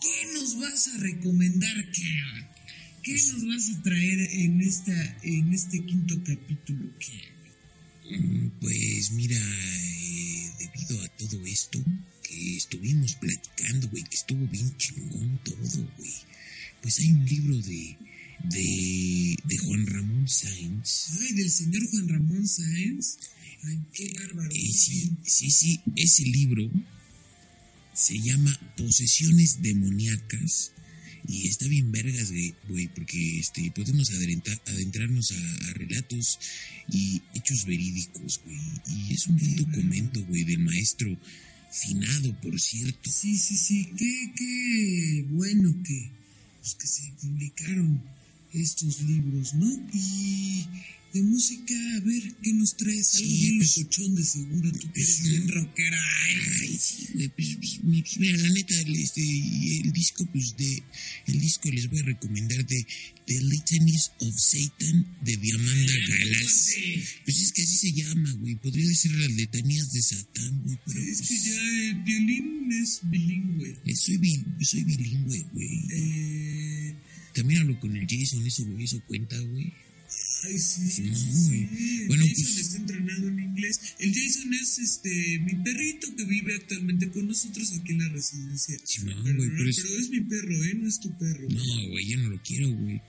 ¿Qué 0.00 0.32
nos 0.34 0.58
vas 0.58 0.88
a 0.88 0.96
recomendar? 0.98 1.76
¿Qué 3.02 3.12
nos 3.12 3.46
vas 3.46 3.68
a 3.70 3.82
traer 3.82 4.20
en 4.32 4.60
esta 4.60 5.18
en 5.22 5.52
este 5.52 5.84
quinto 5.84 6.22
capítulo? 6.24 6.92
Mm, 8.10 8.48
Pues 8.60 9.10
mira, 9.12 9.36
eh, 9.38 10.52
debido 10.58 11.02
a 11.04 11.08
todo 11.08 11.44
esto 11.46 11.82
que 12.22 12.56
estuvimos 12.56 13.14
platicando, 13.16 13.88
güey, 13.88 14.04
que 14.04 14.16
estuvo 14.16 14.46
bien 14.48 14.76
chingón 14.76 15.38
todo, 15.44 15.90
güey. 15.98 16.12
Pues 16.80 16.98
hay 16.98 17.12
un 17.12 17.24
libro 17.26 17.56
de, 17.58 17.96
de, 18.44 19.36
de 19.44 19.58
Juan 19.58 19.86
Ramón 19.86 20.28
Sáenz. 20.28 21.10
Ay, 21.20 21.32
del 21.34 21.50
señor 21.50 21.88
Juan 21.90 22.08
Ramón 22.08 22.46
Sáenz. 22.48 23.18
Qué 23.92 24.12
bárbaro. 24.18 24.50
Eh, 24.52 24.72
sí, 24.72 25.12
sí, 25.24 25.50
sí, 25.50 25.80
ese 25.96 26.24
libro 26.24 26.68
se 27.94 28.18
llama 28.20 28.58
Posesiones 28.76 29.62
demoníacas 29.62 30.72
y 31.28 31.46
está 31.46 31.68
bien 31.68 31.92
vergas, 31.92 32.30
güey, 32.30 32.54
güey, 32.68 32.88
porque 32.88 33.38
este, 33.38 33.70
podemos 33.70 34.10
adentrar- 34.10 34.60
adentrarnos 34.66 35.30
a, 35.32 35.68
a 35.70 35.74
relatos 35.74 36.38
y 36.90 37.22
hechos 37.34 37.64
verídicos, 37.64 38.40
güey. 38.44 38.58
Y 38.88 39.14
es 39.14 39.26
un 39.28 39.36
buen 39.38 39.56
documento, 39.56 40.24
güey, 40.26 40.42
del 40.44 40.58
maestro 40.60 41.16
finado, 41.70 42.34
por 42.40 42.58
cierto. 42.60 43.10
Sí, 43.10 43.38
sí, 43.38 43.56
sí. 43.56 43.88
Qué, 43.96 44.32
qué 44.36 45.24
bueno 45.30 45.72
que, 45.84 46.10
pues, 46.60 46.74
que 46.74 46.86
se 46.88 47.02
publicaron 47.20 48.02
estos 48.52 49.00
libros, 49.02 49.54
¿no? 49.54 49.70
Y 49.94 50.64
de 51.12 51.22
música, 51.22 51.74
a 51.96 52.00
ver, 52.00 52.22
¿qué 52.42 52.52
nos 52.54 52.76
traes? 52.76 53.16
Algo 53.16 53.28
Sí, 53.28 53.40
bien 53.42 53.58
pues, 53.58 53.76
locochón 53.78 54.14
de 54.14 54.24
seguro, 54.24 54.72
tú 54.72 54.92
que 54.92 55.00
eres 55.02 55.22
bien 55.28 55.48
rockera. 55.48 55.98
Ay, 56.62 56.78
sí, 56.80 57.06
güey, 57.14 57.28
pues, 57.28 57.56
pues, 57.56 57.84
mi- 57.84 58.04
mira, 58.18 58.36
la 58.38 58.48
neta, 58.50 58.80
el, 58.80 58.94
este, 58.96 59.20
el 59.84 59.92
disco, 59.92 60.24
pues, 60.32 60.56
de, 60.56 60.82
el 61.26 61.38
disco 61.40 61.70
les 61.70 61.88
voy 61.90 62.00
a 62.00 62.04
recomendar 62.04 62.66
de 62.66 62.86
The 63.26 63.40
Litanies 63.42 64.10
of 64.20 64.34
Satan 64.38 65.06
de 65.22 65.36
Diamanda 65.36 65.92
Galas. 66.08 66.66
Pues 67.24 67.40
es 67.40 67.52
que 67.52 67.62
así 67.62 67.76
se 67.76 67.92
llama, 67.92 68.32
güey, 68.40 68.56
podría 68.56 68.92
ser 68.94 69.12
las 69.12 69.30
letanías 69.32 69.92
de 69.92 70.02
Satán, 70.02 70.62
güey, 70.64 70.78
pero 70.86 71.00
Es 71.00 71.20
que 71.20 71.26
pues, 71.28 71.44
ya 71.44 71.60
el 71.60 71.94
violín 72.04 72.72
es 72.82 73.00
bilingüe. 73.04 73.76
eh, 73.84 73.96
soy, 73.96 74.16
bi- 74.16 74.44
soy 74.64 74.84
bilingüe, 74.84 75.44
güey. 75.52 75.80
Eh, 75.90 76.94
También 77.34 77.60
hablo 77.60 77.78
con 77.80 77.96
el 77.96 78.06
Jason, 78.08 78.46
eso, 78.46 78.64
güey, 78.64 78.84
eso 78.84 79.00
cuenta, 79.06 79.38
güey. 79.38 79.72
Ay, 80.44 80.58
sí, 80.58 80.90
sí, 80.90 81.14
sí, 81.14 81.32
sí. 81.32 82.04
Bueno, 82.08 82.24
Jason 82.26 82.44
pues- 82.44 82.58
está 82.66 82.76
entrenado 82.78 83.28
en 83.28 83.38
inglés. 83.40 83.80
El 83.98 84.12
Jason 84.14 84.54
es 84.54 84.78
este 84.78 85.38
mi 85.40 85.54
perrito 85.62 86.14
que 86.16 86.24
vive 86.24 86.54
actualmente 86.56 87.10
con 87.10 87.26
nosotros 87.28 87.72
aquí 87.72 87.92
en 87.92 87.98
la 87.98 88.08
residencia. 88.08 88.76
Pero, 89.04 89.22
güey, 89.22 89.34
no, 89.48 89.54
pero 89.56 89.70
es- 89.70 89.76
pero 89.82 89.98
es 89.98 90.10
mi 90.10 90.20
perro, 90.20 90.64
¿eh? 90.64 90.74
No 90.74 90.88
es 90.88 91.00
tu 91.00 91.16
perro. 91.18 91.48
No, 91.48 91.88
güey, 91.90 92.06
yo 92.08 92.18
no 92.18 92.28
lo 92.30 92.42
quiero, 92.42 92.70
güey. 92.72 93.00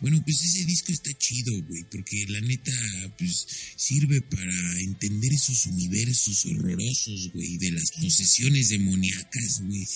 Bueno, 0.00 0.22
pues 0.24 0.40
ese 0.42 0.64
disco 0.64 0.92
está 0.92 1.12
chido, 1.18 1.52
güey, 1.64 1.84
porque 1.90 2.24
la 2.28 2.40
neta, 2.40 2.72
pues, 3.18 3.46
sirve 3.76 4.20
para 4.22 4.80
entender 4.80 5.32
esos 5.32 5.66
universos 5.66 6.46
horrorosos, 6.46 7.30
güey, 7.32 7.58
de 7.58 7.72
las 7.72 7.90
posesiones 7.92 8.68
demoníacas, 8.70 9.62
güey. 9.62 9.86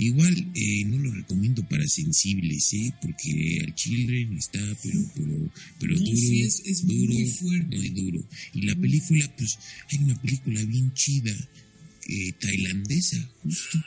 Igual, 0.00 0.52
eh, 0.54 0.84
no 0.84 0.98
lo 0.98 1.10
recomiendo 1.12 1.66
para 1.68 1.84
sensibles, 1.88 2.72
¿eh? 2.72 2.92
Porque 3.02 3.58
al 3.66 3.74
children 3.74 4.32
está, 4.38 4.60
pero, 4.82 5.00
pero, 5.14 5.52
pero 5.80 5.94
No, 5.94 6.00
duro, 6.00 6.16
sí, 6.16 6.42
es- 6.42 6.62
es 6.66 6.84
muy 6.84 6.98
duro, 7.06 7.26
fuerte. 7.32 7.76
muy 7.76 7.88
duro. 7.88 8.28
Y 8.54 8.62
la 8.62 8.76
película, 8.76 9.34
pues, 9.36 9.58
hay 9.90 9.98
una 9.98 10.20
película 10.22 10.62
bien 10.64 10.92
chida, 10.94 11.34
eh, 12.08 12.32
tailandesa, 12.40 13.28
justo, 13.42 13.78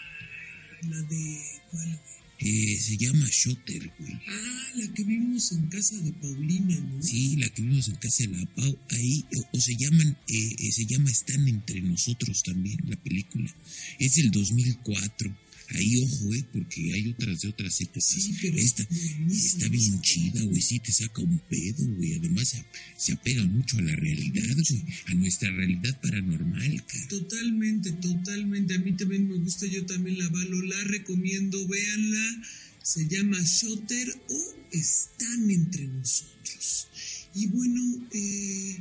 La 0.89 0.97
de. 1.03 1.41
¿Cuál, 1.69 1.87
güey? 1.87 2.21
Eh, 2.43 2.77
se 2.79 2.97
llama 2.97 3.27
Shutter, 3.29 3.91
güey. 3.99 4.13
Ah, 4.27 4.71
la 4.75 4.93
que 4.93 5.03
vimos 5.03 5.51
en 5.51 5.67
casa 5.67 5.95
de 5.97 6.11
Paulina, 6.13 6.75
¿no? 6.75 7.01
Sí, 7.01 7.35
la 7.37 7.47
que 7.49 7.61
vimos 7.61 7.87
en 7.87 7.95
casa 7.95 8.23
de 8.23 8.37
la 8.37 8.45
Pau, 8.55 8.77
ahí, 8.89 9.23
o, 9.37 9.57
o 9.57 9.61
se 9.61 9.75
llaman, 9.75 10.17
eh, 10.27 10.55
eh, 10.59 10.71
se 10.71 10.85
llama 10.85 11.11
Están 11.11 11.47
entre 11.47 11.81
nosotros 11.81 12.41
también, 12.41 12.79
la 12.87 12.95
película. 12.95 13.53
Es 13.99 14.15
del 14.15 14.31
2004. 14.31 15.37
Ahí, 15.73 16.03
ojo, 16.03 16.33
eh, 16.33 16.45
porque 16.51 16.93
hay 16.93 17.09
otras 17.09 17.41
de 17.41 17.49
otras 17.49 17.81
épocas. 17.81 18.05
Sí, 18.05 18.35
pero 18.41 18.57
Esta 18.57 18.87
está 19.29 19.67
bien 19.69 20.01
chida, 20.01 20.41
güey, 20.43 20.61
sí, 20.61 20.79
te 20.79 20.91
saca 20.91 21.21
un 21.21 21.39
pedo, 21.49 21.85
güey. 21.95 22.15
Además, 22.15 22.55
se, 22.97 23.13
apega 23.13 23.43
mucho 23.45 23.77
a 23.77 23.81
la 23.81 23.95
realidad, 23.95 24.55
güey, 24.69 24.85
a 25.07 25.13
nuestra 25.15 25.51
realidad 25.51 25.99
paranormal, 26.01 26.85
cara. 26.85 27.07
Totalmente, 27.07 27.91
totalmente. 27.93 28.75
A 28.75 28.79
mí 28.79 28.93
también 28.93 29.27
me 29.27 29.35
gusta, 29.35 29.65
yo 29.65 29.85
también 29.85 30.19
la 30.19 30.29
valo, 30.29 30.61
la 30.63 30.83
recomiendo, 30.85 31.67
véanla. 31.67 32.43
Se 32.83 33.07
llama 33.07 33.39
Shutter 33.41 34.09
o 34.29 34.55
Están 34.71 35.49
entre 35.49 35.87
nosotros. 35.87 36.87
Y 37.35 37.47
bueno, 37.47 38.07
eh, 38.13 38.77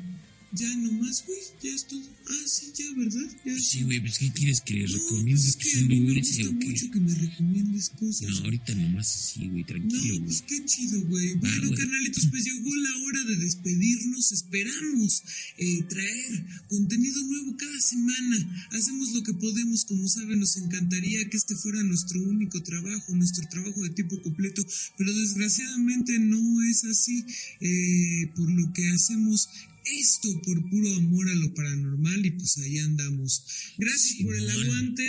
ya 0.52 0.76
nomás, 0.76 1.24
güey, 1.26 1.38
ya 1.62 1.70
es 1.74 1.86
todo. 1.86 2.02
Ah, 2.26 2.44
sí, 2.46 2.66
ya, 2.76 2.84
¿verdad? 2.96 3.28
Ya 3.44 3.58
Sí, 3.58 3.82
güey, 3.82 4.00
pues, 4.00 4.18
¿qué 4.18 4.30
quieres 4.32 4.60
que 4.60 4.74
les 4.74 4.90
No, 4.92 4.98
recomiendes? 4.98 5.42
pues 5.42 5.56
¿Que 5.56 5.68
es 5.68 5.74
que 5.74 5.80
a 5.80 5.84
mí 5.88 6.00
me 6.00 6.14
gusta 6.20 6.42
o 6.42 6.58
qué? 6.58 6.66
mucho 6.66 6.90
que 6.90 7.00
me 7.00 7.14
recomiendes 7.14 7.88
cosas. 7.90 8.30
No, 8.30 8.38
ahorita 8.44 8.74
nomás 8.74 9.14
así, 9.16 9.48
güey, 9.48 9.64
tranquilo, 9.64 10.18
No, 10.20 10.24
pues 10.26 10.42
qué 10.42 10.64
chido, 10.64 11.00
güey. 11.06 11.30
Ah, 11.30 11.36
Bueno, 11.40 11.66
güey. 11.68 11.78
carnalitos, 11.78 12.26
pues 12.30 12.44
llegó 12.44 12.76
la 12.76 12.96
hora 13.04 13.24
de 13.24 13.36
despedirnos. 13.36 14.32
Esperamos 14.32 15.22
eh, 15.58 15.82
traer 15.88 16.46
contenido 16.68 17.22
nuevo 17.24 17.56
cada 17.56 17.80
semana. 17.80 18.68
Hacemos 18.72 19.12
lo 19.12 19.22
que 19.22 19.34
podemos, 19.34 19.84
como 19.84 20.08
saben, 20.08 20.38
nos 20.40 20.56
encantaría 20.56 21.28
que 21.28 21.36
este 21.36 21.54
fuera 21.56 21.82
nuestro 21.82 22.22
único 22.22 22.62
trabajo, 22.62 23.14
nuestro 23.16 23.46
trabajo 23.48 23.82
de 23.82 23.90
tiempo 23.90 24.20
completo, 24.22 24.64
pero 24.96 25.12
desgraciadamente 25.14 26.18
no 26.18 26.62
es 26.64 26.84
así, 26.84 27.24
eh, 27.60 28.30
por 28.36 28.50
lo 28.50 28.72
que 28.72 28.88
hacemos 28.90 29.48
esto 29.84 30.28
por 30.42 30.68
puro 30.70 30.94
amor 30.94 31.28
a 31.28 31.34
lo 31.34 31.52
paranormal 31.54 32.24
y 32.26 32.30
pues 32.32 32.58
ahí 32.58 32.78
andamos. 32.78 33.44
Gracias 33.78 34.18
por 34.22 34.36
el 34.36 34.48
aguante. 34.48 35.08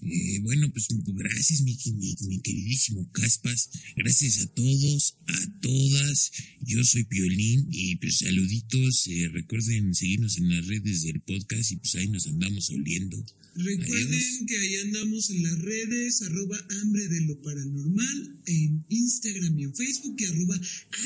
Eh, 0.00 0.38
bueno, 0.42 0.70
pues 0.72 0.86
gracias, 1.06 1.62
mi, 1.62 1.76
mi, 1.94 2.14
mi 2.28 2.40
queridísimo 2.40 3.10
Caspas. 3.10 3.70
Gracias 3.96 4.38
a 4.40 4.46
todos, 4.46 5.16
a 5.26 5.60
todas. 5.60 6.30
Yo 6.64 6.84
soy 6.84 7.04
Piolín 7.04 7.66
y 7.70 7.96
pues 7.96 8.18
saluditos. 8.18 9.06
eh, 9.08 9.28
recuerden 9.32 9.94
seguirnos 9.94 10.38
en 10.38 10.50
las 10.50 10.66
redes 10.66 11.02
del 11.02 11.20
podcast 11.20 11.72
y 11.72 11.76
pues 11.76 11.94
ahí 11.96 12.08
nos 12.08 12.26
andamos 12.28 12.70
oliendo. 12.70 13.24
Recuerden 13.56 14.14
Adiós. 14.14 14.44
que 14.46 14.56
ahí 14.56 14.76
andamos 14.76 15.30
en 15.30 15.42
las 15.42 15.58
redes, 15.58 16.22
arroba 16.22 16.64
hambre 16.80 17.08
de 17.08 17.20
lo 17.22 17.42
paranormal, 17.42 18.36
en 18.46 18.84
Instagram 18.88 19.58
y 19.58 19.64
en 19.64 19.74
Facebook, 19.74 20.14
y 20.16 20.24
arroba 20.26 20.60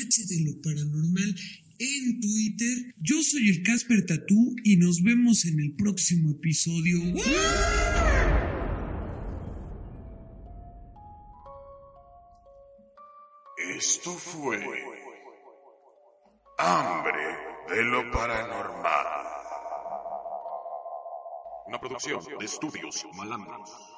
h 0.05 0.25
de 0.27 0.39
lo 0.41 0.61
paranormal 0.61 1.35
en 1.83 2.19
Twitter. 2.19 2.93
Yo 3.01 3.21
soy 3.21 3.49
el 3.49 3.63
Casper 3.63 4.05
Tatú 4.05 4.55
y 4.63 4.77
nos 4.77 5.01
vemos 5.03 5.45
en 5.45 5.59
el 5.59 5.75
próximo 5.75 6.31
episodio. 6.31 6.99
Esto 13.77 14.11
fue 14.11 14.59
Hambre 16.57 17.37
de 17.69 17.83
lo 17.83 18.11
Paranormal. 18.11 19.07
Una 21.67 21.79
producción 21.79 22.23
de 22.39 22.45
estudios 22.45 23.05
malandros. 23.15 23.92